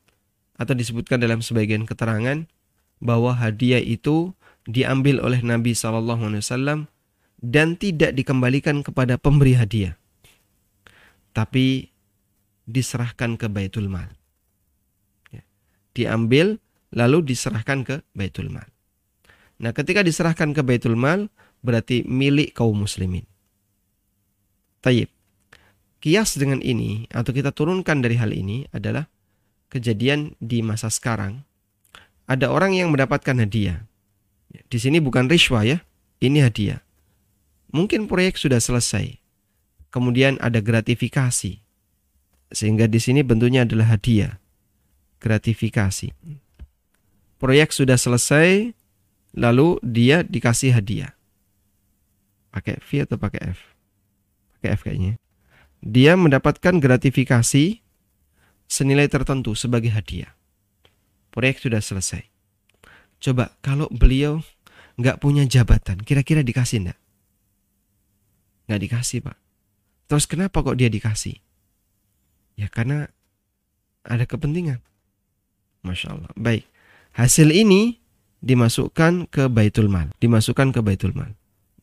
atau 0.59 0.75
disebutkan 0.75 1.23
dalam 1.23 1.39
sebagian 1.45 1.87
keterangan 1.87 2.51
bahwa 2.99 3.35
hadiah 3.35 3.83
itu 3.83 4.35
diambil 4.69 5.23
oleh 5.23 5.41
Nabi 5.41 5.73
Wasallam 5.73 6.91
dan 7.39 7.79
tidak 7.79 8.19
dikembalikan 8.19 8.83
kepada 8.83 9.17
pemberi 9.17 9.55
hadiah, 9.55 9.95
tapi 11.33 11.95
diserahkan 12.69 13.41
ke 13.41 13.49
Baitul 13.49 13.89
Mal. 13.89 14.13
Ya. 15.33 15.43
Diambil 15.97 16.61
lalu 16.93 17.25
diserahkan 17.25 17.87
ke 17.87 18.05
Baitul 18.13 18.53
Mal. 18.53 18.69
Nah, 19.59 19.73
ketika 19.75 20.05
diserahkan 20.05 20.53
ke 20.53 20.61
Baitul 20.63 20.95
Mal, 20.95 21.33
berarti 21.65 22.05
milik 22.07 22.55
kaum 22.55 22.85
muslimin. 22.85 23.27
Tayyib. 24.85 25.11
Kias 25.99 26.39
dengan 26.39 26.63
ini 26.63 27.11
atau 27.11 27.35
kita 27.35 27.51
turunkan 27.51 27.99
dari 27.99 28.15
hal 28.15 28.31
ini 28.31 28.71
adalah 28.71 29.11
kejadian 29.67 30.39
di 30.39 30.63
masa 30.63 30.95
sekarang. 30.95 31.43
Ada 32.29 32.53
orang 32.53 32.76
yang 32.76 32.93
mendapatkan 32.93 33.35
hadiah. 33.41 33.89
Di 34.68 34.79
sini 34.79 35.01
bukan 35.01 35.26
riswa 35.33 35.64
ya, 35.64 35.81
ini 36.20 36.45
hadiah. 36.45 36.85
Mungkin 37.72 38.05
proyek 38.05 38.37
sudah 38.37 38.61
selesai. 38.61 39.16
Kemudian 39.89 40.37
ada 40.45 40.61
gratifikasi. 40.61 41.64
Sehingga 42.53 42.85
di 42.89 43.01
sini 43.01 43.24
bentuknya 43.24 43.64
adalah 43.64 43.97
hadiah. 43.97 44.37
Gratifikasi. 45.24 46.12
Proyek 47.41 47.72
sudah 47.72 47.97
selesai, 47.97 48.76
lalu 49.33 49.81
dia 49.81 50.20
dikasih 50.20 50.76
hadiah 50.76 51.18
pakai 52.59 52.83
V 52.83 52.89
atau 53.07 53.16
pakai 53.20 53.41
F? 53.55 53.61
Pakai 54.59 54.68
F 54.74 54.81
kayaknya. 54.83 55.12
Dia 55.79 56.18
mendapatkan 56.18 56.74
gratifikasi 56.83 57.79
senilai 58.66 59.07
tertentu 59.07 59.55
sebagai 59.55 59.95
hadiah. 59.95 60.35
Proyek 61.35 61.61
sudah 61.61 61.83
selesai. 61.83 62.24
Coba 63.18 63.55
kalau 63.61 63.91
beliau 63.91 64.41
nggak 64.99 65.22
punya 65.22 65.47
jabatan, 65.47 66.03
kira-kira 66.03 66.43
dikasih 66.43 66.87
enggak? 66.87 66.99
Nggak 68.66 68.81
dikasih 68.85 69.18
pak. 69.24 69.39
Terus 70.09 70.24
kenapa 70.24 70.64
kok 70.64 70.79
dia 70.79 70.89
dikasih? 70.89 71.37
Ya 72.59 72.66
karena 72.66 73.07
ada 74.03 74.24
kepentingan. 74.24 74.81
Masya 75.85 76.16
Allah. 76.16 76.33
Baik. 76.35 76.66
Hasil 77.14 77.55
ini 77.55 78.01
dimasukkan 78.43 79.31
ke 79.31 79.47
Baitul 79.51 79.91
Mal. 79.91 80.11
Dimasukkan 80.18 80.74
ke 80.74 80.81
Baitul 80.83 81.14
Mal. 81.14 81.35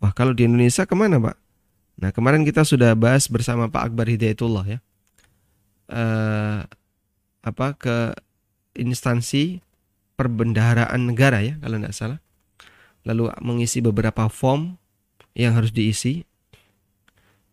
Wah 0.03 0.11
kalau 0.11 0.35
di 0.35 0.47
Indonesia 0.47 0.83
ke 0.83 0.95
mana 0.97 1.21
Pak? 1.21 1.37
Nah 1.95 2.11
kemarin 2.11 2.43
kita 2.43 2.67
sudah 2.67 2.91
bahas 2.97 3.31
bersama 3.31 3.71
Pak 3.71 3.93
Akbar 3.93 4.11
Hidayatullah 4.11 4.65
ya. 4.67 4.79
Uh, 5.85 6.65
apa 7.45 7.77
ke 7.77 7.95
instansi 8.76 9.59
perbendaharaan 10.15 11.11
negara 11.11 11.41
ya 11.43 11.59
kalau 11.59 11.80
tidak 11.82 11.95
salah. 11.95 12.19
Lalu 13.05 13.32
mengisi 13.41 13.80
beberapa 13.82 14.28
form 14.30 14.78
yang 15.38 15.55
harus 15.55 15.73
diisi. 15.73 16.26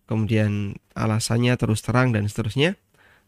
Kemudian 0.07 0.77
alasannya 0.93 1.57
terus 1.57 1.81
terang 1.81 2.13
dan 2.13 2.29
seterusnya. 2.29 2.77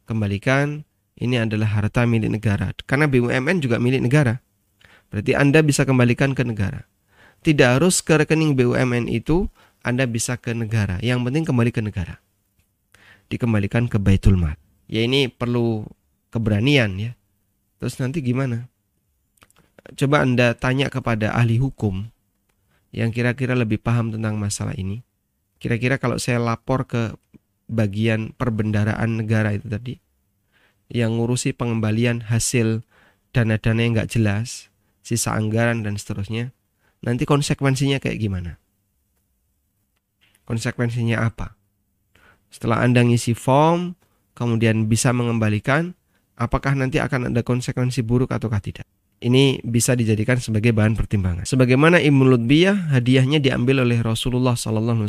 Kembalikan 0.05 0.85
ini 1.17 1.41
adalah 1.41 1.81
harta 1.81 2.05
milik 2.05 2.29
negara. 2.29 2.77
Karena 2.85 3.09
BUMN 3.09 3.65
juga 3.65 3.81
milik 3.81 4.05
negara. 4.05 4.45
Berarti 5.09 5.33
Anda 5.33 5.65
bisa 5.65 5.89
kembalikan 5.89 6.37
ke 6.37 6.45
negara 6.45 6.85
tidak 7.45 7.79
harus 7.79 8.01
ke 8.01 8.17
rekening 8.17 8.57
BUMN 8.57 9.07
itu 9.13 9.53
Anda 9.85 10.09
bisa 10.09 10.41
ke 10.41 10.57
negara. 10.57 10.97
Yang 11.05 11.29
penting 11.29 11.45
kembali 11.45 11.71
ke 11.77 11.85
negara. 11.85 12.17
Dikembalikan 13.29 13.85
ke 13.85 14.01
Baitul 14.01 14.41
Mal. 14.41 14.57
Ya 14.89 15.05
ini 15.05 15.29
perlu 15.29 15.85
keberanian 16.33 16.97
ya. 16.97 17.13
Terus 17.79 17.99
nanti 17.99 18.25
gimana? 18.25 18.69
Coba 19.95 20.25
Anda 20.25 20.57
tanya 20.57 20.89
kepada 20.89 21.37
ahli 21.37 21.61
hukum 21.61 22.09
yang 22.95 23.11
kira-kira 23.11 23.53
lebih 23.59 23.83
paham 23.83 24.15
tentang 24.15 24.39
masalah 24.41 24.73
ini. 24.79 25.05
Kira-kira 25.61 26.01
kalau 26.01 26.17
saya 26.17 26.41
lapor 26.41 26.89
ke 26.89 27.17
bagian 27.69 28.37
perbendaraan 28.37 29.25
negara 29.25 29.57
itu 29.57 29.67
tadi 29.69 29.95
yang 30.93 31.17
ngurusi 31.17 31.57
pengembalian 31.57 32.29
hasil 32.29 32.85
dana-dana 33.33 33.81
yang 33.81 33.93
nggak 33.97 34.13
jelas 34.13 34.69
sisa 35.05 35.37
anggaran 35.37 35.85
dan 35.85 36.01
seterusnya. 36.01 36.55
Nanti 37.05 37.29
konsekuensinya 37.29 38.01
kayak 38.01 38.17
gimana? 38.17 38.57
Konsekuensinya 40.49 41.21
apa? 41.21 41.57
Setelah 42.49 42.81
Anda 42.81 43.05
ngisi 43.05 43.37
form, 43.37 43.97
kemudian 44.33 44.89
bisa 44.89 45.13
mengembalikan, 45.13 45.93
apakah 46.39 46.75
nanti 46.79 46.99
akan 46.99 47.35
ada 47.35 47.43
konsekuensi 47.43 48.03
buruk 48.03 48.35
ataukah 48.35 48.61
tidak? 48.63 48.87
Ini 49.25 49.65
bisa 49.65 49.97
dijadikan 49.97 50.37
sebagai 50.37 50.77
bahan 50.77 50.99
pertimbangan. 50.99 51.49
Sebagaimana 51.49 52.03
Ibnu 52.03 52.29
Lutbiyah, 52.29 52.93
hadiahnya 52.93 53.41
diambil 53.41 53.81
oleh 53.87 54.05
Rasulullah 54.05 54.53
SAW 54.53 55.09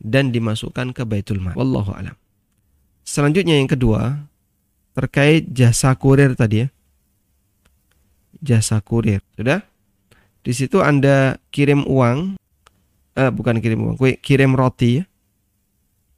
dan 0.00 0.24
dimasukkan 0.34 0.96
ke 0.96 1.06
Baitul 1.06 1.38
Mal. 1.38 1.54
Wallahu 1.54 1.94
alam. 1.94 2.16
Selanjutnya 3.06 3.54
yang 3.54 3.70
kedua, 3.70 4.26
terkait 4.98 5.46
jasa 5.52 5.94
kurir 5.94 6.34
tadi 6.34 6.66
ya. 6.66 6.68
Jasa 8.40 8.82
kurir. 8.82 9.22
Sudah? 9.38 9.62
Di 10.40 10.56
situ 10.56 10.80
Anda 10.80 11.36
kirim 11.52 11.84
uang 11.84 12.40
eh, 13.14 13.30
bukan 13.30 13.60
kirim 13.60 13.92
uang, 13.92 13.96
kirim 14.24 14.56
roti 14.56 14.98
ya. 14.98 15.04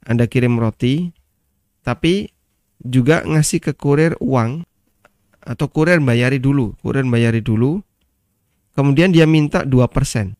Anda 0.03 0.27
kirim 0.27 0.59
roti, 0.59 1.13
tapi 1.85 2.32
juga 2.83 3.23
ngasih 3.23 3.63
ke 3.63 3.71
kurir 3.73 4.13
uang 4.19 4.67
atau 5.43 5.67
kurir 5.67 5.99
bayari 5.99 6.39
dulu, 6.39 6.75
kurir 6.83 7.03
bayari 7.07 7.43
dulu. 7.43 7.83
Kemudian 8.73 9.11
dia 9.11 9.27
minta 9.27 9.63
2%. 9.63 10.35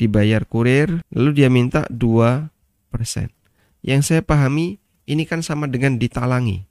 Dibayar 0.00 0.42
kurir, 0.48 1.04
lalu 1.12 1.30
dia 1.36 1.48
minta 1.52 1.84
2%. 1.92 2.48
Yang 3.80 4.00
saya 4.04 4.22
pahami 4.24 4.80
ini 5.08 5.24
kan 5.24 5.40
sama 5.44 5.66
dengan 5.68 5.96
ditalangi. 5.96 6.64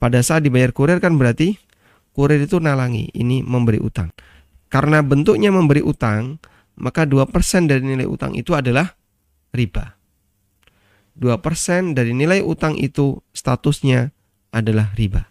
Pada 0.00 0.24
saat 0.24 0.44
dibayar 0.44 0.72
kurir 0.72 1.00
kan 1.00 1.16
berarti 1.20 1.60
kurir 2.16 2.40
itu 2.40 2.56
nalangi, 2.60 3.12
ini 3.12 3.44
memberi 3.44 3.80
utang. 3.80 4.12
Karena 4.70 5.02
bentuknya 5.04 5.52
memberi 5.52 5.84
utang, 5.84 6.40
maka 6.80 7.04
2% 7.04 7.68
dari 7.68 7.82
nilai 7.84 8.08
utang 8.08 8.32
itu 8.32 8.56
adalah 8.56 8.96
riba. 9.52 9.99
2% 11.20 11.92
dari 11.92 12.16
nilai 12.16 12.40
utang 12.40 12.80
itu 12.80 13.20
statusnya 13.36 14.10
adalah 14.56 14.90
riba. 14.96 15.28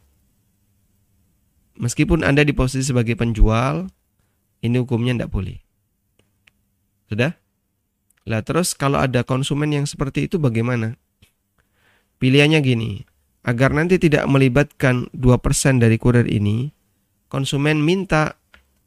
Meskipun 1.81 2.21
Anda 2.21 2.45
di 2.45 2.53
posisi 2.53 2.93
sebagai 2.93 3.17
penjual, 3.17 3.89
ini 4.61 4.77
hukumnya 4.77 5.17
tidak 5.17 5.31
boleh. 5.33 5.57
Sudah? 7.09 7.33
Lah 8.29 8.45
terus 8.45 8.77
kalau 8.77 9.01
ada 9.01 9.25
konsumen 9.25 9.73
yang 9.73 9.89
seperti 9.89 10.29
itu 10.29 10.37
bagaimana? 10.37 10.93
Pilihannya 12.21 12.59
gini, 12.61 13.01
agar 13.47 13.73
nanti 13.73 13.97
tidak 13.97 14.27
melibatkan 14.29 15.09
2% 15.15 15.81
dari 15.81 15.97
kurir 15.97 16.29
ini, 16.29 16.69
konsumen 17.31 17.81
minta 17.81 18.37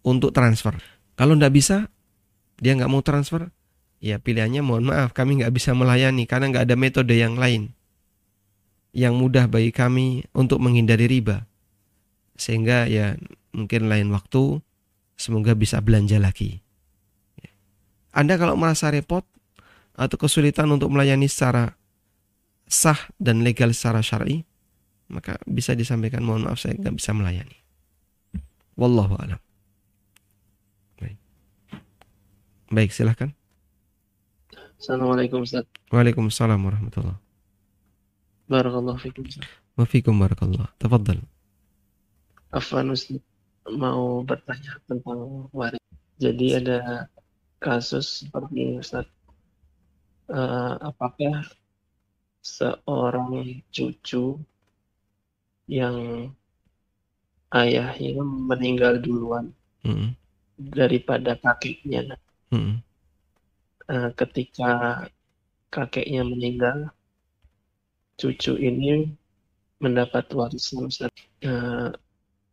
untuk 0.07 0.31
transfer. 0.37 0.77
Kalau 1.17 1.35
tidak 1.35 1.57
bisa, 1.57 1.89
dia 2.61 2.77
nggak 2.77 2.93
mau 2.93 3.01
transfer, 3.01 3.51
ya 4.03 4.19
pilihannya 4.19 4.67
mohon 4.67 4.91
maaf 4.91 5.15
kami 5.15 5.41
nggak 5.41 5.55
bisa 5.55 5.73
melayani 5.79 6.27
karena 6.27 6.51
nggak 6.51 6.67
ada 6.67 6.77
metode 6.77 7.15
yang 7.15 7.39
lain 7.39 7.71
yang 8.93 9.17
mudah 9.17 9.49
bagi 9.49 9.73
kami 9.73 10.29
untuk 10.37 10.61
menghindari 10.61 11.09
riba. 11.09 11.49
Sehingga 12.37 12.85
ya 12.89 13.17
mungkin 13.57 13.89
lain 13.89 14.13
waktu 14.13 14.61
semoga 15.17 15.57
bisa 15.57 15.81
belanja 15.81 16.21
lagi. 16.21 16.61
Anda 18.13 18.37
kalau 18.37 18.61
merasa 18.61 18.93
repot 18.93 19.25
atau 19.97 20.17
kesulitan 20.21 20.69
untuk 20.69 20.93
melayani 20.93 21.25
secara 21.25 21.73
sah 22.69 23.09
dan 23.17 23.41
legal 23.41 23.73
secara 23.73 24.05
syar'i, 24.05 24.45
maka 25.09 25.41
bisa 25.49 25.73
disampaikan 25.73 26.21
mohon 26.21 26.45
maaf 26.45 26.61
saya 26.61 26.77
nggak 26.77 27.01
bisa 27.01 27.17
melayani. 27.17 27.57
Wallahu 28.77 29.17
a'lam. 29.17 29.41
Baik, 32.73 32.89
silahkan. 32.89 33.37
Assalamualaikum 34.83 35.47
Ustaz. 35.47 35.63
Waalaikumsalam 35.95 36.59
warahmatullahi 36.59 37.15
Barakallahu 38.51 38.99
fikum 38.99 39.23
Ustaz. 39.31 39.47
Wa 39.79 39.87
fikum 39.87 40.19
barakallah. 40.19 40.75
Tafadhal. 40.75 41.23
Afwan 42.51 42.91
Ustaz, 42.91 43.23
mau 43.79 44.27
bertanya 44.27 44.83
tentang 44.91 45.47
waris. 45.55 45.79
Jadi 46.19 46.59
ada 46.59 47.07
kasus 47.63 48.27
seperti 48.27 48.59
ini 48.59 48.75
Ustaz. 48.83 49.07
Uh, 50.27 50.75
apakah 50.83 51.47
seorang 52.43 53.63
cucu 53.71 54.35
yang 55.71 56.27
ayahnya 57.55 58.19
meninggal 58.19 58.99
duluan 58.99 59.55
Mm 59.87 59.95
-hmm. 59.95 60.11
daripada 60.59 61.39
kakeknya 61.39 62.19
Mm-hmm. 62.51 62.92
Uh, 63.91 64.15
ketika 64.15 65.05
kakeknya 65.75 66.23
meninggal, 66.23 66.95
cucu 68.15 68.55
ini 68.55 69.11
mendapat 69.83 70.31
warisan 70.31 70.87
Ustaz. 70.87 71.11
Uh, 71.43 71.91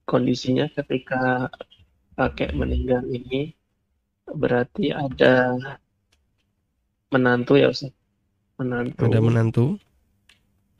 kondisinya 0.10 0.66
ketika 0.74 1.54
kakek 2.18 2.58
meninggal 2.58 3.06
ini 3.06 3.54
berarti 4.26 4.90
ada 4.90 5.54
menantu 7.14 7.62
ya 7.62 7.70
Ustaz. 7.70 7.94
Menantu. 8.58 9.06
Ada 9.06 9.22
menantu. 9.22 9.66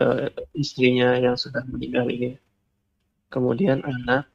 Uh, 0.02 0.34
istrinya 0.58 1.14
yang 1.20 1.38
sudah 1.38 1.62
meninggal 1.70 2.10
ini. 2.10 2.42
Kemudian 3.30 3.86
anak. 3.86 4.26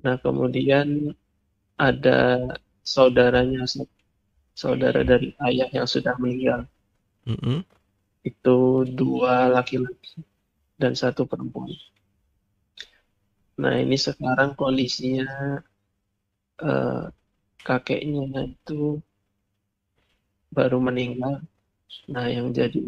Nah, 0.00 0.16
kemudian 0.22 1.12
ada 1.76 2.46
saudaranya 2.86 3.66
saudara 4.52 5.00
dari 5.02 5.32
ayah 5.48 5.68
yang 5.72 5.88
sudah 5.88 6.16
meninggal. 6.20 6.68
Mm 7.22 7.38
-hmm. 7.38 7.58
itu 8.22 8.86
dua 8.86 9.50
laki-laki 9.50 10.22
dan 10.78 10.94
satu 10.94 11.26
perempuan. 11.26 11.70
Nah 13.58 13.78
ini 13.78 13.94
sekarang 13.94 14.58
kondisinya 14.58 15.58
uh, 16.62 17.06
kakeknya 17.62 18.50
itu 18.50 18.98
baru 20.50 20.78
meninggal. 20.82 21.42
Nah 22.10 22.26
yang 22.26 22.50
jadi 22.50 22.82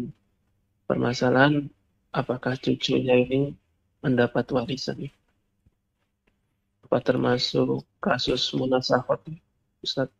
permasalahan 0.83 1.71
apakah 2.11 2.59
cucunya 2.59 3.15
ini 3.23 3.55
mendapat 4.03 4.45
warisan? 4.51 5.07
Apa 6.83 6.99
termasuk 7.01 7.87
kasus 8.03 8.51
munasahot 8.55 9.23
Ustaz. 9.79 10.11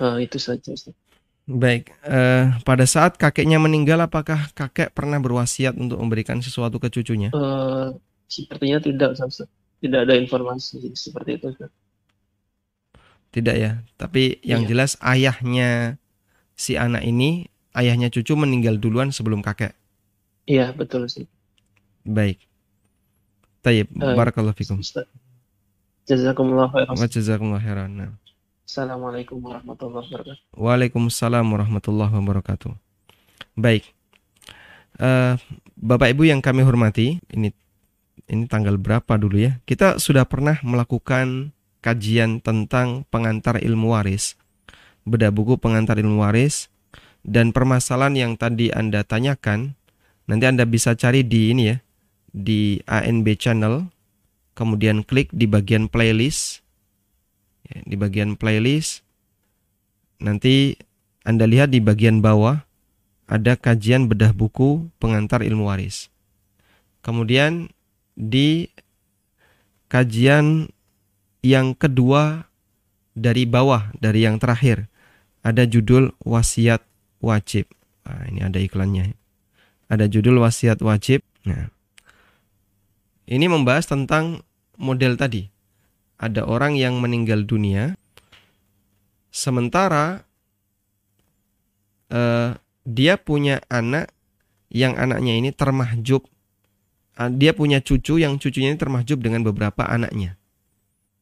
Uh, 0.00 0.18
itu 0.24 0.40
saja 0.40 0.72
Ustaz. 0.72 0.96
Baik, 1.42 1.90
uh, 2.06 2.54
pada 2.62 2.86
saat 2.86 3.18
kakeknya 3.18 3.58
meninggal, 3.58 3.98
apakah 3.98 4.48
kakek 4.54 4.94
pernah 4.94 5.18
berwasiat 5.18 5.74
untuk 5.74 5.98
memberikan 5.98 6.38
sesuatu 6.38 6.78
ke 6.78 6.86
cucunya? 6.88 7.34
Uh, 7.34 7.92
sepertinya 8.30 8.78
tidak, 8.78 9.18
Ustaz. 9.18 9.50
Tidak 9.82 10.00
ada 10.06 10.14
informasi 10.14 10.94
seperti 10.94 11.42
itu. 11.42 11.50
Ustaz. 11.50 11.70
Tidak 13.32 13.56
ya, 13.56 13.82
tapi 13.98 14.38
yang 14.44 14.64
iya. 14.64 14.68
jelas 14.70 14.94
ayahnya 15.02 15.98
si 16.54 16.78
anak 16.78 17.02
ini, 17.02 17.50
ayahnya 17.74 18.12
cucu 18.12 18.38
meninggal 18.38 18.78
duluan 18.78 19.10
sebelum 19.10 19.42
kakek. 19.42 19.74
Iya, 20.46 20.70
betul 20.76 21.10
sih. 21.10 21.26
Baik. 22.06 22.38
Tayyib, 23.66 23.90
uh, 23.98 24.14
barakallahu 24.14 24.54
fikum. 24.54 24.78
Jazakumullah 26.06 26.70
khairan. 26.70 26.94
Jazakumullah 26.98 27.62
khairan. 27.62 28.14
Assalamualaikum 28.62 29.42
warahmatullahi 29.42 30.06
wabarakatuh. 30.06 30.54
Waalaikumsalam 30.54 31.44
warahmatullahi 31.44 32.12
wabarakatuh. 32.14 32.72
Baik. 33.58 33.90
Uh, 34.96 35.34
Bapak 35.74 36.14
Ibu 36.14 36.30
yang 36.30 36.38
kami 36.38 36.62
hormati, 36.62 37.18
ini 37.34 37.50
ini 38.30 38.44
tanggal 38.46 38.78
berapa 38.78 39.18
dulu 39.18 39.42
ya? 39.42 39.58
Kita 39.66 39.98
sudah 39.98 40.24
pernah 40.24 40.62
melakukan 40.62 41.50
kajian 41.82 42.38
tentang 42.38 43.02
pengantar 43.10 43.58
ilmu 43.58 43.98
waris. 43.98 44.38
Beda 45.02 45.34
buku 45.34 45.58
pengantar 45.58 45.98
ilmu 45.98 46.22
waris 46.22 46.70
dan 47.26 47.50
permasalahan 47.50 48.14
yang 48.14 48.32
tadi 48.38 48.70
Anda 48.70 49.02
tanyakan, 49.02 49.74
nanti 50.30 50.44
Anda 50.46 50.62
bisa 50.66 50.94
cari 50.94 51.26
di 51.26 51.50
ini 51.50 51.74
ya, 51.74 51.76
di 52.30 52.78
ANB 52.86 53.26
channel 53.34 53.90
kemudian 54.52 55.02
klik 55.02 55.32
di 55.32 55.50
bagian 55.50 55.88
playlist. 55.90 56.61
Ya, 57.68 57.78
di 57.86 57.94
bagian 57.94 58.34
playlist, 58.34 59.06
nanti 60.18 60.74
Anda 61.22 61.46
lihat 61.46 61.70
di 61.70 61.78
bagian 61.78 62.18
bawah 62.18 62.66
ada 63.30 63.54
kajian 63.54 64.10
bedah 64.10 64.34
buku 64.34 64.90
pengantar 64.98 65.46
ilmu 65.46 65.70
waris. 65.70 66.10
Kemudian 67.02 67.70
di 68.14 68.70
kajian 69.92 70.70
yang 71.42 71.74
kedua 71.76 72.48
dari 73.12 73.44
bawah, 73.44 73.92
dari 73.98 74.24
yang 74.24 74.40
terakhir, 74.40 74.88
ada 75.44 75.68
judul 75.68 76.14
wasiat 76.22 76.80
wajib. 77.20 77.68
Nah, 78.08 78.24
ini 78.30 78.40
ada 78.40 78.58
iklannya. 78.58 79.14
Ada 79.92 80.08
judul 80.08 80.40
wasiat 80.40 80.80
wajib. 80.80 81.20
Nah, 81.44 81.68
ini 83.28 83.46
membahas 83.46 83.84
tentang 83.84 84.40
model 84.80 85.20
tadi. 85.20 85.51
Ada 86.22 86.46
orang 86.46 86.78
yang 86.78 87.02
meninggal 87.02 87.42
dunia, 87.42 87.98
sementara 89.34 90.22
eh, 92.14 92.54
dia 92.86 93.14
punya 93.18 93.58
anak 93.66 94.14
yang 94.70 94.94
anaknya 94.94 95.34
ini 95.34 95.50
termahjub. 95.50 96.24
Ah, 97.18 97.28
Dia 97.28 97.52
punya 97.52 97.82
cucu 97.84 98.22
yang 98.22 98.40
cucunya 98.40 98.72
ini 98.72 98.78
termahjub 98.78 99.20
dengan 99.20 99.44
beberapa 99.44 99.84
anaknya. 99.84 100.40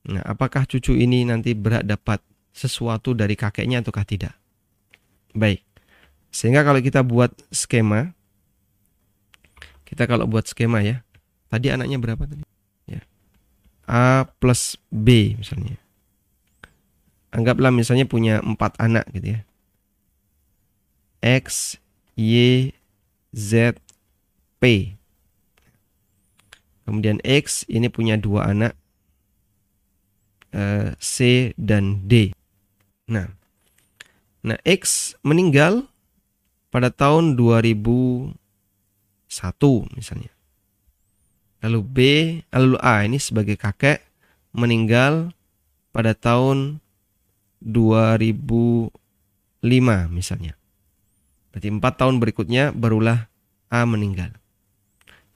Nah, 0.07 0.23
apakah 0.25 0.65
cucu 0.65 0.97
ini 0.97 1.27
nanti 1.27 1.53
berhak 1.53 1.85
dapat 1.85 2.23
sesuatu 2.55 3.13
dari 3.13 3.35
kakeknya 3.35 3.83
ataukah 3.83 4.07
tidak? 4.07 4.35
Baik. 5.35 5.67
Sehingga 6.31 6.63
kalau 6.63 6.79
kita 6.79 7.03
buat 7.03 7.35
skema, 7.51 8.15
kita 9.83 10.07
kalau 10.07 10.31
buat 10.31 10.47
skema 10.47 10.81
ya, 10.87 11.03
tadi 11.51 11.75
anaknya 11.75 11.99
berapa 11.99 12.23
tadi? 12.23 12.50
A 13.87 14.29
plus 14.43 14.77
B 14.91 15.37
misalnya. 15.39 15.79
Anggaplah 17.31 17.71
misalnya 17.71 18.11
punya 18.11 18.43
empat 18.43 18.75
anak 18.83 19.07
gitu 19.15 19.39
ya. 19.39 19.41
X, 21.21 21.77
Y, 22.17 22.73
Z, 23.31 23.79
P. 24.59 24.97
Kemudian 26.89 27.23
X 27.23 27.63
ini 27.71 27.87
punya 27.87 28.19
dua 28.19 28.51
anak, 28.51 28.75
eh, 30.51 30.91
C 30.99 31.51
dan 31.55 32.03
D. 32.11 32.35
Nah, 33.07 33.31
nah 34.43 34.59
X 34.67 35.15
meninggal 35.23 35.87
pada 36.75 36.91
tahun 36.91 37.39
2001 37.39 38.35
misalnya. 39.95 40.35
Lalu 41.61 41.81
B, 41.85 41.99
lalu 42.51 42.77
A 42.81 43.05
ini 43.05 43.21
sebagai 43.21 43.61
kakek 43.61 44.01
meninggal 44.57 45.37
pada 45.93 46.17
tahun 46.17 46.81
2005 47.61 48.93
misalnya. 50.09 50.57
Berarti 51.53 51.69
empat 51.69 51.95
tahun 52.01 52.17
berikutnya 52.23 52.73
barulah 52.73 53.29
A 53.69 53.85
meninggal. 53.85 54.33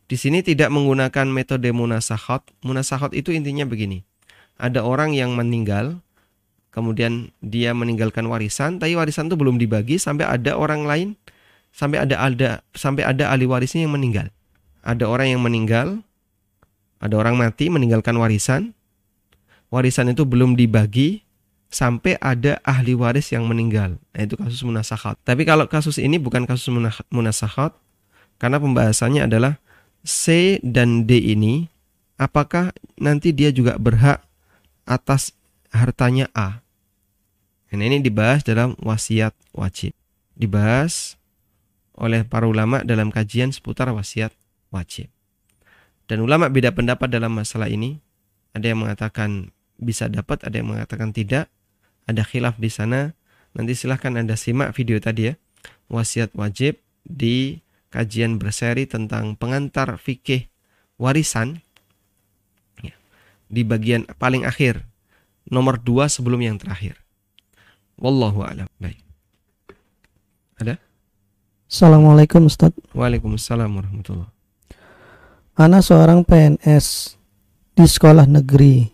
Di 0.04 0.20
sini 0.20 0.44
tidak 0.44 0.68
menggunakan 0.68 1.26
metode 1.28 1.68
munasahot. 1.72 2.44
Munasahot 2.60 3.16
itu 3.16 3.32
intinya 3.32 3.64
begini. 3.64 4.04
Ada 4.60 4.84
orang 4.84 5.16
yang 5.16 5.34
meninggal, 5.34 5.98
kemudian 6.70 7.34
dia 7.42 7.74
meninggalkan 7.74 8.28
warisan, 8.30 8.78
tapi 8.78 8.94
warisan 8.94 9.26
itu 9.26 9.36
belum 9.36 9.58
dibagi 9.58 9.98
sampai 9.98 10.28
ada 10.28 10.54
orang 10.54 10.86
lain, 10.86 11.08
sampai 11.74 12.04
ada 12.06 12.20
ada 12.20 12.50
sampai 12.76 13.02
ada 13.02 13.32
ahli 13.34 13.48
warisnya 13.48 13.88
yang 13.88 13.96
meninggal. 13.96 14.30
Ada 14.84 15.08
orang 15.08 15.34
yang 15.34 15.42
meninggal, 15.42 16.04
ada 17.02 17.14
orang 17.18 17.38
mati 17.38 17.68
meninggalkan 17.68 18.16
warisan, 18.16 18.72
warisan 19.68 20.12
itu 20.12 20.22
belum 20.22 20.54
dibagi 20.54 21.24
sampai 21.74 22.14
ada 22.22 22.62
ahli 22.62 22.94
waris 22.94 23.34
yang 23.34 23.50
meninggal. 23.50 23.98
Nah, 24.14 24.22
itu 24.22 24.38
kasus 24.38 24.62
munasahat. 24.62 25.18
Tapi 25.26 25.42
kalau 25.42 25.66
kasus 25.66 25.98
ini 25.98 26.22
bukan 26.22 26.46
kasus 26.46 26.70
munasahat 27.10 27.74
karena 28.38 28.62
pembahasannya 28.62 29.26
adalah 29.26 29.58
C 30.06 30.56
dan 30.62 31.08
D 31.10 31.18
ini 31.18 31.66
apakah 32.20 32.70
nanti 33.00 33.34
dia 33.34 33.50
juga 33.50 33.74
berhak 33.74 34.22
atas 34.86 35.34
hartanya 35.74 36.30
A. 36.36 36.62
Dan 37.74 37.82
ini 37.82 37.98
dibahas 37.98 38.46
dalam 38.46 38.78
wasiat 38.78 39.34
wajib. 39.50 39.90
Dibahas 40.38 41.18
oleh 41.98 42.22
para 42.22 42.46
ulama 42.46 42.86
dalam 42.86 43.10
kajian 43.10 43.50
seputar 43.50 43.90
wasiat 43.90 44.30
wajib. 44.70 45.13
Dan 46.04 46.20
ulama 46.20 46.52
beda 46.52 46.72
pendapat 46.76 47.08
dalam 47.08 47.32
masalah 47.32 47.68
ini. 47.72 48.00
Ada 48.52 48.72
yang 48.72 48.84
mengatakan 48.84 49.50
bisa 49.80 50.06
dapat, 50.06 50.44
ada 50.44 50.54
yang 50.60 50.70
mengatakan 50.70 51.10
tidak. 51.10 51.48
Ada 52.04 52.22
khilaf 52.22 52.60
di 52.60 52.68
sana. 52.68 53.16
Nanti 53.56 53.72
silahkan 53.72 54.12
Anda 54.14 54.36
simak 54.36 54.76
video 54.76 55.00
tadi 55.00 55.32
ya. 55.32 55.34
Wasiat 55.88 56.36
wajib 56.36 56.80
di 57.04 57.64
kajian 57.88 58.36
berseri 58.36 58.84
tentang 58.84 59.38
pengantar 59.38 59.96
fikih 60.00 60.50
warisan 60.98 61.62
Ya. 62.82 62.92
di 63.46 63.62
bagian 63.62 64.04
paling 64.18 64.44
akhir 64.44 64.82
nomor 65.48 65.78
dua 65.78 66.10
sebelum 66.10 66.42
yang 66.42 66.56
terakhir. 66.58 67.00
Wallahu 67.96 68.42
a'lam. 68.42 68.66
Baik. 68.82 68.98
Ada? 70.58 70.82
Assalamualaikum 71.70 72.50
Ustaz. 72.50 72.74
Waalaikumsalam 72.92 73.70
warahmatullahi 73.70 74.33
Ana 75.54 75.78
seorang 75.78 76.26
PNS 76.26 77.14
di 77.78 77.86
sekolah 77.86 78.26
negeri. 78.26 78.90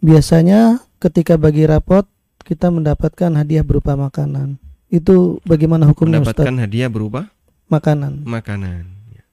Biasanya 0.00 0.80
ketika 1.00 1.36
bagi 1.36 1.68
rapot 1.68 2.08
kita 2.44 2.68
mendapatkan 2.72 3.32
hadiah 3.36 3.64
berupa 3.64 3.96
makanan. 3.96 4.56
Itu 4.88 5.40
bagaimana 5.44 5.88
hukumnya 5.88 6.20
Ustaz? 6.20 6.36
Mendapatkan 6.36 6.56
hadiah 6.64 6.88
berupa 6.92 7.32
Makanan. 7.72 8.24
makanan. 8.28 8.84
Ya. 9.12 9.24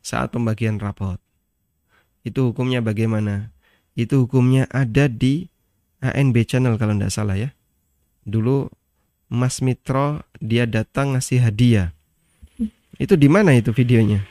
Saat 0.00 0.32
pembagian 0.32 0.80
rapot. 0.80 1.20
Itu 2.24 2.50
hukumnya 2.52 2.80
bagaimana? 2.80 3.52
Itu 3.92 4.24
hukumnya 4.24 4.66
ada 4.72 5.06
di 5.08 5.48
ANB 6.00 6.36
channel 6.48 6.76
kalau 6.80 6.96
tidak 6.96 7.12
salah 7.12 7.36
ya. 7.36 7.52
Dulu 8.24 8.68
Mas 9.32 9.60
Mitro 9.64 10.24
dia 10.40 10.64
datang 10.68 11.14
ngasih 11.16 11.44
hadiah. 11.44 11.92
Itu 12.96 13.14
di 13.20 13.28
mana 13.28 13.52
itu 13.52 13.70
videonya? 13.76 14.24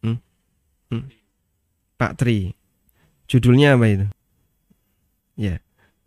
Hmm? 0.00 0.18
Hmm? 0.88 1.04
Pak 1.98 2.14
Tri. 2.22 2.54
Judulnya 3.26 3.74
apa 3.74 3.86
itu? 3.90 4.06
Ya. 5.34 5.58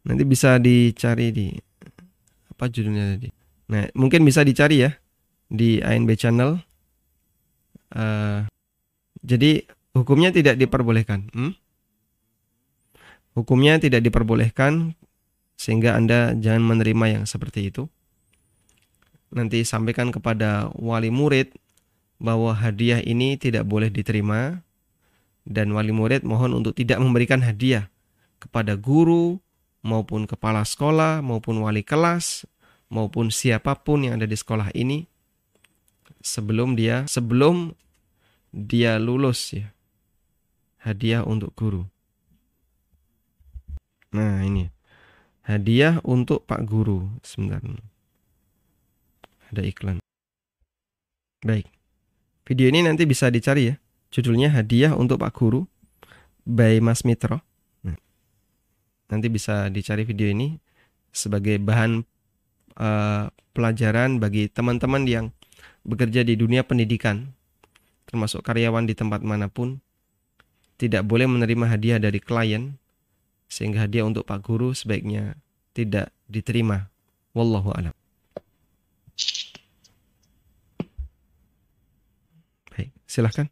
Nanti 0.01 0.23
bisa 0.25 0.57
dicari 0.57 1.29
di 1.29 1.47
apa 2.49 2.65
judulnya 2.71 3.19
tadi. 3.19 3.29
Nah, 3.69 3.85
mungkin 3.93 4.25
bisa 4.25 4.41
dicari 4.41 4.81
ya 4.87 4.91
di 5.51 5.77
ANB 5.83 6.09
channel. 6.17 6.57
Eh, 7.93 8.47
jadi 9.21 9.67
hukumnya 9.93 10.33
tidak 10.33 10.57
diperbolehkan. 10.57 11.29
Hmm? 11.35 11.53
Hukumnya 13.37 13.77
tidak 13.77 14.01
diperbolehkan 14.01 14.97
sehingga 15.55 15.93
Anda 15.93 16.33
jangan 16.33 16.65
menerima 16.65 17.21
yang 17.21 17.23
seperti 17.29 17.69
itu. 17.69 17.85
Nanti 19.31 19.63
sampaikan 19.63 20.11
kepada 20.11 20.73
wali 20.75 21.13
murid 21.13 21.55
bahwa 22.19 22.51
hadiah 22.51 22.99
ini 22.99 23.39
tidak 23.39 23.63
boleh 23.63 23.87
diterima 23.87 24.59
dan 25.47 25.73
wali 25.73 25.89
murid 25.93 26.21
mohon 26.21 26.53
untuk 26.57 26.77
tidak 26.77 27.01
memberikan 27.01 27.41
hadiah 27.41 27.89
kepada 28.41 28.77
guru 28.77 29.41
maupun 29.81 30.29
kepala 30.29 30.61
sekolah 30.61 31.25
maupun 31.25 31.61
wali 31.61 31.81
kelas 31.81 32.45
maupun 32.91 33.33
siapa 33.33 33.77
pun 33.81 34.05
yang 34.05 34.21
ada 34.21 34.29
di 34.29 34.37
sekolah 34.37 34.69
ini 34.77 35.09
sebelum 36.21 36.77
dia 36.77 37.09
sebelum 37.09 37.73
dia 38.53 39.01
lulus 39.01 39.57
ya 39.57 39.71
hadiah 40.81 41.21
untuk 41.25 41.53
guru. 41.53 41.85
Nah, 44.11 44.43
ini. 44.43 44.67
Hadiah 45.45 46.01
untuk 46.05 46.45
Pak 46.45 46.61
Guru. 46.67 47.09
Sebentar. 47.25 47.61
Ada 49.49 49.61
iklan. 49.65 49.97
Baik. 51.41 51.65
Video 52.45 52.67
ini 52.69 52.85
nanti 52.85 53.07
bisa 53.07 53.31
dicari 53.31 53.71
ya. 53.73 53.75
Judulnya 54.11 54.51
Hadiah 54.51 54.91
untuk 54.91 55.23
Pak 55.23 55.31
Guru 55.39 55.63
by 56.43 56.83
Mas 56.83 57.07
Mitro. 57.07 57.39
Nah, 57.79 57.95
nanti 59.07 59.31
bisa 59.31 59.71
dicari 59.71 60.03
video 60.03 60.27
ini 60.27 60.59
sebagai 61.15 61.55
bahan 61.63 62.03
eh, 62.75 63.25
pelajaran 63.55 64.19
bagi 64.19 64.51
teman-teman 64.51 65.07
yang 65.07 65.25
bekerja 65.87 66.27
di 66.27 66.35
dunia 66.35 66.67
pendidikan, 66.67 67.31
termasuk 68.03 68.43
karyawan 68.43 68.83
di 68.83 68.99
tempat 68.99 69.23
mana 69.23 69.47
pun, 69.47 69.79
tidak 70.75 71.07
boleh 71.07 71.31
menerima 71.31 71.71
hadiah 71.71 71.99
dari 72.01 72.19
klien, 72.19 72.75
sehingga 73.47 73.87
hadiah 73.87 74.03
untuk 74.03 74.27
Pak 74.27 74.43
Guru 74.43 74.75
sebaiknya 74.75 75.39
tidak 75.71 76.11
diterima. 76.27 76.91
Wallahu 77.31 77.71
a'lam. 77.71 77.95
Baik, 82.75 82.91
silahkan. 83.07 83.47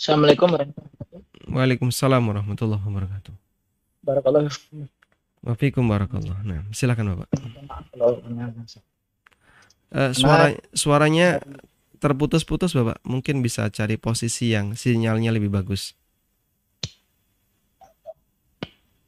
Assalamualaikum 0.00 0.48
warahmatullahi 0.48 0.96
wabarakatuh. 0.96 1.52
Waalaikumsalam 1.52 2.22
warahmatullahi 2.24 2.84
wabarakatuh. 2.88 3.34
Barakallahu 4.00 4.48
Wafikum 5.44 5.84
barakallah. 5.84 6.40
Nah, 6.40 6.64
silakan 6.72 7.12
Bapak. 7.12 7.28
Eh, 9.92 10.12
suara 10.16 10.56
suaranya 10.72 11.44
terputus-putus 12.00 12.72
Bapak. 12.72 12.96
Mungkin 13.04 13.44
bisa 13.44 13.68
cari 13.68 14.00
posisi 14.00 14.56
yang 14.56 14.72
sinyalnya 14.72 15.36
lebih 15.36 15.52
bagus. 15.52 15.92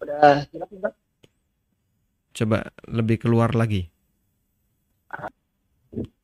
udah? 0.04 0.44
Coba 2.36 2.68
lebih 2.84 3.16
keluar 3.16 3.56
lagi. 3.56 3.88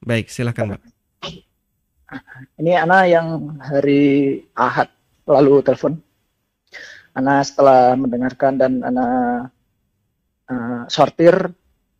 Baik, 0.05 0.29
silakan 0.29 0.77
Pak. 0.77 0.83
Ini 2.59 2.73
anak 2.89 3.03
yang 3.09 3.29
hari 3.61 4.41
Ahad 4.57 4.89
lalu 5.29 5.61
telepon. 5.61 6.01
Ana 7.13 7.43
setelah 7.45 7.99
mendengarkan 7.99 8.57
dan 8.57 8.81
Ana 8.81 9.07
uh, 10.49 10.83
sortir 10.89 11.35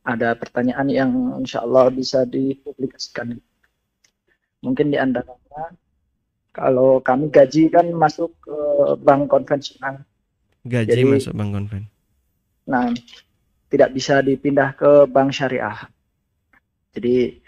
ada 0.09 0.33
pertanyaan 0.39 0.89
yang 0.89 1.11
insya 1.37 1.61
Allah 1.61 1.93
bisa 1.93 2.25
dipublikasikan. 2.25 3.37
Mungkin 4.65 4.91
di 4.91 4.97
antaranya 4.97 5.77
kalau 6.57 7.05
kami 7.05 7.29
gaji 7.29 7.69
kan 7.69 7.93
masuk 7.93 8.33
ke 8.41 8.57
bank 9.05 9.29
konvensional. 9.29 10.01
Gaji 10.65 10.89
Jadi- 10.89 11.05
masuk 11.05 11.37
bank 11.37 11.51
konven. 11.53 11.85
Nah, 12.69 12.93
tidak 13.69 13.93
bisa 13.97 14.21
dipindah 14.21 14.77
ke 14.77 15.09
bank 15.09 15.33
syariah. 15.33 15.89
Jadi, 16.93 17.41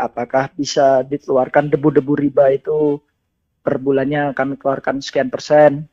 apakah 0.00 0.48
bisa 0.56 1.04
dikeluarkan 1.04 1.68
debu-debu 1.68 2.16
riba 2.16 2.48
itu 2.56 2.98
per 3.60 3.76
bulannya 3.76 4.32
kami 4.32 4.56
keluarkan 4.56 5.04
sekian 5.04 5.28
persen 5.28 5.84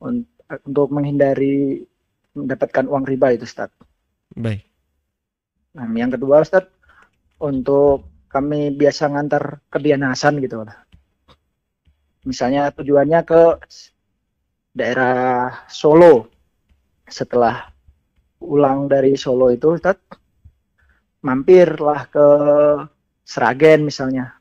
un- 0.00 0.24
untuk 0.64 0.88
menghindari 0.92 1.84
mendapatkan 2.34 2.84
uang 2.90 3.04
riba 3.06 3.32
itu, 3.32 3.46
Ustaz. 3.46 3.70
Baik. 4.34 4.66
Nah, 5.74 5.86
yang 5.94 6.10
kedua, 6.10 6.42
Ustaz, 6.42 6.66
untuk 7.38 8.10
kami 8.30 8.74
biasa 8.74 9.10
ngantar 9.14 9.62
ke 9.70 9.78
dianasan 9.78 10.42
gitu. 10.42 10.66
Misalnya 12.26 12.74
tujuannya 12.74 13.20
ke 13.22 13.42
daerah 14.74 15.54
Solo. 15.70 16.30
Setelah 17.06 17.70
pulang 18.40 18.90
dari 18.90 19.14
Solo 19.14 19.54
itu, 19.54 19.78
Ustaz, 19.78 19.98
mampirlah 21.22 22.10
ke 22.10 22.26
Seragen 23.24 23.88
misalnya. 23.88 24.36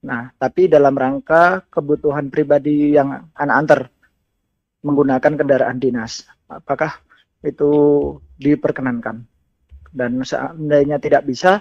Nah, 0.00 0.32
tapi 0.40 0.66
dalam 0.66 0.96
rangka 0.96 1.68
kebutuhan 1.68 2.32
pribadi 2.32 2.96
yang 2.96 3.28
anak 3.36 3.56
antar 3.56 3.80
menggunakan 4.80 5.36
kendaraan 5.36 5.76
dinas. 5.76 6.24
Apakah 6.48 7.04
itu 7.44 7.70
diperkenankan? 8.40 9.28
Dan 9.92 10.24
seandainya 10.24 10.96
tidak 10.96 11.28
bisa, 11.28 11.60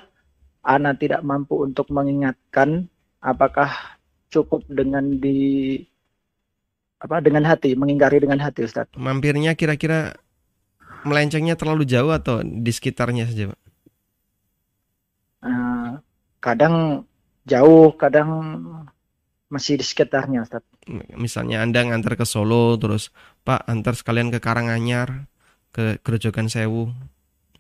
Ana 0.63 0.95
tidak 0.95 1.19
mampu 1.23 1.59
untuk 1.59 1.91
mengingatkan 1.91 2.87
apakah 3.19 3.99
cukup 4.31 4.63
dengan 4.69 5.19
di 5.19 5.79
apa 6.99 7.23
dengan 7.23 7.47
hati 7.47 7.73
mengingkari 7.79 8.19
dengan 8.23 8.43
hati 8.43 8.67
Ustaz. 8.67 8.91
Mampirnya 8.95 9.55
kira-kira 9.55 10.19
melencengnya 11.07 11.55
terlalu 11.55 11.87
jauh 11.87 12.11
atau 12.11 12.43
di 12.43 12.71
sekitarnya 12.71 13.23
saja, 13.27 13.55
Pak? 13.55 13.61
Eh, 15.39 15.91
kadang 16.39 17.05
jauh, 17.47 17.95
kadang 17.95 18.29
masih 19.49 19.81
di 19.81 19.85
sekitarnya 19.85 20.45
Ustaz. 20.45 20.63
Misalnya 21.17 21.65
Anda 21.65 21.83
ngantar 21.85 22.15
ke 22.15 22.25
Solo 22.25 22.77
terus, 22.77 23.09
Pak, 23.43 23.65
antar 23.65 23.97
sekalian 23.97 24.29
ke 24.29 24.37
Karanganyar, 24.37 25.25
ke 25.73 25.97
Grojogan 26.05 26.47
Sewu. 26.47 26.93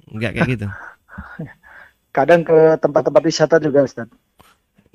Enggak 0.09 0.37
kayak 0.37 0.49
gitu. 0.53 0.67
Kadang 2.17 2.41
ke 2.41 2.77
tempat-tempat 2.81 3.21
wisata 3.21 3.55
juga 3.61 3.85
Ustaz. 3.85 4.09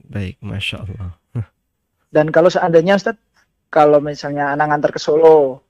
Baik, 0.07 0.39
Masya 0.43 0.83
Allah. 0.83 1.15
Dan 2.11 2.31
kalau 2.31 2.51
seandainya 2.51 2.99
Ustaz, 2.99 3.19
kalau 3.71 3.99
misalnya 3.99 4.55
anak 4.55 4.71
ngantar 4.71 4.91
ke 4.95 5.01
Solo, 5.03 5.63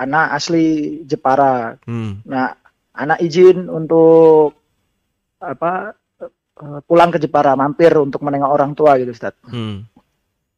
anak 0.00 0.32
asli 0.36 1.00
Jepara. 1.04 1.76
Hmm, 1.84 2.24
Nah, 2.24 2.56
anak 2.96 3.20
izin 3.20 3.68
untuk 3.68 4.56
apa 5.44 5.92
eh, 6.60 6.80
pulang 6.86 7.10
ke 7.10 7.18
Jepara, 7.18 7.56
mampir 7.58 7.94
untuk 7.98 8.22
menengok 8.22 8.50
orang 8.50 8.72
tua 8.76 8.98
gitu 9.00 9.10
Ustaz. 9.10 9.34
hmm. 9.48 9.90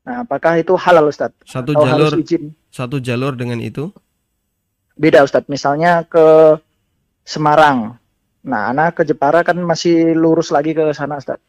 Nah, 0.07 0.23
apakah 0.23 0.55
itu 0.63 0.71
halal 0.79 1.11
Ustaz? 1.11 1.35
Satu 1.43 1.75
Atau 1.75 1.83
jalur, 1.83 2.15
harus 2.15 2.23
izin? 2.23 2.55
satu 2.71 3.03
jalur 3.03 3.35
dengan 3.35 3.59
itu. 3.59 3.91
Beda 4.95 5.27
Ustadz, 5.27 5.51
misalnya 5.51 6.07
ke 6.07 6.57
Semarang. 7.27 7.99
Nah, 8.47 8.71
anak 8.71 8.97
ke 8.97 9.03
Jepara 9.03 9.43
kan 9.43 9.59
masih 9.59 10.15
lurus 10.15 10.55
lagi 10.55 10.79
ke 10.79 10.95
sana 10.95 11.19
Ustadz. 11.19 11.43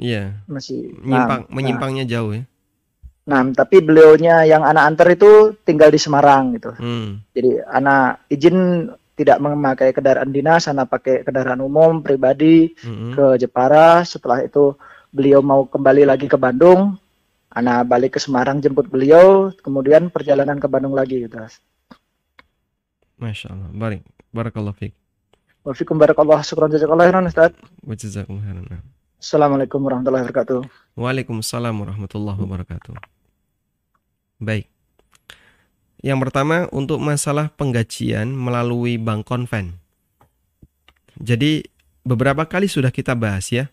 Iya, 0.00 0.32
Masih 0.48 0.96
menyimpang, 0.98 1.40
nah, 1.46 1.52
menyimpangnya 1.52 2.04
jauh 2.08 2.32
ya. 2.32 2.42
Nah, 3.28 3.44
tapi 3.52 3.84
beliaunya 3.84 4.48
yang 4.48 4.64
anak 4.64 4.90
antar 4.90 5.12
itu 5.14 5.54
tinggal 5.62 5.92
di 5.92 6.00
Semarang 6.00 6.56
gitu. 6.56 6.74
Hmm, 6.74 7.22
Jadi 7.36 7.60
anak 7.68 8.26
izin 8.32 8.90
tidak 9.20 9.36
memakai 9.36 9.92
kendaraan 9.92 10.32
dinas, 10.32 10.64
anak 10.64 10.88
pakai 10.88 11.20
kendaraan 11.20 11.60
umum 11.60 12.00
pribadi 12.00 12.72
hmm. 12.80 13.12
ke 13.12 13.24
Jepara. 13.36 14.00
Setelah 14.00 14.40
itu 14.40 14.72
beliau 15.12 15.44
mau 15.44 15.68
kembali 15.68 16.08
lagi 16.08 16.24
ke 16.24 16.40
Bandung. 16.40 16.96
Anak 17.52 17.90
balik 17.90 18.16
ke 18.16 18.20
Semarang 18.22 18.62
jemput 18.62 18.88
beliau, 18.88 19.52
kemudian 19.60 20.08
perjalanan 20.08 20.56
ke 20.56 20.70
Bandung 20.70 20.94
lagi 20.94 21.26
gitu. 21.26 21.36
Masya 23.20 23.52
Allah. 23.52 23.68
Barik. 23.76 24.06
Barakallahu 24.30 24.76
fiik. 24.78 24.94
Wafikum 25.60 26.00
barakallah 26.00 26.40
syukran 26.40 26.72
jazakallah 26.72 27.04
khairan 27.10 27.28
Ustaz. 27.28 27.52
Wa 27.84 27.92
jazakum 27.92 28.40
khairan. 28.40 28.64
Assalamualaikum 29.20 29.84
warahmatullahi 29.84 30.24
wabarakatuh. 30.24 30.64
Waalaikumsalam 30.96 31.76
warahmatullahi 31.76 32.40
wabarakatuh. 32.40 32.96
Baik. 34.40 34.79
Yang 36.00 36.18
pertama 36.28 36.64
untuk 36.72 36.96
masalah 37.00 37.52
penggajian 37.52 38.32
melalui 38.32 38.96
bank 38.96 39.28
konven. 39.28 39.76
Jadi 41.20 41.68
beberapa 42.00 42.48
kali 42.48 42.64
sudah 42.64 42.88
kita 42.88 43.12
bahas 43.12 43.52
ya 43.52 43.68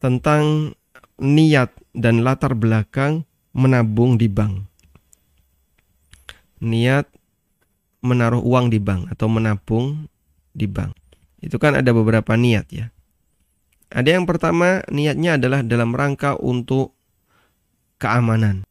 tentang 0.00 0.72
niat 1.20 1.68
dan 1.92 2.24
latar 2.24 2.56
belakang 2.56 3.28
menabung 3.52 4.16
di 4.16 4.26
bank. 4.26 4.64
Niat 6.64 7.04
menaruh 8.00 8.40
uang 8.40 8.72
di 8.72 8.80
bank 8.80 9.12
atau 9.12 9.28
menabung 9.28 10.08
di 10.56 10.64
bank. 10.64 10.96
Itu 11.44 11.60
kan 11.60 11.76
ada 11.76 11.92
beberapa 11.92 12.36
niat 12.40 12.72
ya. 12.72 12.88
Ada 13.92 14.16
yang 14.16 14.24
pertama 14.24 14.80
niatnya 14.88 15.36
adalah 15.36 15.60
dalam 15.60 15.92
rangka 15.92 16.40
untuk 16.40 16.96
keamanan. 18.00 18.64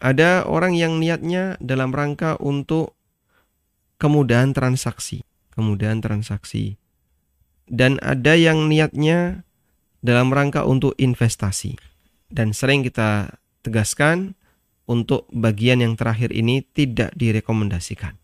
Ada 0.00 0.48
orang 0.48 0.72
yang 0.72 0.96
niatnya 0.96 1.60
dalam 1.60 1.92
rangka 1.92 2.40
untuk 2.40 2.96
kemudahan 4.00 4.56
transaksi, 4.56 5.20
kemudahan 5.52 6.00
transaksi. 6.00 6.80
Dan 7.68 8.00
ada 8.00 8.32
yang 8.32 8.66
niatnya 8.66 9.44
dalam 10.00 10.32
rangka 10.32 10.64
untuk 10.64 10.96
investasi. 10.96 11.76
Dan 12.32 12.56
sering 12.56 12.80
kita 12.80 13.36
tegaskan 13.60 14.34
untuk 14.88 15.28
bagian 15.30 15.84
yang 15.84 15.94
terakhir 15.94 16.32
ini 16.32 16.64
tidak 16.64 17.12
direkomendasikan. 17.14 18.16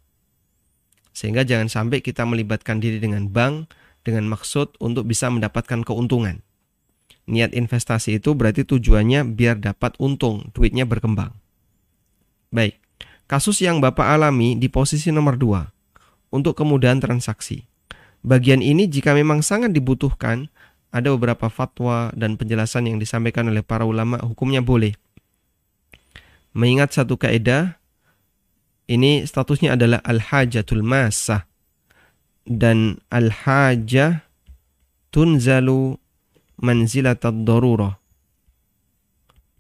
Sehingga 1.13 1.45
jangan 1.45 1.69
sampai 1.69 2.01
kita 2.01 2.25
melibatkan 2.25 2.81
diri 2.81 2.99
dengan 2.99 3.29
bank 3.29 3.71
dengan 4.03 4.27
maksud 4.33 4.81
untuk 4.81 5.05
bisa 5.05 5.29
mendapatkan 5.29 5.85
keuntungan. 5.85 6.41
Niat 7.27 7.53
investasi 7.53 8.23
itu 8.23 8.33
berarti 8.33 8.63
tujuannya 8.63 9.35
biar 9.35 9.59
dapat 9.59 9.99
untung, 9.99 10.51
duitnya 10.55 10.87
berkembang. 10.87 11.35
Baik, 12.57 12.81
kasus 13.29 13.61
yang 13.61 13.85
Bapak 13.85 14.17
alami 14.17 14.57
di 14.57 14.73
posisi 14.73 15.13
nomor 15.13 15.37
2 15.37 16.33
untuk 16.33 16.57
kemudahan 16.57 17.05
transaksi. 17.05 17.69
Bagian 18.25 18.65
ini 18.65 18.89
jika 18.89 19.13
memang 19.13 19.45
sangat 19.45 19.77
dibutuhkan, 19.77 20.49
ada 20.89 21.13
beberapa 21.13 21.53
fatwa 21.53 22.09
dan 22.17 22.41
penjelasan 22.41 22.89
yang 22.89 22.97
disampaikan 22.97 23.53
oleh 23.53 23.61
para 23.61 23.85
ulama 23.85 24.17
hukumnya 24.25 24.65
boleh. 24.65 24.97
Mengingat 26.57 26.97
satu 26.97 27.21
kaidah, 27.21 27.77
ini 28.89 29.29
statusnya 29.29 29.77
adalah 29.77 30.01
al-hajatul 30.01 30.81
masah 30.81 31.45
dan 32.49 33.05
al-hajah 33.13 34.25
tunzalu 35.13 36.01
manzilatad 36.57 37.45
darurah. 37.45 38.01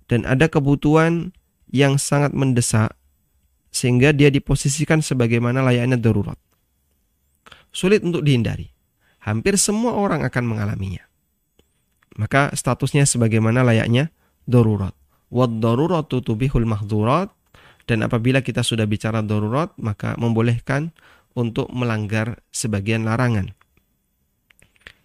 Dan 0.08 0.24
ada 0.24 0.48
kebutuhan 0.48 1.36
yang 1.70 1.98
sangat 1.98 2.32
mendesak 2.32 2.94
sehingga 3.70 4.14
dia 4.16 4.32
diposisikan 4.32 5.04
sebagaimana 5.04 5.60
layaknya 5.60 6.00
darurat. 6.00 6.38
Sulit 7.74 8.00
untuk 8.00 8.24
dihindari. 8.24 8.72
Hampir 9.20 9.58
semua 9.60 9.98
orang 9.98 10.24
akan 10.24 10.44
mengalaminya. 10.48 11.04
Maka 12.16 12.54
statusnya 12.56 13.04
sebagaimana 13.04 13.60
layaknya 13.66 14.08
darurat. 14.48 14.96
Wad 15.28 15.60
daruratu 15.60 16.22
tubihul 16.22 16.64
mahdurat 16.64 17.28
dan 17.84 18.06
apabila 18.06 18.40
kita 18.40 18.64
sudah 18.64 18.86
bicara 18.88 19.20
darurat 19.20 19.74
maka 19.76 20.16
membolehkan 20.16 20.94
untuk 21.36 21.68
melanggar 21.74 22.40
sebagian 22.48 23.04
larangan. 23.04 23.52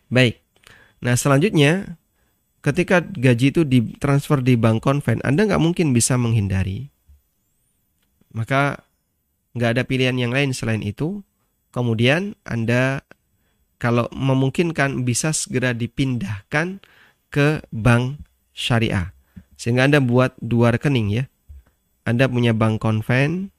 Baik. 0.08 0.40
Nah, 1.04 1.20
selanjutnya 1.20 2.00
ketika 2.62 3.02
gaji 3.02 3.54
itu 3.54 3.62
ditransfer 3.66 4.42
di 4.42 4.58
bank 4.58 4.86
konven, 4.86 5.22
Anda 5.26 5.50
nggak 5.50 5.62
mungkin 5.62 5.94
bisa 5.94 6.18
menghindari. 6.18 6.94
Maka 8.32 8.86
nggak 9.58 9.70
ada 9.78 9.84
pilihan 9.84 10.16
yang 10.16 10.32
lain 10.32 10.56
selain 10.56 10.86
itu. 10.86 11.26
Kemudian 11.74 12.38
Anda 12.46 13.04
kalau 13.82 14.06
memungkinkan 14.14 15.02
bisa 15.04 15.34
segera 15.34 15.74
dipindahkan 15.74 16.80
ke 17.34 17.66
bank 17.74 18.22
syariah. 18.54 19.16
Sehingga 19.58 19.90
Anda 19.90 20.00
buat 20.04 20.38
dua 20.38 20.76
rekening 20.78 21.10
ya. 21.10 21.26
Anda 22.06 22.26
punya 22.26 22.54
bank 22.54 22.82
konven, 22.82 23.54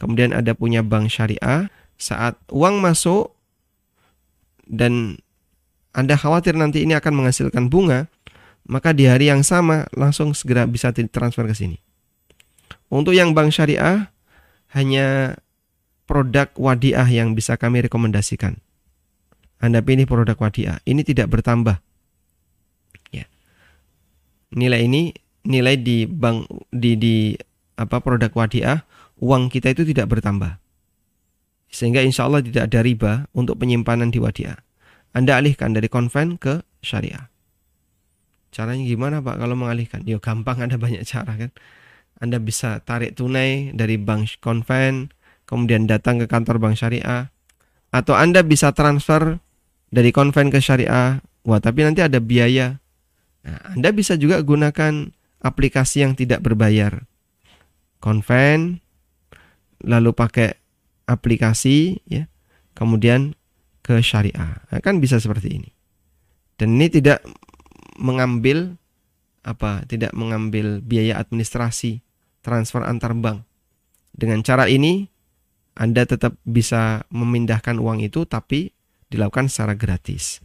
kemudian 0.00 0.32
Anda 0.32 0.56
punya 0.56 0.80
bank 0.80 1.12
syariah, 1.12 1.68
saat 2.00 2.34
uang 2.48 2.82
masuk 2.82 3.36
dan 4.66 5.21
Anda 5.92 6.16
khawatir 6.16 6.56
nanti 6.56 6.84
ini 6.84 6.96
akan 6.96 7.20
menghasilkan 7.20 7.68
bunga, 7.68 8.08
maka 8.64 8.96
di 8.96 9.04
hari 9.04 9.28
yang 9.28 9.44
sama 9.44 9.88
langsung 9.92 10.32
segera 10.32 10.64
bisa 10.64 10.88
ditransfer 10.92 11.44
ke 11.44 11.54
sini. 11.56 11.78
Untuk 12.92 13.12
yang 13.12 13.32
bank 13.36 13.52
syariah 13.52 14.12
hanya 14.72 15.36
produk 16.08 16.48
wadiah 16.56 17.08
yang 17.08 17.36
bisa 17.36 17.56
kami 17.56 17.84
rekomendasikan. 17.84 18.60
Anda 19.62 19.84
pilih 19.84 20.08
produk 20.08 20.36
wadiah. 20.36 20.80
Ini 20.84 21.04
tidak 21.06 21.30
bertambah. 21.30 21.78
Ya. 23.14 23.28
Nilai 24.52 24.84
ini 24.88 25.14
nilai 25.46 25.78
di 25.78 26.04
bank 26.08 26.48
di 26.72 26.98
di 26.98 27.16
apa 27.78 28.02
produk 28.02 28.30
wadiah 28.34 28.84
uang 29.22 29.48
kita 29.52 29.70
itu 29.70 29.86
tidak 29.86 30.10
bertambah. 30.10 30.58
Sehingga 31.72 32.04
insya 32.04 32.28
Allah 32.28 32.44
tidak 32.44 32.68
ada 32.68 32.80
riba 32.84 33.12
untuk 33.32 33.56
penyimpanan 33.56 34.12
di 34.12 34.20
wadiah. 34.20 34.60
Anda 35.12 35.40
alihkan 35.40 35.76
dari 35.76 35.92
konven 35.92 36.40
ke 36.40 36.64
syariah. 36.80 37.28
Caranya 38.52 38.84
gimana 38.84 39.24
Pak 39.24 39.40
kalau 39.40 39.56
mengalihkan? 39.56 40.04
Ya 40.04 40.20
gampang 40.20 40.60
ada 40.60 40.76
banyak 40.76 41.04
cara 41.08 41.32
kan. 41.36 41.50
Anda 42.20 42.40
bisa 42.40 42.80
tarik 42.84 43.16
tunai 43.16 43.72
dari 43.72 43.96
bank 43.96 44.40
konven, 44.40 45.12
kemudian 45.48 45.88
datang 45.88 46.20
ke 46.20 46.28
kantor 46.28 46.60
bank 46.60 46.76
syariah. 46.76 47.32
Atau 47.92 48.16
Anda 48.16 48.40
bisa 48.40 48.72
transfer 48.72 49.40
dari 49.92 50.10
konven 50.12 50.48
ke 50.48 50.60
syariah. 50.60 51.20
Wah 51.44 51.60
tapi 51.60 51.84
nanti 51.84 52.00
ada 52.00 52.22
biaya. 52.22 52.80
Nah, 53.42 53.58
anda 53.74 53.90
bisa 53.90 54.14
juga 54.14 54.38
gunakan 54.38 55.10
aplikasi 55.42 56.06
yang 56.06 56.14
tidak 56.14 56.46
berbayar. 56.46 57.04
Konven, 57.98 58.82
lalu 59.82 60.14
pakai 60.14 60.54
aplikasi, 61.10 62.02
ya, 62.06 62.30
kemudian 62.78 63.34
ke 63.82 63.98
syariah. 64.00 64.62
Nah, 64.70 64.80
kan 64.80 65.02
bisa 65.02 65.18
seperti 65.18 65.58
ini. 65.58 65.70
Dan 66.56 66.78
ini 66.78 66.86
tidak 66.88 67.20
mengambil 67.98 68.78
apa? 69.42 69.82
Tidak 69.84 70.14
mengambil 70.14 70.78
biaya 70.78 71.18
administrasi 71.18 72.00
transfer 72.46 72.86
antar 72.86 73.12
bank. 73.18 73.42
Dengan 74.14 74.46
cara 74.46 74.70
ini 74.70 75.10
Anda 75.74 76.06
tetap 76.06 76.38
bisa 76.46 77.02
memindahkan 77.10 77.82
uang 77.82 78.06
itu 78.06 78.22
tapi 78.22 78.70
dilakukan 79.10 79.50
secara 79.50 79.74
gratis. 79.74 80.38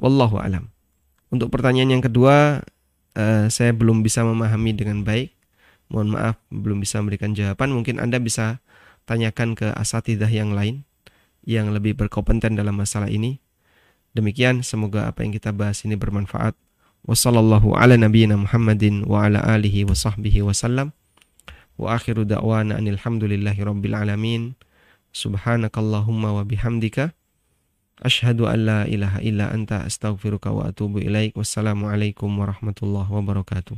Wallahu 0.00 0.40
alam. 0.40 0.72
Untuk 1.28 1.52
pertanyaan 1.52 2.00
yang 2.00 2.04
kedua, 2.04 2.64
uh, 3.18 3.46
saya 3.52 3.76
belum 3.76 4.00
bisa 4.00 4.24
memahami 4.24 4.72
dengan 4.72 5.04
baik. 5.04 5.36
Mohon 5.92 6.08
maaf 6.16 6.36
belum 6.48 6.80
bisa 6.80 7.02
memberikan 7.02 7.36
jawaban. 7.36 7.74
Mungkin 7.76 8.00
Anda 8.00 8.22
bisa 8.22 8.62
tanyakan 9.04 9.52
ke 9.58 9.68
asatidah 9.76 10.28
yang 10.30 10.56
lain 10.56 10.87
yang 11.44 11.74
lebih 11.74 11.98
berkompeten 11.98 12.56
dalam 12.56 12.78
masalah 12.78 13.10
ini. 13.10 13.42
Demikian 14.16 14.64
semoga 14.64 15.06
apa 15.10 15.22
yang 15.22 15.36
kita 15.36 15.52
bahas 15.52 15.84
ini 15.84 15.94
bermanfaat. 15.94 16.56
Wassallallahu 17.06 17.76
ala 17.78 17.94
nabiyyina 17.94 18.34
Muhammadin 18.34 19.06
wa 19.06 19.28
ala 19.28 19.44
alihi 19.44 19.86
wa 19.86 19.94
sahbihi 19.94 20.42
wasallam. 20.42 20.96
Wa 21.78 21.94
akhiru 21.94 22.26
da'wana 22.26 22.80
anil 22.80 22.98
hamdulillahi 22.98 23.60
rabbil 23.62 23.94
alamin. 23.94 24.58
Subhanakallahumma 25.14 26.34
wa 26.34 26.42
bihamdika 26.42 27.14
Ashhadu 27.98 28.46
an 28.46 28.62
la 28.62 28.80
ilaha 28.86 29.18
illa 29.26 29.50
anta 29.50 29.82
astaghfiruka 29.82 30.54
wa 30.54 30.70
atubu 30.70 31.02
ilaik. 31.02 31.34
Wassalamualaikum 31.34 32.30
warahmatullahi 32.30 33.10
wabarakatuh. 33.10 33.74